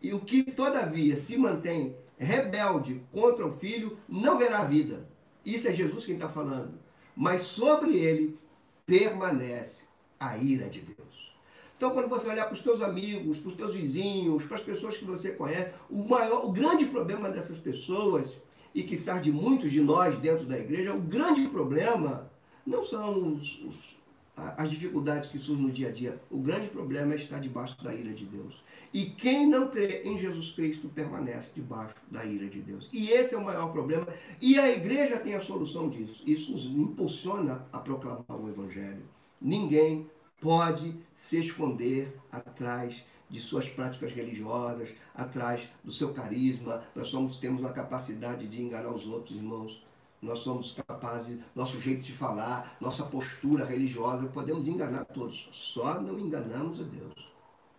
E 0.00 0.12
o 0.12 0.20
que 0.20 0.42
todavia 0.42 1.16
se 1.16 1.36
mantém 1.36 1.96
rebelde 2.16 3.02
contra 3.10 3.46
o 3.46 3.52
filho 3.52 3.98
não 4.08 4.38
verá 4.38 4.64
vida. 4.64 5.08
Isso 5.44 5.68
é 5.68 5.72
Jesus 5.72 6.04
quem 6.04 6.14
está 6.14 6.28
falando. 6.28 6.78
Mas 7.16 7.42
sobre 7.42 7.96
ele 7.96 8.38
permanece 8.86 9.84
a 10.18 10.36
ira 10.36 10.68
de 10.68 10.80
Deus. 10.80 11.34
Então, 11.76 11.90
quando 11.90 12.08
você 12.08 12.28
olhar 12.28 12.44
para 12.44 12.54
os 12.54 12.60
teus 12.60 12.80
amigos, 12.80 13.38
para 13.38 13.48
os 13.48 13.56
teus 13.56 13.74
vizinhos, 13.74 14.44
para 14.44 14.56
as 14.56 14.62
pessoas 14.62 14.96
que 14.96 15.04
você 15.04 15.32
conhece, 15.32 15.74
o 15.90 16.04
maior, 16.08 16.44
o 16.44 16.52
grande 16.52 16.86
problema 16.86 17.30
dessas 17.30 17.58
pessoas, 17.58 18.36
e 18.74 18.82
que 18.82 18.96
de 19.20 19.32
muitos 19.32 19.70
de 19.70 19.80
nós 19.80 20.18
dentro 20.18 20.44
da 20.44 20.58
igreja, 20.58 20.94
o 20.94 21.00
grande 21.00 21.46
problema 21.48 22.30
não 22.66 22.82
são 22.82 23.34
os, 23.34 23.62
os 23.62 24.04
as 24.36 24.70
dificuldades 24.70 25.28
que 25.28 25.38
surgem 25.38 25.64
no 25.64 25.70
dia 25.70 25.88
a 25.88 25.92
dia. 25.92 26.20
O 26.30 26.38
grande 26.38 26.66
problema 26.66 27.12
é 27.12 27.16
estar 27.16 27.38
debaixo 27.38 27.82
da 27.82 27.94
ira 27.94 28.12
de 28.12 28.24
Deus. 28.24 28.62
E 28.92 29.04
quem 29.04 29.46
não 29.46 29.68
crê 29.68 30.02
em 30.02 30.18
Jesus 30.18 30.50
Cristo 30.50 30.88
permanece 30.88 31.52
debaixo 31.54 31.94
da 32.10 32.24
ira 32.24 32.48
de 32.48 32.60
Deus. 32.60 32.88
E 32.92 33.10
esse 33.10 33.34
é 33.34 33.38
o 33.38 33.44
maior 33.44 33.70
problema. 33.70 34.06
E 34.40 34.58
a 34.58 34.70
igreja 34.70 35.18
tem 35.18 35.34
a 35.34 35.40
solução 35.40 35.88
disso. 35.88 36.22
Isso 36.26 36.50
nos 36.50 36.66
impulsiona 36.66 37.64
a 37.72 37.78
proclamar 37.78 38.24
o 38.28 38.48
Evangelho. 38.48 39.02
Ninguém 39.40 40.10
pode 40.40 40.96
se 41.14 41.38
esconder 41.38 42.16
atrás 42.30 43.04
de 43.34 43.40
suas 43.40 43.68
práticas 43.68 44.12
religiosas, 44.12 44.90
atrás 45.14 45.68
do 45.82 45.92
seu 45.92 46.14
carisma. 46.14 46.82
Nós 46.94 47.08
somos, 47.08 47.36
temos 47.36 47.64
a 47.64 47.72
capacidade 47.72 48.46
de 48.46 48.62
enganar 48.62 48.90
os 48.90 49.06
outros 49.06 49.32
irmãos 49.36 49.82
nós 50.24 50.38
somos 50.38 50.72
capazes, 50.72 51.38
nosso 51.54 51.78
jeito 51.78 52.00
de 52.00 52.12
falar, 52.12 52.78
nossa 52.80 53.04
postura 53.04 53.66
religiosa, 53.66 54.26
podemos 54.28 54.66
enganar 54.66 55.04
todos. 55.04 55.50
Só 55.52 56.00
não 56.00 56.18
enganamos 56.18 56.80
a 56.80 56.82
Deus. 56.82 57.30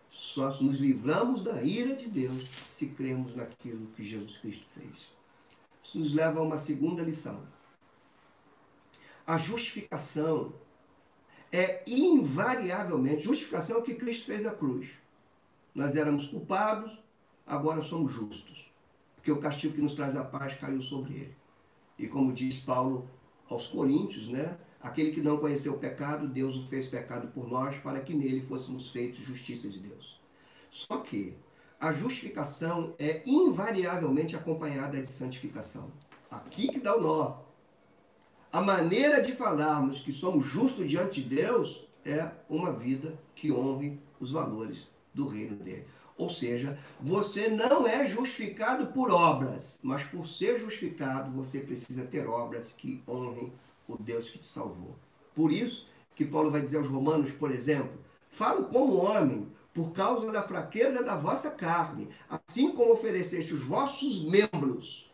Só 0.08 0.48
nos 0.62 0.76
livramos 0.76 1.42
da 1.42 1.60
ira 1.60 1.96
de 1.96 2.06
Deus 2.06 2.46
se 2.70 2.86
cremos 2.86 3.34
naquilo 3.34 3.88
que 3.96 4.04
Jesus 4.04 4.38
Cristo 4.38 4.64
fez. 4.74 5.10
Isso 5.82 5.98
nos 5.98 6.14
leva 6.14 6.38
a 6.38 6.42
uma 6.42 6.56
segunda 6.56 7.02
lição. 7.02 7.40
A 9.26 9.36
justificação 9.36 10.52
é 11.50 11.82
invariavelmente, 11.84 13.24
justificação 13.24 13.78
é 13.78 13.80
o 13.80 13.82
que 13.82 13.94
Cristo 13.94 14.26
fez 14.26 14.40
na 14.40 14.52
cruz. 14.52 14.88
Nós 15.76 15.94
éramos 15.94 16.24
culpados, 16.24 16.98
agora 17.46 17.82
somos 17.82 18.10
justos. 18.10 18.72
Porque 19.14 19.30
o 19.30 19.38
castigo 19.38 19.74
que 19.74 19.82
nos 19.82 19.92
traz 19.92 20.16
a 20.16 20.24
paz 20.24 20.54
caiu 20.54 20.80
sobre 20.80 21.12
ele. 21.12 21.36
E 21.98 22.08
como 22.08 22.32
diz 22.32 22.58
Paulo 22.58 23.06
aos 23.50 23.66
Coríntios, 23.66 24.26
né? 24.26 24.56
Aquele 24.80 25.10
que 25.10 25.20
não 25.20 25.36
conheceu 25.36 25.74
o 25.74 25.78
pecado, 25.78 26.28
Deus 26.28 26.56
o 26.56 26.66
fez 26.68 26.86
pecado 26.86 27.28
por 27.28 27.46
nós, 27.46 27.76
para 27.76 28.00
que 28.00 28.14
nele 28.14 28.40
fôssemos 28.46 28.88
feitos 28.88 29.18
justiça 29.18 29.68
de 29.68 29.80
Deus. 29.80 30.18
Só 30.70 30.96
que 30.96 31.34
a 31.78 31.92
justificação 31.92 32.94
é 32.98 33.20
invariavelmente 33.26 34.34
acompanhada 34.34 34.98
de 34.98 35.06
santificação. 35.06 35.92
Aqui 36.30 36.68
que 36.68 36.80
dá 36.80 36.96
o 36.96 37.02
nó. 37.02 37.36
A 38.50 38.62
maneira 38.62 39.20
de 39.20 39.32
falarmos 39.32 40.00
que 40.00 40.10
somos 40.10 40.46
justos 40.46 40.88
diante 40.88 41.22
de 41.22 41.36
Deus 41.36 41.86
é 42.02 42.30
uma 42.48 42.72
vida 42.72 43.12
que 43.34 43.52
honre 43.52 44.00
os 44.18 44.30
valores 44.30 44.95
do 45.16 45.26
reino 45.26 45.56
dele. 45.56 45.86
Ou 46.18 46.28
seja, 46.28 46.78
você 47.00 47.48
não 47.48 47.86
é 47.86 48.06
justificado 48.06 48.86
por 48.88 49.10
obras, 49.10 49.78
mas 49.82 50.04
por 50.04 50.26
ser 50.26 50.58
justificado, 50.58 51.30
você 51.32 51.58
precisa 51.58 52.04
ter 52.04 52.26
obras 52.26 52.72
que 52.72 53.02
honrem 53.08 53.52
o 53.88 53.96
Deus 53.96 54.28
que 54.28 54.38
te 54.38 54.46
salvou. 54.46 54.96
Por 55.34 55.50
isso 55.50 55.86
que 56.14 56.24
Paulo 56.24 56.50
vai 56.50 56.60
dizer 56.60 56.78
aos 56.78 56.88
Romanos, 56.88 57.32
por 57.32 57.50
exemplo, 57.50 57.98
falo 58.30 58.64
como 58.64 58.96
homem, 58.96 59.48
por 59.74 59.92
causa 59.92 60.32
da 60.32 60.42
fraqueza 60.42 61.02
da 61.02 61.16
vossa 61.16 61.50
carne, 61.50 62.08
assim 62.30 62.70
como 62.70 62.92
ofereceste 62.92 63.52
os 63.52 63.62
vossos 63.62 64.24
membros 64.24 65.10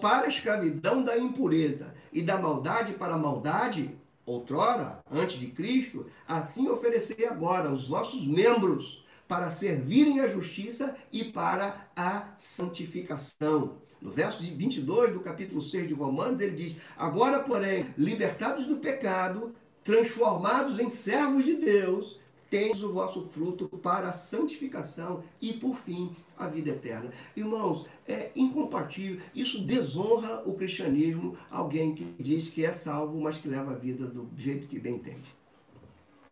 para 0.00 0.26
a 0.26 0.28
escravidão 0.28 1.02
da 1.02 1.18
impureza 1.18 1.94
e 2.10 2.22
da 2.22 2.38
maldade 2.38 2.94
para 2.94 3.14
a 3.14 3.18
maldade, 3.18 3.94
outrora, 4.24 5.02
antes 5.10 5.38
de 5.38 5.48
Cristo, 5.48 6.06
assim 6.26 6.68
oferecei 6.68 7.26
agora 7.26 7.70
os 7.70 7.88
vossos 7.88 8.26
membros 8.26 9.04
para 9.30 9.48
servirem 9.48 10.18
a 10.18 10.26
justiça 10.26 10.96
e 11.12 11.22
para 11.22 11.88
a 11.94 12.32
santificação. 12.36 13.76
No 14.02 14.10
verso 14.10 14.42
22 14.42 15.12
do 15.12 15.20
capítulo 15.20 15.60
6 15.60 15.86
de 15.86 15.94
Romanos, 15.94 16.40
ele 16.40 16.56
diz: 16.56 16.76
Agora, 16.96 17.38
porém, 17.38 17.86
libertados 17.96 18.66
do 18.66 18.78
pecado, 18.78 19.54
transformados 19.84 20.80
em 20.80 20.88
servos 20.88 21.44
de 21.44 21.54
Deus, 21.54 22.18
tendes 22.50 22.82
o 22.82 22.92
vosso 22.92 23.22
fruto 23.28 23.68
para 23.68 24.08
a 24.08 24.12
santificação 24.12 25.22
e, 25.40 25.52
por 25.52 25.76
fim, 25.76 26.16
a 26.36 26.48
vida 26.48 26.70
eterna. 26.70 27.12
Irmãos, 27.36 27.86
é 28.08 28.32
incompatível, 28.34 29.20
isso 29.32 29.62
desonra 29.62 30.42
o 30.44 30.54
cristianismo, 30.54 31.38
alguém 31.48 31.94
que 31.94 32.16
diz 32.18 32.48
que 32.48 32.66
é 32.66 32.72
salvo, 32.72 33.20
mas 33.20 33.38
que 33.38 33.46
leva 33.46 33.70
a 33.70 33.76
vida 33.76 34.06
do 34.06 34.28
jeito 34.36 34.66
que 34.66 34.80
bem 34.80 34.96
entende. 34.96 35.32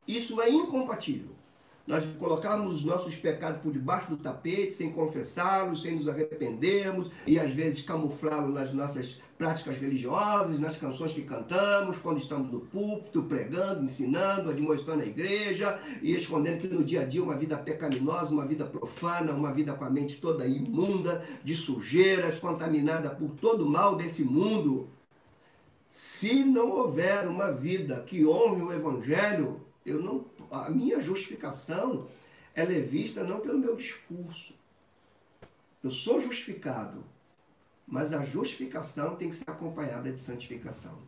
Isso 0.04 0.40
é 0.40 0.50
incompatível 0.50 1.37
nós 1.88 2.04
colocarmos 2.18 2.74
os 2.74 2.84
nossos 2.84 3.16
pecados 3.16 3.62
por 3.62 3.72
debaixo 3.72 4.10
do 4.10 4.18
tapete, 4.18 4.70
sem 4.74 4.92
confessá-los, 4.92 5.80
sem 5.80 5.94
nos 5.94 6.06
arrependermos 6.06 7.10
e 7.26 7.40
às 7.40 7.50
vezes 7.54 7.80
camuflá-los 7.80 8.52
nas 8.52 8.74
nossas 8.74 9.18
práticas 9.38 9.78
religiosas, 9.78 10.60
nas 10.60 10.76
canções 10.76 11.12
que 11.12 11.22
cantamos, 11.22 11.96
quando 11.96 12.18
estamos 12.18 12.50
no 12.50 12.60
púlpito, 12.60 13.22
pregando, 13.22 13.84
ensinando, 13.84 14.50
admoestando 14.50 15.02
a 15.02 15.06
igreja 15.06 15.80
e 16.02 16.14
escondendo 16.14 16.58
que 16.58 16.68
no 16.68 16.84
dia 16.84 17.00
a 17.00 17.04
dia 17.06 17.22
uma 17.22 17.36
vida 17.36 17.56
pecaminosa, 17.56 18.34
uma 18.34 18.44
vida 18.44 18.66
profana, 18.66 19.32
uma 19.32 19.50
vida 19.50 19.72
com 19.72 19.84
a 19.86 19.88
mente 19.88 20.20
toda 20.20 20.46
imunda, 20.46 21.24
de 21.42 21.56
sujeiras, 21.56 22.36
contaminada 22.36 23.08
por 23.08 23.30
todo 23.30 23.64
o 23.64 23.70
mal 23.70 23.96
desse 23.96 24.22
mundo. 24.22 24.90
Se 25.88 26.44
não 26.44 26.70
houver 26.70 27.26
uma 27.26 27.50
vida 27.50 28.02
que 28.06 28.26
honre 28.26 28.60
o 28.60 28.72
evangelho, 28.74 29.62
eu 29.86 30.02
não 30.02 30.26
a 30.50 30.70
minha 30.70 31.00
justificação 31.00 32.08
ela 32.54 32.72
é 32.72 32.80
vista 32.80 33.22
não 33.22 33.40
pelo 33.40 33.58
meu 33.58 33.76
discurso. 33.76 34.54
Eu 35.82 35.90
sou 35.90 36.18
justificado, 36.18 37.04
mas 37.86 38.12
a 38.12 38.22
justificação 38.22 39.16
tem 39.16 39.28
que 39.28 39.36
ser 39.36 39.48
acompanhada 39.48 40.10
de 40.10 40.18
santificação. 40.18 40.98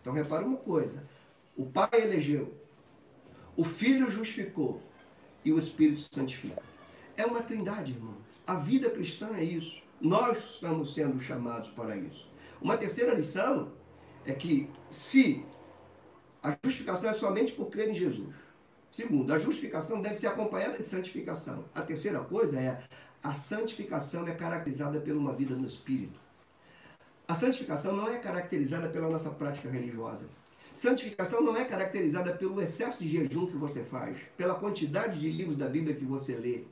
Então 0.00 0.12
repara 0.12 0.44
uma 0.44 0.56
coisa: 0.56 1.06
o 1.56 1.64
Pai 1.66 1.88
elegeu, 1.94 2.52
o 3.56 3.64
Filho 3.64 4.10
justificou 4.10 4.82
e 5.44 5.52
o 5.52 5.58
Espírito 5.58 6.00
santifica. 6.12 6.62
É 7.16 7.24
uma 7.24 7.42
trindade, 7.42 7.92
irmãos. 7.92 8.16
A 8.46 8.56
vida 8.56 8.90
cristã 8.90 9.30
é 9.36 9.44
isso. 9.44 9.82
Nós 10.00 10.54
estamos 10.54 10.94
sendo 10.94 11.20
chamados 11.20 11.68
para 11.68 11.96
isso. 11.96 12.28
Uma 12.60 12.76
terceira 12.76 13.14
lição 13.14 13.72
é 14.26 14.32
que 14.32 14.68
se 14.90 15.44
a 16.42 16.56
justificação 16.64 17.10
é 17.10 17.12
somente 17.12 17.52
por 17.52 17.66
crer 17.66 17.90
em 17.90 17.94
Jesus, 17.94 18.34
Segundo, 18.92 19.32
a 19.32 19.38
justificação 19.38 20.02
deve 20.02 20.16
ser 20.16 20.26
acompanhada 20.26 20.76
de 20.76 20.86
santificação. 20.86 21.64
A 21.74 21.80
terceira 21.80 22.20
coisa 22.20 22.60
é 22.60 22.78
a 23.22 23.32
santificação 23.32 24.28
é 24.28 24.34
caracterizada 24.34 25.00
por 25.00 25.14
uma 25.14 25.32
vida 25.32 25.54
no 25.54 25.66
Espírito. 25.66 26.20
A 27.26 27.34
santificação 27.34 27.96
não 27.96 28.08
é 28.08 28.18
caracterizada 28.18 28.90
pela 28.90 29.08
nossa 29.08 29.30
prática 29.30 29.70
religiosa. 29.70 30.26
Santificação 30.74 31.40
não 31.40 31.56
é 31.56 31.64
caracterizada 31.64 32.34
pelo 32.34 32.60
excesso 32.60 32.98
de 32.98 33.08
jejum 33.08 33.46
que 33.46 33.56
você 33.56 33.82
faz, 33.82 34.18
pela 34.36 34.56
quantidade 34.56 35.18
de 35.18 35.30
livros 35.30 35.56
da 35.56 35.68
Bíblia 35.68 35.96
que 35.96 36.04
você 36.04 36.34
lê, 36.34 36.64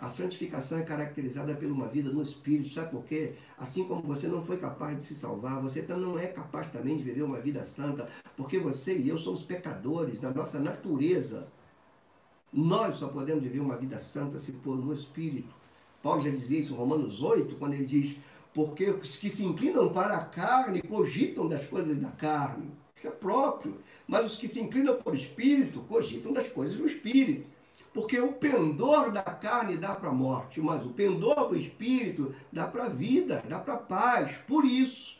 a 0.00 0.08
santificação 0.08 0.78
é 0.78 0.82
caracterizada 0.82 1.54
por 1.54 1.64
uma 1.66 1.88
vida 1.88 2.10
no 2.10 2.22
Espírito. 2.22 2.68
Sabe 2.68 2.90
por 2.90 3.04
quê? 3.04 3.34
Assim 3.56 3.84
como 3.84 4.02
você 4.02 4.28
não 4.28 4.44
foi 4.44 4.58
capaz 4.58 4.96
de 4.96 5.04
se 5.04 5.14
salvar, 5.14 5.60
você 5.60 5.82
não 5.88 6.18
é 6.18 6.26
capaz 6.26 6.68
também 6.68 6.96
de 6.96 7.02
viver 7.02 7.22
uma 7.22 7.40
vida 7.40 7.64
santa, 7.64 8.06
porque 8.36 8.58
você 8.58 8.96
e 8.96 9.08
eu 9.08 9.16
somos 9.16 9.42
pecadores 9.42 10.20
na 10.20 10.30
nossa 10.30 10.60
natureza. 10.60 11.48
Nós 12.52 12.96
só 12.96 13.08
podemos 13.08 13.42
viver 13.42 13.60
uma 13.60 13.76
vida 13.76 13.98
santa 13.98 14.38
se 14.38 14.52
for 14.52 14.76
no 14.76 14.92
Espírito. 14.92 15.54
Paulo 16.02 16.22
já 16.22 16.30
dizia 16.30 16.60
isso 16.60 16.74
em 16.74 16.76
Romanos 16.76 17.22
8, 17.22 17.56
quando 17.56 17.72
ele 17.72 17.84
diz: 17.84 18.16
Porque 18.52 18.90
os 18.90 19.16
que 19.16 19.30
se 19.30 19.44
inclinam 19.44 19.92
para 19.92 20.16
a 20.16 20.24
carne 20.24 20.82
cogitam 20.82 21.48
das 21.48 21.66
coisas 21.66 21.98
da 21.98 22.10
carne. 22.10 22.70
Isso 22.94 23.08
é 23.08 23.10
próprio. 23.10 23.78
Mas 24.06 24.32
os 24.32 24.36
que 24.38 24.46
se 24.46 24.60
inclinam 24.60 24.96
para 24.96 25.12
o 25.12 25.16
Espírito 25.16 25.80
cogitam 25.80 26.32
das 26.32 26.48
coisas 26.48 26.76
do 26.76 26.86
Espírito. 26.86 27.55
Porque 27.96 28.20
o 28.20 28.34
pendor 28.34 29.10
da 29.10 29.22
carne 29.22 29.78
dá 29.78 29.94
para 29.94 30.10
a 30.10 30.12
morte, 30.12 30.60
mas 30.60 30.84
o 30.84 30.90
pendor 30.90 31.48
do 31.48 31.56
espírito 31.56 32.34
dá 32.52 32.66
para 32.66 32.84
a 32.84 32.88
vida, 32.90 33.42
dá 33.48 33.58
para 33.58 33.72
a 33.72 33.78
paz. 33.78 34.36
Por 34.46 34.66
isso, 34.66 35.18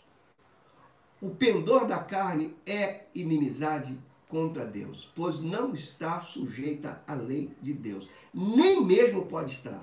o 1.18 1.30
pendor 1.30 1.86
da 1.86 2.00
carne 2.00 2.54
é 2.66 3.06
inimizade 3.14 3.98
contra 4.28 4.66
Deus, 4.66 5.10
pois 5.14 5.40
não 5.40 5.72
está 5.72 6.20
sujeita 6.20 7.02
à 7.06 7.14
lei 7.14 7.50
de 7.62 7.72
Deus, 7.72 8.10
nem 8.34 8.84
mesmo 8.84 9.24
pode 9.24 9.52
estar. 9.52 9.82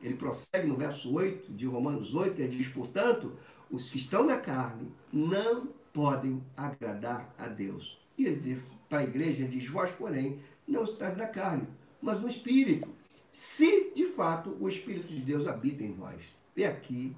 Ele 0.00 0.14
prossegue 0.14 0.66
no 0.66 0.78
verso 0.78 1.12
8 1.12 1.52
de 1.52 1.66
Romanos 1.66 2.14
8, 2.14 2.40
ele 2.40 2.56
diz, 2.56 2.68
portanto, 2.68 3.34
os 3.70 3.90
que 3.90 3.98
estão 3.98 4.24
na 4.24 4.38
carne 4.38 4.90
não 5.12 5.68
podem 5.92 6.42
agradar 6.56 7.34
a 7.36 7.48
Deus. 7.48 7.98
E 8.16 8.24
ele 8.24 8.36
diz 8.36 8.62
para 8.88 9.00
a 9.00 9.04
igreja, 9.04 9.46
diz, 9.46 9.68
vós, 9.68 9.90
porém, 9.90 10.40
não 10.66 10.84
estás 10.84 11.16
na 11.18 11.26
carne, 11.26 11.68
mas 12.00 12.20
no 12.20 12.28
Espírito. 12.28 12.88
Se 13.32 13.92
de 13.94 14.06
fato 14.06 14.56
o 14.60 14.68
Espírito 14.68 15.08
de 15.08 15.20
Deus 15.20 15.46
habita 15.46 15.84
em 15.84 15.92
vós. 15.92 16.34
E 16.56 16.64
aqui 16.64 17.16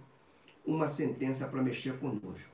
uma 0.65 0.89
sentença 0.89 1.49
para 1.49 1.63
mexer 1.63 1.99
conosco. 1.99 2.53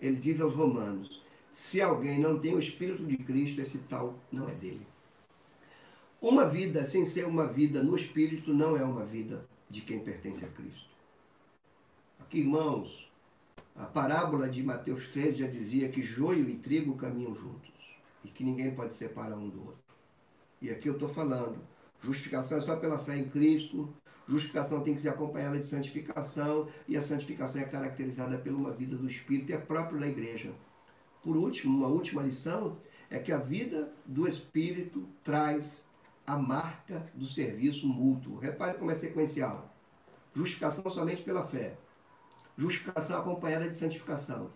Ele 0.00 0.16
diz 0.16 0.40
aos 0.40 0.54
Romanos: 0.54 1.22
se 1.52 1.80
alguém 1.80 2.18
não 2.18 2.38
tem 2.38 2.54
o 2.54 2.58
Espírito 2.58 3.04
de 3.04 3.16
Cristo, 3.16 3.60
esse 3.60 3.78
tal 3.78 4.18
não 4.30 4.48
é 4.48 4.54
dele. 4.54 4.86
Uma 6.20 6.46
vida 6.46 6.84
sem 6.84 7.06
ser 7.06 7.26
uma 7.26 7.46
vida 7.46 7.82
no 7.82 7.96
Espírito 7.96 8.52
não 8.52 8.76
é 8.76 8.84
uma 8.84 9.04
vida 9.04 9.48
de 9.68 9.80
quem 9.80 10.00
pertence 10.00 10.44
a 10.44 10.48
Cristo. 10.48 10.90
Aqui, 12.18 12.40
irmãos, 12.40 13.10
a 13.74 13.86
parábola 13.86 14.48
de 14.48 14.62
Mateus 14.62 15.08
13 15.08 15.38
já 15.38 15.46
dizia 15.46 15.88
que 15.88 16.02
joio 16.02 16.48
e 16.48 16.58
trigo 16.58 16.96
caminham 16.96 17.34
juntos 17.34 17.96
e 18.22 18.28
que 18.28 18.44
ninguém 18.44 18.74
pode 18.74 18.92
separar 18.92 19.36
um 19.36 19.48
do 19.48 19.60
outro. 19.60 19.79
E 20.60 20.70
aqui 20.70 20.88
eu 20.88 20.94
estou 20.94 21.08
falando, 21.08 21.58
justificação 22.02 22.58
é 22.58 22.60
só 22.60 22.76
pela 22.76 22.98
fé 22.98 23.16
em 23.16 23.28
Cristo, 23.28 23.92
justificação 24.28 24.82
tem 24.82 24.94
que 24.94 25.00
ser 25.00 25.08
acompanhada 25.08 25.58
de 25.58 25.64
santificação, 25.64 26.68
e 26.86 26.96
a 26.96 27.02
santificação 27.02 27.62
é 27.62 27.64
caracterizada 27.64 28.36
por 28.38 28.52
uma 28.52 28.70
vida 28.70 28.96
do 28.96 29.06
Espírito 29.06 29.50
e 29.50 29.54
é 29.54 29.58
próprio 29.58 29.98
da 29.98 30.06
igreja. 30.06 30.52
Por 31.22 31.36
último, 31.36 31.78
uma 31.78 31.88
última 31.88 32.22
lição 32.22 32.78
é 33.08 33.18
que 33.18 33.32
a 33.32 33.38
vida 33.38 33.92
do 34.06 34.28
Espírito 34.28 35.08
traz 35.22 35.86
a 36.26 36.36
marca 36.36 37.10
do 37.14 37.26
serviço 37.26 37.88
mútuo. 37.88 38.38
Repare 38.38 38.78
como 38.78 38.90
é 38.90 38.94
sequencial. 38.94 39.74
Justificação 40.32 40.88
somente 40.88 41.22
pela 41.22 41.46
fé. 41.46 41.76
Justificação 42.56 43.18
acompanhada 43.18 43.66
de 43.66 43.74
santificação. 43.74 44.50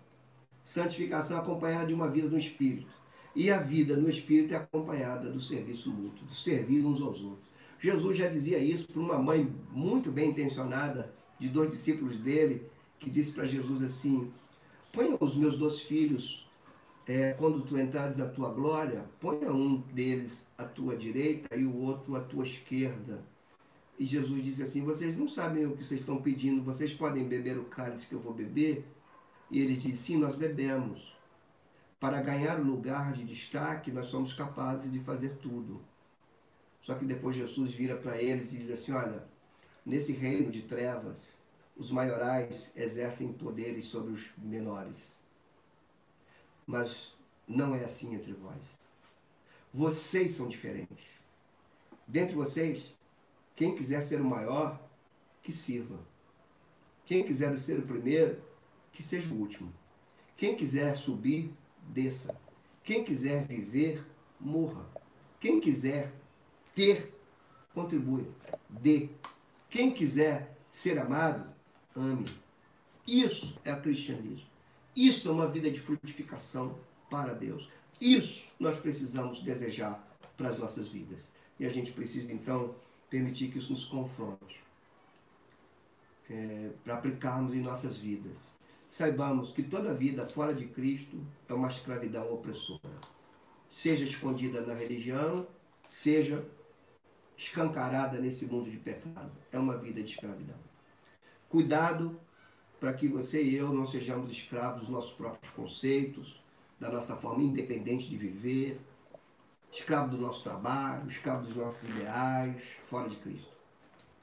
Santificação 0.62 1.38
acompanhada 1.38 1.86
de 1.86 1.94
uma 1.94 2.08
vida 2.08 2.28
do 2.28 2.38
Espírito. 2.38 3.03
E 3.34 3.50
a 3.50 3.58
vida 3.58 3.96
no 3.96 4.08
Espírito 4.08 4.54
é 4.54 4.56
acompanhada 4.56 5.28
do 5.28 5.40
serviço 5.40 5.90
mútuo, 5.90 6.24
do 6.24 6.32
servir 6.32 6.84
uns 6.84 7.00
aos 7.00 7.20
outros. 7.20 7.48
Jesus 7.78 8.16
já 8.16 8.28
dizia 8.28 8.58
isso 8.58 8.86
para 8.86 9.00
uma 9.00 9.18
mãe 9.18 9.52
muito 9.72 10.10
bem 10.12 10.30
intencionada, 10.30 11.12
de 11.38 11.48
dois 11.48 11.68
discípulos 11.68 12.16
dele, 12.16 12.62
que 12.98 13.10
disse 13.10 13.32
para 13.32 13.44
Jesus 13.44 13.82
assim: 13.82 14.32
Ponha 14.92 15.16
os 15.20 15.36
meus 15.36 15.58
dois 15.58 15.80
filhos, 15.80 16.48
é, 17.06 17.32
quando 17.32 17.62
tu 17.62 17.78
entrares 17.78 18.16
na 18.16 18.26
tua 18.26 18.50
glória, 18.50 19.04
ponha 19.20 19.52
um 19.52 19.78
deles 19.92 20.46
à 20.56 20.64
tua 20.64 20.96
direita 20.96 21.56
e 21.56 21.64
o 21.64 21.76
outro 21.76 22.16
à 22.16 22.20
tua 22.20 22.44
esquerda. 22.44 23.22
E 23.98 24.06
Jesus 24.06 24.42
disse 24.42 24.62
assim: 24.62 24.82
Vocês 24.82 25.16
não 25.16 25.28
sabem 25.28 25.66
o 25.66 25.76
que 25.76 25.84
vocês 25.84 26.00
estão 26.00 26.22
pedindo, 26.22 26.62
vocês 26.62 26.92
podem 26.92 27.24
beber 27.24 27.58
o 27.58 27.64
cálice 27.64 28.08
que 28.08 28.14
eu 28.14 28.20
vou 28.20 28.32
beber? 28.32 28.84
E 29.50 29.60
eles 29.60 29.82
disseram: 29.82 29.98
Sim, 29.98 30.16
nós 30.18 30.34
bebemos. 30.34 31.13
Para 32.04 32.20
ganhar 32.20 32.56
lugar 32.56 33.14
de 33.14 33.24
destaque, 33.24 33.90
nós 33.90 34.08
somos 34.08 34.34
capazes 34.34 34.92
de 34.92 35.00
fazer 35.00 35.38
tudo. 35.38 35.80
Só 36.82 36.94
que 36.96 37.04
depois 37.06 37.34
Jesus 37.34 37.72
vira 37.72 37.96
para 37.96 38.20
eles 38.20 38.52
e 38.52 38.58
diz 38.58 38.70
assim: 38.70 38.92
Olha, 38.92 39.26
nesse 39.86 40.12
reino 40.12 40.50
de 40.50 40.60
trevas, 40.60 41.32
os 41.74 41.90
maiorais 41.90 42.70
exercem 42.76 43.32
poderes 43.32 43.86
sobre 43.86 44.12
os 44.12 44.34
menores. 44.36 45.16
Mas 46.66 47.16
não 47.48 47.74
é 47.74 47.84
assim 47.84 48.14
entre 48.14 48.34
vós. 48.34 48.78
Vocês 49.72 50.32
são 50.32 50.46
diferentes. 50.46 51.06
Dentre 52.06 52.34
vocês, 52.34 52.94
quem 53.56 53.74
quiser 53.74 54.02
ser 54.02 54.20
o 54.20 54.26
maior, 54.26 54.78
que 55.42 55.50
sirva. 55.50 55.98
Quem 57.06 57.24
quiser 57.24 57.58
ser 57.58 57.78
o 57.78 57.86
primeiro, 57.86 58.42
que 58.92 59.02
seja 59.02 59.32
o 59.32 59.38
último. 59.38 59.72
Quem 60.36 60.54
quiser 60.54 60.94
subir, 60.98 61.50
desça. 61.88 62.34
Quem 62.82 63.04
quiser 63.04 63.46
viver, 63.46 64.04
morra. 64.38 64.84
Quem 65.40 65.60
quiser 65.60 66.12
ter, 66.74 67.14
contribua. 67.72 68.24
Dê. 68.68 69.08
Quem 69.68 69.90
quiser 69.92 70.56
ser 70.68 70.98
amado, 70.98 71.46
ame. 71.96 72.26
Isso 73.06 73.58
é 73.64 73.72
o 73.72 73.80
cristianismo. 73.80 74.46
Isso 74.96 75.28
é 75.28 75.32
uma 75.32 75.48
vida 75.48 75.70
de 75.70 75.80
frutificação 75.80 76.78
para 77.10 77.34
Deus. 77.34 77.68
Isso 78.00 78.48
nós 78.58 78.78
precisamos 78.78 79.40
desejar 79.40 80.02
para 80.36 80.50
as 80.50 80.58
nossas 80.58 80.88
vidas. 80.88 81.32
E 81.58 81.66
a 81.66 81.68
gente 81.68 81.92
precisa 81.92 82.32
então 82.32 82.74
permitir 83.08 83.48
que 83.50 83.58
isso 83.58 83.72
nos 83.72 83.84
confronte, 83.84 84.62
é, 86.28 86.70
para 86.82 86.94
aplicarmos 86.94 87.54
em 87.54 87.60
nossas 87.60 87.96
vidas. 87.96 88.36
Saibamos 88.94 89.50
que 89.50 89.60
toda 89.60 89.92
vida 89.92 90.24
fora 90.28 90.54
de 90.54 90.66
Cristo 90.66 91.20
é 91.48 91.52
uma 91.52 91.66
escravidão 91.66 92.32
opressora, 92.32 93.00
seja 93.68 94.04
escondida 94.04 94.60
na 94.60 94.72
religião, 94.72 95.48
seja 95.90 96.46
escancarada 97.36 98.20
nesse 98.20 98.46
mundo 98.46 98.70
de 98.70 98.76
pecado. 98.76 99.32
É 99.50 99.58
uma 99.58 99.76
vida 99.76 100.00
de 100.00 100.12
escravidão. 100.12 100.54
Cuidado 101.48 102.16
para 102.78 102.92
que 102.92 103.08
você 103.08 103.42
e 103.42 103.56
eu 103.56 103.72
não 103.72 103.84
sejamos 103.84 104.30
escravos 104.30 104.82
dos 104.82 104.88
nossos 104.88 105.12
próprios 105.12 105.52
conceitos, 105.52 106.40
da 106.78 106.88
nossa 106.88 107.16
forma 107.16 107.42
independente 107.42 108.08
de 108.08 108.16
viver, 108.16 108.80
escravo 109.72 110.12
do 110.12 110.18
nosso 110.18 110.44
trabalho, 110.44 111.08
escravo 111.08 111.44
dos 111.44 111.56
nossos 111.56 111.88
ideais, 111.88 112.62
fora 112.88 113.08
de 113.08 113.16
Cristo. 113.16 113.50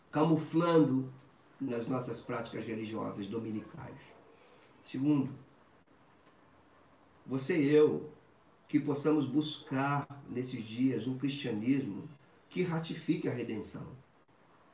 Camuflando 0.09 1.11
nas 1.59 1.85
nossas 1.87 2.21
práticas 2.21 2.63
religiosas 2.63 3.27
dominicais. 3.27 4.20
Segundo, 4.83 5.31
você 7.25 7.61
e 7.61 7.69
eu, 7.69 8.09
que 8.67 8.79
possamos 8.79 9.25
buscar 9.25 10.07
nesses 10.29 10.63
dias 10.63 11.07
um 11.07 11.17
cristianismo 11.17 12.07
que 12.49 12.63
ratifique 12.63 13.27
a 13.27 13.33
redenção. 13.33 13.85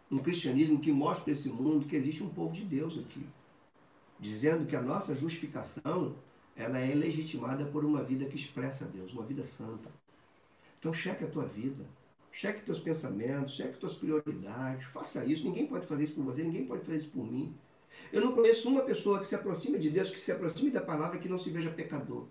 Um 0.09 0.19
cristianismo 0.19 0.79
que 0.79 0.91
mostre 0.91 1.23
para 1.23 1.33
esse 1.33 1.49
mundo 1.49 1.85
que 1.85 1.95
existe 1.95 2.23
um 2.23 2.29
povo 2.29 2.53
de 2.53 2.63
Deus 2.63 2.97
aqui. 2.97 3.25
Dizendo 4.19 4.65
que 4.65 4.75
a 4.75 4.81
nossa 4.81 5.13
justificação 5.13 6.15
ela 6.55 6.79
é 6.79 6.93
legitimada 6.95 7.65
por 7.65 7.85
uma 7.85 8.03
vida 8.03 8.25
que 8.25 8.35
expressa 8.35 8.85
a 8.85 8.87
Deus, 8.87 9.13
uma 9.13 9.23
vida 9.23 9.43
santa. 9.43 9.89
Então 10.79 10.91
cheque 10.91 11.23
a 11.23 11.27
tua 11.27 11.45
vida, 11.45 11.85
cheque 12.31 12.63
teus 12.63 12.79
pensamentos, 12.79 13.55
cheque 13.55 13.77
tuas 13.77 13.93
prioridades, 13.93 14.85
faça 14.87 15.23
isso. 15.25 15.43
Ninguém 15.43 15.67
pode 15.67 15.85
fazer 15.85 16.05
isso 16.05 16.13
por 16.13 16.23
você, 16.23 16.43
ninguém 16.43 16.65
pode 16.65 16.83
fazer 16.83 16.97
isso 16.97 17.09
por 17.09 17.25
mim. 17.25 17.53
Eu 18.11 18.21
não 18.21 18.31
conheço 18.31 18.69
uma 18.69 18.81
pessoa 18.81 19.19
que 19.19 19.27
se 19.27 19.35
aproxime 19.35 19.77
de 19.77 19.89
Deus, 19.89 20.09
que 20.09 20.19
se 20.19 20.31
aproxime 20.31 20.71
da 20.71 20.81
palavra, 20.81 21.19
que 21.19 21.29
não 21.29 21.37
se 21.37 21.49
veja 21.49 21.69
pecador. 21.69 22.25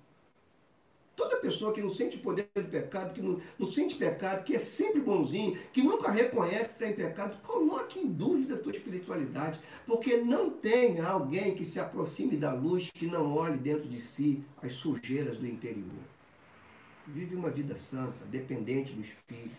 Toda 1.14 1.38
pessoa 1.38 1.72
que 1.72 1.80
não 1.80 1.88
sente 1.88 2.18
o 2.18 2.20
poder 2.20 2.46
do 2.54 2.64
pecado, 2.64 3.14
que 3.14 3.22
não, 3.22 3.40
não 3.58 3.66
sente 3.66 3.94
pecado, 3.94 4.44
que 4.44 4.54
é 4.54 4.58
sempre 4.58 5.00
bonzinho, 5.00 5.58
que 5.72 5.82
nunca 5.82 6.10
reconhece 6.10 6.66
que 6.66 6.72
está 6.72 6.88
em 6.88 6.92
pecado, 6.92 7.40
coloque 7.42 7.98
em 7.98 8.06
dúvida 8.06 8.54
a 8.54 8.58
tua 8.58 8.72
espiritualidade. 8.72 9.58
Porque 9.86 10.18
não 10.18 10.50
tem 10.50 11.00
alguém 11.00 11.54
que 11.54 11.64
se 11.64 11.80
aproxime 11.80 12.36
da 12.36 12.52
luz 12.52 12.90
que 12.92 13.06
não 13.06 13.34
olhe 13.34 13.56
dentro 13.56 13.88
de 13.88 13.98
si 13.98 14.44
as 14.62 14.74
sujeiras 14.74 15.38
do 15.38 15.46
interior. 15.46 16.04
Vive 17.06 17.34
uma 17.34 17.48
vida 17.48 17.76
santa, 17.76 18.24
dependente 18.26 18.92
do 18.92 19.00
Espírito. 19.00 19.56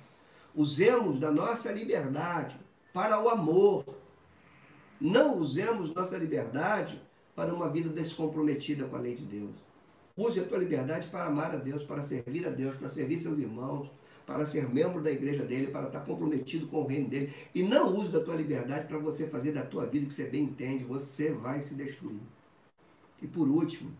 Usemos 0.53 1.17
da 1.17 1.31
nossa 1.31 1.71
liberdade 1.71 2.55
para 2.93 3.19
o 3.19 3.29
amor. 3.29 3.83
Não 4.99 5.37
usemos 5.37 5.93
nossa 5.93 6.17
liberdade 6.17 6.99
para 7.35 7.53
uma 7.53 7.69
vida 7.69 7.89
descomprometida 7.89 8.85
com 8.85 8.95
a 8.95 8.99
lei 8.99 9.15
de 9.15 9.23
Deus. 9.23 9.55
Use 10.17 10.39
a 10.39 10.43
tua 10.43 10.57
liberdade 10.57 11.07
para 11.07 11.25
amar 11.25 11.53
a 11.53 11.57
Deus, 11.57 11.83
para 11.83 12.01
servir 12.01 12.47
a 12.47 12.49
Deus, 12.49 12.75
para 12.75 12.89
servir 12.89 13.19
seus 13.19 13.37
irmãos, 13.37 13.91
para 14.25 14.45
ser 14.47 14.67
membro 14.67 15.01
da 15.01 15.11
igreja 15.11 15.45
dele, 15.45 15.67
para 15.67 15.85
estar 15.85 15.99
comprometido 15.99 16.65
com 16.67 16.81
o 16.81 16.87
reino 16.87 17.07
dele. 17.07 17.31
E 17.53 17.61
não 17.61 17.91
use 17.91 18.11
da 18.11 18.19
tua 18.19 18.35
liberdade 18.35 18.87
para 18.87 18.97
você 18.97 19.27
fazer 19.27 19.51
da 19.51 19.61
tua 19.61 19.85
vida 19.85 20.05
o 20.05 20.07
que 20.07 20.15
você 20.15 20.25
bem 20.25 20.45
entende, 20.45 20.83
você 20.83 21.31
vai 21.31 21.61
se 21.61 21.75
destruir. 21.75 22.19
E 23.21 23.27
por 23.27 23.47
último, 23.47 23.91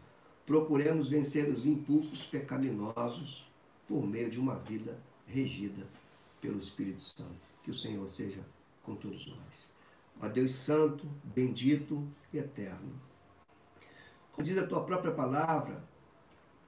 procuremos 0.48 1.08
vencer 1.08 1.48
os 1.48 1.68
impulsos 1.68 2.26
pecaminosos 2.26 3.48
por 3.88 4.04
meio 4.06 4.32
de 4.32 4.40
uma 4.40 4.56
vida 4.56 4.98
regida 5.28 5.86
pelo 6.42 6.58
Espírito 6.58 7.02
Santo. 7.02 7.38
Que 7.64 7.70
o 7.70 7.74
Senhor 7.74 8.10
seja 8.10 8.42
com 8.82 8.96
todos 8.96 9.28
nós. 9.28 9.77
Ó 10.22 10.28
Deus 10.28 10.52
Santo, 10.52 11.08
bendito 11.24 12.08
e 12.34 12.38
eterno. 12.38 12.94
Como 14.32 14.46
diz 14.46 14.58
a 14.58 14.68
tua 14.68 14.84
própria 14.84 15.14
palavra, 15.14 15.84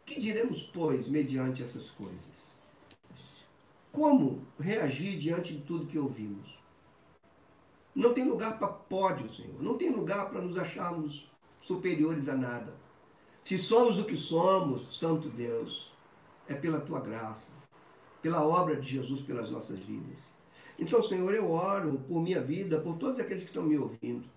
que 0.06 0.20
diremos, 0.20 0.62
pois, 0.62 1.08
mediante 1.08 1.62
essas 1.62 1.90
coisas? 1.92 2.50
Como 3.92 4.46
reagir 4.60 5.18
diante 5.18 5.56
de 5.56 5.62
tudo 5.62 5.88
que 5.88 5.98
ouvimos? 5.98 6.60
Não 7.94 8.14
tem 8.14 8.24
lugar 8.24 8.58
para 8.58 8.68
pódio, 8.68 9.28
Senhor. 9.30 9.62
Não 9.62 9.78
tem 9.78 9.90
lugar 9.90 10.30
para 10.30 10.42
nos 10.42 10.58
acharmos 10.58 11.32
superiores 11.60 12.30
a 12.30 12.36
nada. 12.36 12.74
Se 13.44 13.58
somos 13.58 14.00
o 14.00 14.06
que 14.06 14.16
somos, 14.16 14.98
Santo 14.98 15.30
Deus, 15.30 15.92
é 16.48 16.54
pela 16.54 16.80
tua 16.80 17.00
graça, 17.00 17.52
pela 18.22 18.46
obra 18.46 18.76
de 18.76 18.88
Jesus 18.88 19.22
pelas 19.22 19.50
nossas 19.50 19.80
vidas. 19.80 20.20
Então, 20.80 21.02
Senhor, 21.02 21.34
eu 21.34 21.52
oro 21.52 22.00
por 22.08 22.22
minha 22.22 22.42
vida, 22.42 22.80
por 22.80 22.98
todos 22.98 23.20
aqueles 23.20 23.44
que 23.44 23.50
estão 23.50 23.64
me 23.64 23.78
ouvindo, 23.78 24.28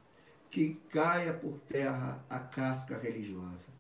que 0.50 0.74
caia 0.90 1.32
por 1.32 1.58
terra 1.68 2.22
a 2.28 2.38
casca 2.38 2.98
religiosa 2.98 3.72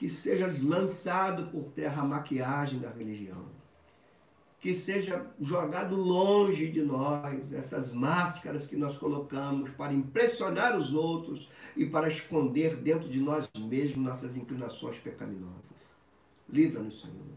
que 0.00 0.08
seja 0.08 0.46
lançado 0.62 1.48
por 1.48 1.72
terra 1.72 2.00
a 2.00 2.06
maquiagem 2.06 2.80
da 2.80 2.88
religião. 2.88 3.44
Que 4.58 4.74
seja 4.74 5.26
jogado 5.38 5.94
longe 5.94 6.70
de 6.70 6.80
nós 6.80 7.52
essas 7.52 7.92
máscaras 7.92 8.66
que 8.66 8.76
nós 8.76 8.96
colocamos 8.96 9.68
para 9.68 9.92
impressionar 9.92 10.74
os 10.74 10.94
outros 10.94 11.50
e 11.76 11.84
para 11.84 12.08
esconder 12.08 12.76
dentro 12.76 13.10
de 13.10 13.20
nós 13.20 13.46
mesmos 13.58 14.02
nossas 14.02 14.38
inclinações 14.38 14.98
pecaminosas. 14.98 15.76
Livra-nos, 16.48 17.02
Senhor. 17.02 17.36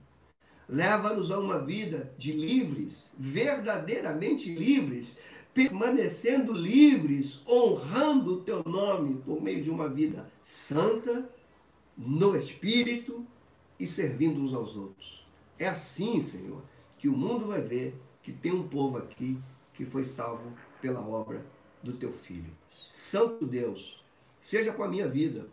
Leva-nos 0.67 1.31
a 1.31 1.39
uma 1.39 1.59
vida 1.59 2.13
de 2.17 2.31
livres, 2.31 3.11
verdadeiramente 3.17 4.53
livres, 4.53 5.17
permanecendo 5.53 6.51
livres, 6.51 7.41
honrando 7.47 8.35
o 8.35 8.41
teu 8.41 8.63
nome 8.63 9.21
por 9.21 9.41
meio 9.41 9.61
de 9.61 9.69
uma 9.69 9.87
vida 9.87 10.31
santa 10.41 11.29
no 11.97 12.35
Espírito 12.35 13.25
e 13.79 13.85
servindo 13.85 14.41
uns 14.41 14.53
aos 14.53 14.75
outros. 14.75 15.25
É 15.59 15.67
assim, 15.67 16.19
Senhor, 16.21 16.63
que 16.97 17.07
o 17.07 17.15
mundo 17.15 17.47
vai 17.47 17.61
ver 17.61 17.95
que 18.21 18.31
tem 18.31 18.53
um 18.53 18.67
povo 18.67 18.97
aqui 18.97 19.37
que 19.73 19.85
foi 19.85 20.03
salvo 20.03 20.53
pela 20.81 21.05
obra 21.05 21.45
do 21.83 21.93
teu 21.93 22.11
Filho. 22.11 22.51
Santo 22.89 23.45
Deus, 23.45 24.03
seja 24.39 24.71
com 24.71 24.83
a 24.83 24.87
minha 24.87 25.07
vida, 25.07 25.47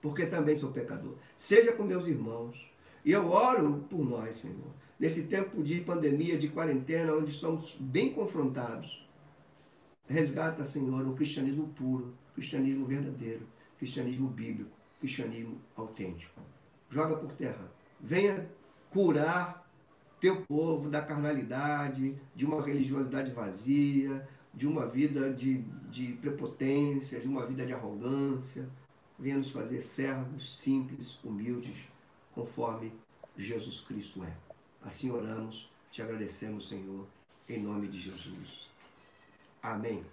porque 0.00 0.26
também 0.26 0.54
sou 0.54 0.70
pecador, 0.72 1.14
seja 1.36 1.72
com 1.72 1.82
meus 1.82 2.06
irmãos. 2.06 2.70
E 3.04 3.12
eu 3.12 3.28
oro 3.28 3.84
por 3.90 4.04
nós, 4.04 4.36
Senhor, 4.36 4.72
nesse 4.98 5.24
tempo 5.24 5.62
de 5.62 5.80
pandemia, 5.80 6.38
de 6.38 6.48
quarentena, 6.48 7.14
onde 7.14 7.32
somos 7.32 7.76
bem 7.78 8.12
confrontados. 8.12 9.06
Resgata, 10.06 10.64
Senhor, 10.64 11.06
um 11.06 11.14
cristianismo 11.14 11.68
puro, 11.68 12.14
cristianismo 12.34 12.86
verdadeiro, 12.86 13.46
cristianismo 13.78 14.28
bíblico 14.28 14.84
cristianismo 15.04 15.60
autêntico. 15.76 16.40
Joga 16.88 17.16
por 17.16 17.30
terra. 17.32 17.70
Venha 18.00 18.48
curar 18.90 19.68
teu 20.18 20.40
povo 20.42 20.88
da 20.88 21.02
carnalidade, 21.02 22.16
de 22.34 22.46
uma 22.46 22.64
religiosidade 22.64 23.30
vazia, 23.30 24.26
de 24.54 24.66
uma 24.66 24.86
vida 24.86 25.30
de, 25.30 25.58
de 25.90 26.14
prepotência, 26.14 27.20
de 27.20 27.28
uma 27.28 27.44
vida 27.44 27.66
de 27.66 27.74
arrogância. 27.74 28.66
Venha 29.18 29.36
nos 29.36 29.50
fazer 29.50 29.82
servos 29.82 30.58
simples, 30.58 31.22
humildes, 31.22 31.76
conforme 32.34 32.92
Jesus 33.36 33.80
Cristo 33.80 34.24
é. 34.24 34.36
Assim 34.82 35.10
oramos, 35.10 35.70
te 35.90 36.02
agradecemos, 36.02 36.68
Senhor, 36.68 37.06
em 37.48 37.62
nome 37.62 37.88
de 37.88 37.98
Jesus. 37.98 38.68
Amém. 39.62 40.04